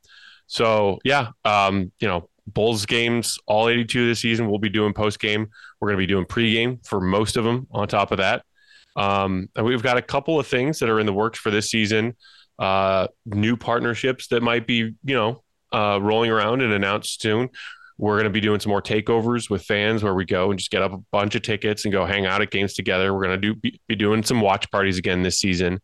So 0.47 0.99
yeah, 1.03 1.30
um, 1.43 1.91
you 1.99 2.07
know, 2.07 2.30
Bulls 2.47 2.86
games 2.86 3.38
all 3.47 3.68
82 3.68 4.07
this 4.07 4.20
season. 4.22 4.49
We'll 4.49 4.59
be 4.59 4.70
doing 4.70 4.93
post 4.93 5.20
game. 5.20 5.47
We're 5.80 5.89
going 5.89 5.97
to 5.97 6.03
be 6.03 6.11
doing 6.11 6.26
pre-game 6.26 6.80
for 6.84 7.01
most 7.01 7.38
of 7.38 7.43
them. 7.43 7.68
On 7.72 7.88
top 7.88 8.11
of 8.11 8.20
that, 8.20 8.43
um, 8.95 9.49
and 9.55 9.66
we've 9.66 9.84
got 9.84 9.97
a 9.97 10.01
couple 10.01 10.39
of 10.39 10.47
things 10.47 10.80
that 10.80 10.89
are 10.89 10.99
in 10.99 11.05
the 11.05 11.13
works 11.13 11.39
for 11.39 11.51
this 11.51 11.70
season. 11.70 12.16
Uh, 12.57 13.07
new 13.26 13.57
partnerships 13.57 14.28
that 14.28 14.41
might 14.41 14.66
be, 14.66 14.93
you 15.03 15.16
know, 15.16 15.43
uh, 15.74 15.99
rolling 16.01 16.32
around 16.32 16.61
and 16.61 16.72
announced 16.72 17.22
soon. 17.22 17.49
We're 17.98 18.16
going 18.16 18.26
to 18.26 18.30
be 18.30 18.41
doing 18.41 18.60
some 18.60 18.72
more 18.72 18.82
takeovers 18.82 19.50
with 19.50 19.64
fans 19.64 20.04
where 20.04 20.14
we 20.14 20.26
go 20.26 20.50
and 20.50 20.60
just 20.60 20.72
get 20.72 20.82
up 20.82 20.93
a 20.93 20.98
bunch 21.12 21.36
of 21.36 21.43
tickets 21.43 21.86
and 21.86 21.91
go 21.91 22.06
hang 22.06 22.26
out 22.26 22.41
at 22.41 22.52
games 22.52 22.74
together. 22.74 23.14
We're 23.14 23.24
going 23.24 23.41
to 23.41 23.54
do 23.54 23.56
be, 23.56 23.80
be 23.88 23.96
doing 23.96 24.24
some 24.24 24.41
watch 24.41 24.70
parties 24.72 24.98
again 24.98 25.24
this 25.24 25.39
season. 25.39 25.80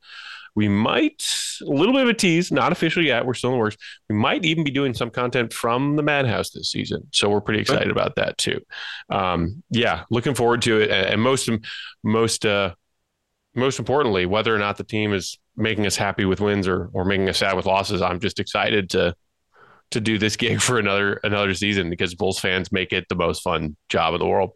We 0.54 0.68
might 0.68 1.24
a 1.62 1.70
little 1.70 1.94
bit 1.94 2.04
of 2.04 2.10
a 2.10 2.14
tease, 2.14 2.52
not 2.52 2.74
official 2.74 3.04
yet. 3.04 3.26
We're 3.26 3.34
still 3.34 3.52
in 3.52 3.56
the 3.56 3.60
works. 3.60 3.78
We 4.10 4.16
might 4.16 4.44
even 4.44 4.66
be 4.66 4.72
doing 4.72 4.94
some 4.94 5.10
content 5.10 5.54
from 5.54 5.96
the 5.96 6.04
Madhouse 6.04 6.50
this 6.50 6.72
season, 6.72 7.08
so 7.12 7.30
we're 7.30 7.42
pretty 7.42 7.62
excited 7.62 7.90
about 7.90 8.16
that 8.18 8.38
too. 8.38 8.60
Um, 9.10 9.64
yeah, 9.70 10.04
looking 10.10 10.36
forward 10.36 10.62
to 10.64 10.82
it. 10.82 10.92
And 10.92 11.22
most 11.22 11.50
most 12.04 12.46
uh, 12.46 12.74
most 13.56 13.80
importantly, 13.80 14.26
whether 14.26 14.54
or 14.54 14.60
not 14.60 14.76
the 14.76 14.84
team 14.84 15.14
is 15.14 15.40
making 15.56 15.86
us 15.86 15.96
happy 15.96 16.26
with 16.26 16.42
wins 16.42 16.68
or 16.68 16.90
or 16.94 17.06
making 17.06 17.30
us 17.30 17.38
sad 17.38 17.56
with 17.56 17.66
losses, 17.66 18.02
I'm 18.02 18.20
just 18.20 18.40
excited 18.40 18.90
to 18.90 19.16
to 19.92 20.02
do 20.02 20.18
this 20.18 20.36
gig 20.36 20.62
for 20.62 20.80
another 20.80 21.20
another 21.24 21.54
season 21.54 21.90
because 21.90 22.16
Bulls 22.16 22.40
fans 22.40 22.72
make 22.72 22.92
it 22.92 23.06
the 23.10 23.16
most 23.16 23.42
fun 23.42 23.76
job 23.90 24.14
in 24.14 24.20
the 24.20 24.28
world. 24.28 24.52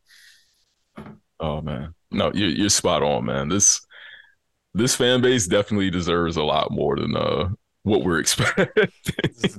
Oh 1.40 1.62
man, 1.62 1.94
no, 2.12 2.32
you're 2.34 2.50
you're 2.50 2.70
spot 2.70 3.04
on, 3.04 3.26
man. 3.26 3.50
This 3.50 3.86
this 4.74 4.96
fan 4.96 5.22
base 5.22 5.48
definitely 5.48 5.90
deserves 5.90 6.38
a 6.38 6.44
lot 6.44 6.72
more 6.72 6.96
than 6.98 7.16
uh 7.16 7.50
what 7.84 8.04
we're 8.04 8.20
expecting. 8.22 8.68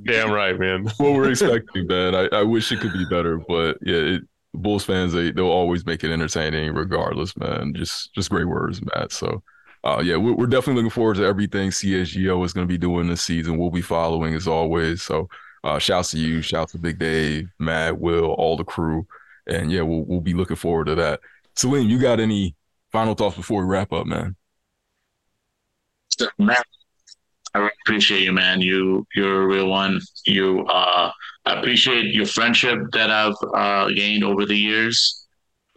Damn 0.04 0.32
right, 0.32 0.58
man. 0.58 0.84
what 0.96 1.12
we're 1.12 1.30
expecting, 1.30 1.86
man. 1.86 2.14
I, 2.14 2.28
I 2.38 2.42
wish 2.42 2.72
it 2.72 2.80
could 2.80 2.92
be 2.92 3.06
better, 3.08 3.38
but 3.38 3.78
yeah, 3.82 4.16
it, 4.16 4.22
Bulls 4.54 4.84
fans 4.84 5.12
they 5.12 5.30
they'll 5.30 5.46
always 5.46 5.84
make 5.84 6.02
it 6.02 6.10
entertaining 6.10 6.74
regardless, 6.74 7.36
man. 7.36 7.74
Just 7.74 8.14
just 8.14 8.30
great 8.30 8.48
words, 8.48 8.80
Matt. 8.82 9.12
So. 9.12 9.42
Uh, 9.84 10.00
yeah, 10.00 10.16
we're, 10.16 10.34
we're 10.34 10.46
definitely 10.48 10.82
looking 10.82 10.90
forward 10.90 11.16
to 11.16 11.24
everything 11.24 11.70
CHGO 11.70 12.44
is 12.44 12.52
going 12.52 12.66
to 12.66 12.72
be 12.72 12.78
doing 12.78 13.06
this 13.06 13.22
season. 13.22 13.56
We'll 13.56 13.70
be 13.70 13.82
following 13.82 14.34
as 14.34 14.48
always. 14.48 15.02
So, 15.02 15.28
uh, 15.66 15.78
shouts 15.80 16.12
to 16.12 16.18
you, 16.18 16.40
shouts 16.42 16.72
to 16.72 16.78
Big 16.78 16.98
Dave, 16.98 17.48
Matt, 17.58 17.98
Will, 17.98 18.26
all 18.26 18.56
the 18.56 18.64
crew, 18.64 19.06
and 19.48 19.72
yeah, 19.72 19.82
we'll 19.82 20.04
we'll 20.04 20.20
be 20.20 20.32
looking 20.32 20.56
forward 20.56 20.86
to 20.86 20.94
that. 20.94 21.20
Salim, 21.56 21.88
you 21.88 21.98
got 21.98 22.20
any 22.20 22.54
final 22.92 23.14
thoughts 23.14 23.36
before 23.36 23.62
we 23.62 23.68
wrap 23.68 23.92
up, 23.92 24.06
man? 24.06 24.36
Matt, 26.38 26.64
I 27.52 27.68
appreciate 27.84 28.22
you, 28.22 28.32
man. 28.32 28.60
You 28.60 29.06
you're 29.14 29.42
a 29.42 29.46
real 29.46 29.68
one. 29.68 30.00
You 30.24 30.64
uh, 30.66 31.10
I 31.44 31.54
appreciate 31.58 32.14
your 32.14 32.26
friendship 32.26 32.78
that 32.92 33.10
I've 33.10 33.34
uh, 33.54 33.88
gained 33.88 34.22
over 34.22 34.46
the 34.46 34.56
years. 34.56 35.26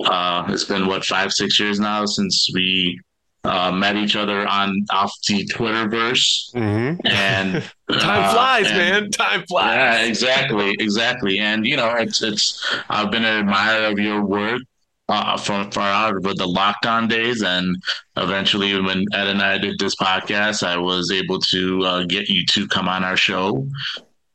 Uh, 0.06 0.46
it's 0.50 0.66
been 0.66 0.86
what 0.86 1.04
five 1.04 1.34
six 1.34 1.60
years 1.60 1.80
now 1.80 2.06
since 2.06 2.48
we 2.54 3.00
uh, 3.44 3.72
met 3.72 3.96
each 3.96 4.16
other 4.16 4.48
on 4.48 4.86
off 4.92 5.14
the 5.28 5.46
Twitterverse, 5.46 6.54
mm-hmm. 6.54 7.08
and 7.08 7.64
time 8.00 8.24
uh, 8.24 8.34
flies, 8.34 8.68
and, 8.68 8.78
man. 8.78 9.12
Time 9.12 9.44
flies. 9.48 9.76
Yeah, 9.76 10.02
exactly, 10.04 10.76
exactly. 10.80 11.40
And 11.40 11.66
you 11.66 11.78
know, 11.78 11.96
it's 11.96 12.22
it's 12.22 12.66
I've 12.90 13.12
been 13.12 13.26
an 13.26 13.40
admirer 13.40 13.86
of 13.86 14.00
your 14.00 14.24
work 14.24 14.62
uh, 15.10 15.38
from 15.38 15.72
far 15.72 15.90
out 15.90 16.22
with 16.22 16.38
the 16.38 16.46
lockdown 16.46 17.10
days, 17.10 17.42
and 17.42 17.76
eventually, 18.18 18.80
when 18.80 19.06
Ed 19.14 19.28
and 19.28 19.42
I 19.42 19.58
did 19.58 19.80
this 19.80 19.96
podcast, 19.96 20.66
I 20.66 20.78
was 20.78 21.12
able 21.12 21.40
to 21.40 21.84
uh, 21.84 22.04
get 22.06 22.30
you 22.30 22.46
to 22.46 22.68
come 22.68 22.88
on 22.88 23.04
our 23.04 23.18
show. 23.18 23.66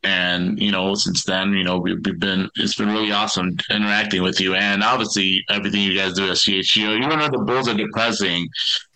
And 0.03 0.61
you 0.61 0.71
know, 0.71 0.95
since 0.95 1.25
then, 1.25 1.55
you 1.55 1.65
know, 1.65 1.79
we've, 1.79 2.05
we've 2.05 2.21
been 2.21 2.51
it's 2.57 2.75
been 2.75 2.89
really 2.89 3.13
awesome 3.13 3.57
interacting 3.71 4.23
with 4.23 4.41
you, 4.41 4.55
and 4.55 4.83
obviously 4.83 5.45
everything 5.49 5.83
you 5.83 5.97
guys 5.97 6.15
do 6.15 6.25
at 6.25 6.37
CHGO. 6.37 7.03
Even 7.03 7.19
though 7.19 7.29
the 7.29 7.39
Bulls 7.39 7.69
are 7.69 7.75
depressing, 7.75 8.49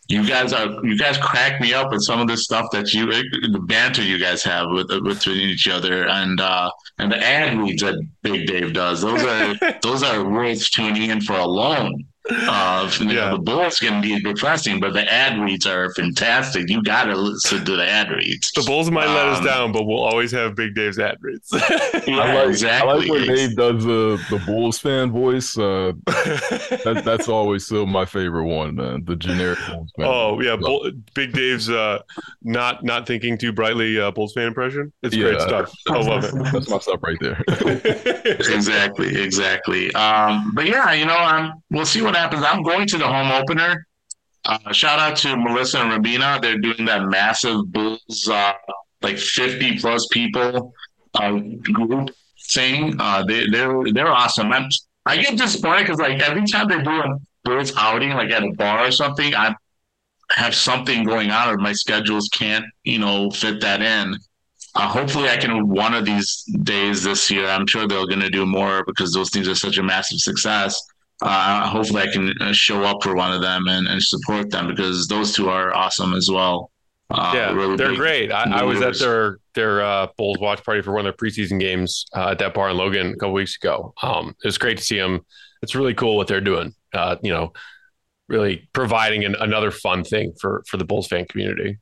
you 0.09 0.27
guys 0.27 0.53
are 0.55 0.85
you 0.85 0.97
guys 0.97 1.19
crack 1.19 1.61
me 1.61 1.75
up 1.75 1.91
with 1.91 2.03
some 2.03 2.19
of 2.19 2.29
the 2.29 2.37
stuff 2.37 2.67
that 2.73 2.93
you 2.93 3.07
the 3.07 3.63
banter 3.67 4.03
you 4.03 4.19
guys 4.19 4.43
have 4.43 4.67
with 4.71 4.89
between 5.05 5.37
each 5.37 5.69
other 5.69 6.09
and 6.09 6.41
uh 6.41 6.71
and 6.99 7.13
the 7.13 7.19
ad 7.19 7.59
reads 7.59 7.83
that 7.83 8.03
Big 8.23 8.47
Dave 8.47 8.73
does. 8.73 9.03
Those 9.03 9.23
are 9.23 9.79
those 9.83 10.03
are 10.03 10.29
worth 10.29 10.65
tuning 10.71 11.11
in 11.11 11.21
for 11.21 11.35
alone 11.35 12.05
uh, 12.31 12.91
yeah. 13.01 13.31
the 13.31 13.39
Bulls 13.39 13.81
can 13.81 14.01
be 14.03 14.21
depressing, 14.21 14.81
but 14.81 14.93
the 14.93 15.11
ad 15.11 15.39
reads 15.39 15.67
are 15.67 15.93
fantastic. 15.95 16.69
You 16.69 16.83
got 16.83 17.05
to 17.05 17.17
listen 17.17 17.65
to 17.65 17.77
the 17.77 17.89
ad 17.89 18.11
reads. 18.11 18.51
The 18.53 18.63
Bulls 18.63 18.91
might 18.91 19.07
um, 19.07 19.15
let 19.15 19.27
us 19.27 19.39
um, 19.39 19.45
down, 19.45 19.73
but 19.73 19.85
we'll 19.85 20.03
always 20.03 20.31
have 20.33 20.55
Big 20.55 20.75
Dave's 20.75 20.99
ad 20.99 21.17
reads. 21.21 21.49
yeah, 22.07 22.19
I 22.19 22.35
like, 22.35 22.49
exactly. 22.49 22.91
I 22.91 22.95
like 22.95 23.11
when 23.11 23.27
Dave 23.27 23.57
does 23.57 23.85
the 23.85 24.23
the 24.31 24.43
Bulls 24.47 24.79
fan 24.79 25.11
voice. 25.11 25.57
Uh, 25.57 25.93
that, 26.07 27.03
that's 27.05 27.29
always 27.29 27.65
still 27.65 27.87
my 27.87 28.05
favorite 28.05 28.47
one, 28.47 28.77
man. 28.77 29.05
The 29.05 29.17
generic 29.17 29.59
Bulls 29.69 29.91
fan. 29.97 30.07
Oh 30.07 30.41
yeah, 30.41 30.57
Bull, 30.57 30.91
Big 31.15 31.33
Dave's 31.33 31.71
uh, 31.71 32.03
not 32.43 32.85
not 32.85 33.07
thinking 33.07 33.39
too 33.39 33.53
brightly 33.53 33.99
uh, 33.99 34.11
Bulls 34.11 34.33
fan 34.33 34.49
impression. 34.49 34.93
It's 35.03 35.15
yeah, 35.15 35.31
great 35.31 35.41
stuff. 35.41 35.73
I 35.89 35.99
love 35.99 36.25
it. 36.25 36.35
That's 36.53 36.69
my 36.69 36.79
stuff 36.79 37.01
right 37.03 37.19
there. 37.21 37.43
exactly, 37.49 39.23
exactly. 39.23 39.93
Um, 39.95 40.53
but 40.55 40.67
yeah, 40.67 40.93
you 40.93 41.07
know, 41.07 41.19
um, 41.19 41.63
we'll 41.71 41.87
see 41.87 42.03
what 42.03 42.17
happens. 42.19 42.45
I'm 42.45 42.63
going 42.63 42.87
to 42.89 42.99
the 42.99 43.07
home 43.07 43.31
opener. 43.31 43.87
Uh, 44.45 44.73
shout 44.73 44.99
out 44.99 45.17
to 45.19 45.37
Melissa 45.37 45.79
and 45.81 45.93
Rabina. 45.93 46.41
They're 46.41 46.59
doing 46.59 46.85
that 46.87 47.05
massive 47.05 47.71
Bulls, 47.73 48.29
uh, 48.31 48.53
like 49.03 49.19
50 49.19 49.79
plus 49.79 50.07
people 50.11 50.73
uh, 51.15 51.39
group 51.63 52.11
thing. 52.51 52.95
Uh, 52.99 53.25
they, 53.25 53.47
they're 53.49 53.85
they're 53.93 54.09
awesome. 54.09 54.53
I'm, 54.53 54.69
I 55.07 55.17
get 55.19 55.37
disappointed 55.37 55.83
because 55.87 56.01
like 56.01 56.21
every 56.21 56.47
time 56.47 56.69
they 56.69 56.81
do 56.83 56.91
a 56.91 57.19
Bulls 57.45 57.73
outing, 57.77 58.11
like 58.11 58.31
at 58.31 58.43
a 58.43 58.53
bar 58.53 58.87
or 58.87 58.91
something, 58.91 59.35
I 59.35 59.55
have 60.31 60.55
something 60.55 61.05
going 61.05 61.31
on, 61.31 61.49
or 61.49 61.59
my 61.59 61.73
schedules 61.73 62.29
can't, 62.33 62.65
you 62.85 62.99
know, 62.99 63.31
fit 63.31 63.61
that 63.61 63.81
in. 63.81 64.17
Uh, 64.75 64.89
hopefully, 64.89 65.29
I 65.29 65.37
can 65.37 65.69
one 65.69 65.95
of 65.95 66.05
these 66.05 66.45
days 66.63 67.03
this 67.03 67.31
year. 67.31 67.47
I'm 67.47 67.67
sure 67.67 67.87
they're 67.87 68.07
going 68.07 68.21
to 68.21 68.31
do 68.31 68.45
more 68.45 68.85
because 68.87 69.13
those 69.13 69.31
things 69.31 69.49
are 69.49 69.55
such 69.55 69.79
a 69.79 69.83
massive 69.83 70.19
success 70.19 70.81
uh, 71.23 71.69
hopefully 71.69 72.03
I 72.03 72.13
can 72.13 72.33
uh, 72.41 72.53
show 72.53 72.85
up 72.85 73.03
for 73.03 73.15
one 73.15 73.33
of 73.33 73.41
them 73.41 73.67
and, 73.69 73.89
and 73.89 74.03
support 74.03 74.51
them 74.51 74.69
because 74.69 75.09
those 75.09 75.35
two 75.35 75.49
are 75.49 75.75
awesome 75.75 76.15
as 76.15 76.31
well. 76.31 76.71
Uh, 77.11 77.33
yeah, 77.35 77.53
really 77.53 77.77
they're 77.77 77.97
great. 77.97 78.31
I, 78.31 78.61
I, 78.61 78.63
was 78.65 78.83
at 78.83 78.99
their 78.99 79.39
their 79.55 79.83
uh, 79.83 80.09
Bulls 80.19 80.39
watch 80.41 80.63
party 80.63 80.83
for 80.83 80.93
one 80.93 81.07
of 81.07 81.17
their 81.17 81.31
preseason 81.31 81.59
games 81.59 82.05
uh, 82.15 82.31
at 82.31 82.39
that 82.39 82.53
bar 82.53 82.69
in 82.69 82.77
Logan 82.77 83.15
a 83.15 83.17
couple 83.17 83.33
weeks 83.33 83.57
ago. 83.57 83.95
Um, 84.03 84.37
it 84.43 84.47
was 84.47 84.59
great 84.59 84.77
to 84.77 84.85
see 84.85 84.99
them. 84.99 85.25
It's 85.63 85.75
really 85.75 85.95
cool 85.95 86.17
what 86.17 86.29
they're 86.29 86.43
doing. 86.43 86.75
Uh, 86.93 87.17
you 87.23 87.33
know, 87.33 87.55
really 88.29 88.69
providing 88.75 89.25
an, 89.25 89.37
another 89.41 89.71
fun 89.71 90.05
thing 90.05 90.35
for 90.39 90.63
for 90.69 90.77
the 90.77 90.85
Bulls 90.85 91.09
fan 91.09 91.25
community. 91.25 91.79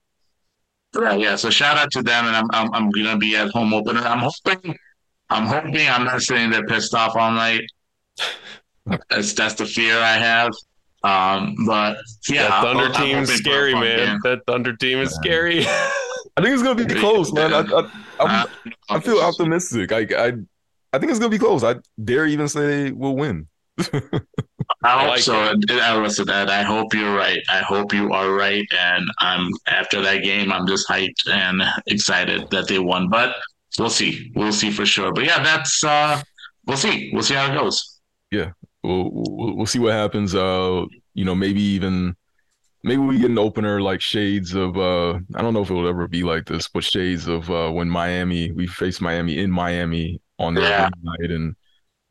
Yeah, 0.97 1.15
yeah. 1.15 1.37
So 1.37 1.51
shout 1.51 1.77
out 1.77 1.91
to 1.91 2.03
them, 2.03 2.27
and 2.27 2.37
I'm 2.37 2.47
I'm, 2.53 2.73
I'm 2.73 2.91
gonna 2.91 3.19
be 3.19 3.37
at 3.37 3.51
home 3.51 3.75
opener. 3.75 4.01
I'm 4.01 4.21
hoping 4.21 4.79
I'm 5.29 5.47
hoping 5.47 5.89
I'm 5.89 6.05
not 6.05 6.23
sitting 6.23 6.51
there 6.51 6.65
pissed 6.67 6.95
off 6.95 7.17
all 7.17 7.33
night. 7.33 7.63
That's 9.11 9.33
that's 9.33 9.55
the 9.55 9.67
fear 9.67 9.99
I 9.99 10.15
have. 10.15 10.53
Um, 11.03 11.55
but 11.67 11.99
yeah, 12.29 12.49
that 12.49 12.63
Thunder 12.63 12.93
team 12.93 13.19
is 13.19 13.35
scary, 13.35 13.75
man. 13.75 14.19
That 14.25 14.41
Thunder 14.47 14.75
team 14.77 14.99
is 14.99 15.15
scary. 15.15 15.65
I 16.37 16.43
think 16.43 16.53
it's 16.53 16.63
gonna 16.63 16.85
be 16.85 16.93
close, 16.95 17.33
man. 17.33 17.53
I 17.53 17.61
I, 17.61 17.91
I, 18.21 18.47
I 18.91 19.01
feel 19.01 19.21
optimistic. 19.21 19.93
I, 19.93 20.01
I 20.01 20.33
I 20.93 20.99
think 20.99 21.11
it's 21.11 21.19
gonna 21.19 21.31
be 21.31 21.39
close. 21.39 21.63
I 21.65 21.77
dare 22.03 22.27
even 22.27 22.49
say 22.49 22.93
we'll 22.93 23.17
win. 23.17 23.49
I 23.79 24.99
hope 24.99 25.09
like 25.09 25.21
so. 25.21 25.53
It. 25.53 25.71
I 25.71 25.97
listen, 26.01 26.29
Ed. 26.29 26.49
I 26.49 26.63
hope 26.63 26.95
you're 26.95 27.15
right. 27.15 27.41
I 27.49 27.59
hope 27.59 27.93
you 27.93 28.13
are 28.13 28.33
right. 28.33 28.67
And 28.77 29.07
I'm 29.19 29.51
after 29.67 30.01
that 30.03 30.23
game, 30.23 30.51
I'm 30.51 30.67
just 30.67 30.89
hyped 30.89 31.29
and 31.31 31.63
excited 31.87 32.51
that 32.51 32.69
they 32.69 32.79
won. 32.79 33.09
But 33.09 33.37
we'll 33.79 33.91
see. 33.91 34.33
We'll 34.35 34.53
see 34.53 34.71
for 34.71 34.87
sure. 34.87 35.13
But 35.13 35.25
yeah, 35.25 35.43
that's 35.43 35.85
uh 35.85 36.23
we'll 36.67 36.77
see. 36.77 37.11
We'll 37.13 37.23
see 37.23 37.35
how 37.35 37.53
it 37.53 37.57
goes. 37.57 38.01
Yeah 38.31 38.53
we'll, 38.83 39.11
we'll, 39.13 39.57
we'll 39.57 39.67
see 39.67 39.79
what 39.79 39.93
happens. 39.93 40.35
Uh, 40.35 40.85
you 41.15 41.25
know, 41.25 41.35
maybe 41.35 41.63
even 41.63 42.17
maybe 42.87 43.03
we 43.03 43.19
get 43.19 43.31
an 43.31 43.39
opener 43.39 43.83
like 43.83 44.01
shades 44.01 44.55
of 44.55 44.79
uh 44.79 45.15
I 45.35 45.43
don't 45.43 45.53
know 45.53 45.63
if 45.63 45.71
it 45.71 45.75
will 45.75 45.89
ever 45.89 46.07
be 46.07 46.23
like 46.23 46.47
this, 46.47 46.69
but 46.69 46.85
shades 46.85 47.27
of 47.27 47.51
uh 47.51 47.71
when 47.71 47.89
Miami 47.89 48.53
we 48.53 48.67
faced 48.67 49.01
Miami 49.01 49.39
in 49.39 49.51
Miami 49.51 50.21
on 50.39 50.55
that 50.55 50.63
yeah. 50.63 50.89
night 51.03 51.31
and 51.31 51.57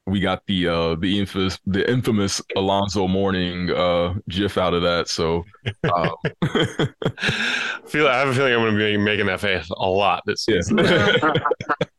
we 0.05 0.19
got 0.19 0.45
the 0.47 0.67
uh 0.67 0.95
the 0.95 1.17
infamous 1.17 1.57
the 1.65 1.89
infamous 1.89 2.41
Alonzo 2.55 3.07
Mourning 3.07 3.71
uh 3.71 4.15
gif 4.27 4.57
out 4.57 4.73
of 4.73 4.81
that. 4.81 5.07
So 5.07 5.43
um, 5.83 6.11
feel 7.87 8.07
I 8.07 8.19
have 8.19 8.27
a 8.27 8.33
feeling 8.33 8.53
I'm 8.53 8.59
gonna 8.59 8.77
be 8.77 8.97
making 8.97 9.27
that 9.27 9.39
face 9.39 9.69
a 9.69 9.89
lot 9.89 10.23
this 10.25 10.43
season. 10.43 10.79
Yeah. 10.79 11.33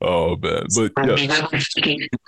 oh 0.00 0.36
man, 0.36 0.66
but 0.74 0.92
yeah. 1.06 1.46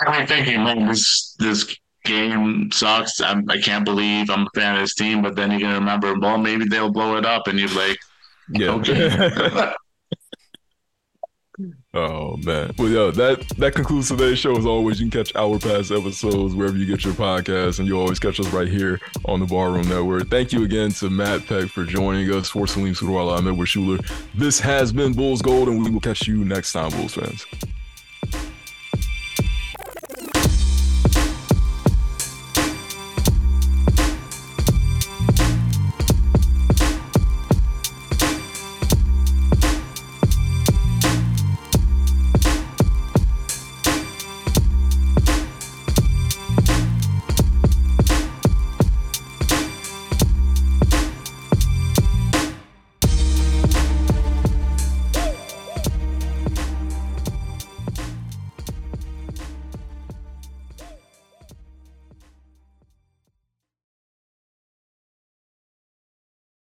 I'm 0.06 0.26
thinking, 0.26 0.64
man, 0.64 0.86
this 0.88 1.34
this 1.38 1.76
game 2.04 2.70
sucks. 2.72 3.20
I'm, 3.20 3.48
I 3.50 3.58
can 3.58 3.80
not 3.80 3.84
believe 3.84 4.30
I'm 4.30 4.46
a 4.46 4.50
fan 4.54 4.76
of 4.76 4.82
this 4.82 4.94
team, 4.94 5.22
but 5.22 5.36
then 5.36 5.50
you 5.50 5.58
can 5.58 5.74
remember, 5.74 6.14
well, 6.18 6.38
maybe 6.38 6.64
they'll 6.66 6.92
blow 6.92 7.16
it 7.16 7.26
up, 7.26 7.48
and 7.48 7.58
you're 7.58 7.68
like, 7.70 7.98
yeah. 8.48 8.70
Okay. 8.70 9.72
Oh 11.96 12.36
man. 12.44 12.72
Well 12.76 12.88
yeah, 12.88 13.10
that 13.12 13.48
that 13.56 13.74
concludes 13.74 14.08
today's 14.08 14.38
show. 14.38 14.54
As 14.54 14.66
always, 14.66 15.00
you 15.00 15.08
can 15.08 15.24
catch 15.24 15.34
our 15.34 15.58
past 15.58 15.90
episodes 15.90 16.54
wherever 16.54 16.76
you 16.76 16.84
get 16.84 17.04
your 17.04 17.14
podcasts, 17.14 17.78
and 17.78 17.88
you'll 17.88 18.00
always 18.02 18.18
catch 18.18 18.38
us 18.38 18.48
right 18.48 18.68
here 18.68 19.00
on 19.24 19.40
the 19.40 19.46
Barroom 19.46 19.88
Network. 19.88 20.28
Thank 20.28 20.52
you 20.52 20.64
again 20.64 20.90
to 20.90 21.08
Matt 21.08 21.46
Peck 21.46 21.70
for 21.70 21.84
joining 21.84 22.30
us. 22.34 22.50
For 22.50 22.66
Salim 22.66 22.92
Surwala, 22.92 23.38
I'm 23.38 23.48
Edward 23.48 23.66
Schuler. 23.66 23.98
This 24.34 24.60
has 24.60 24.92
been 24.92 25.14
Bulls 25.14 25.40
Gold, 25.40 25.68
and 25.68 25.82
we 25.82 25.90
will 25.90 26.00
catch 26.00 26.28
you 26.28 26.44
next 26.44 26.72
time, 26.72 26.90
Bulls 26.90 27.14
fans. 27.14 27.46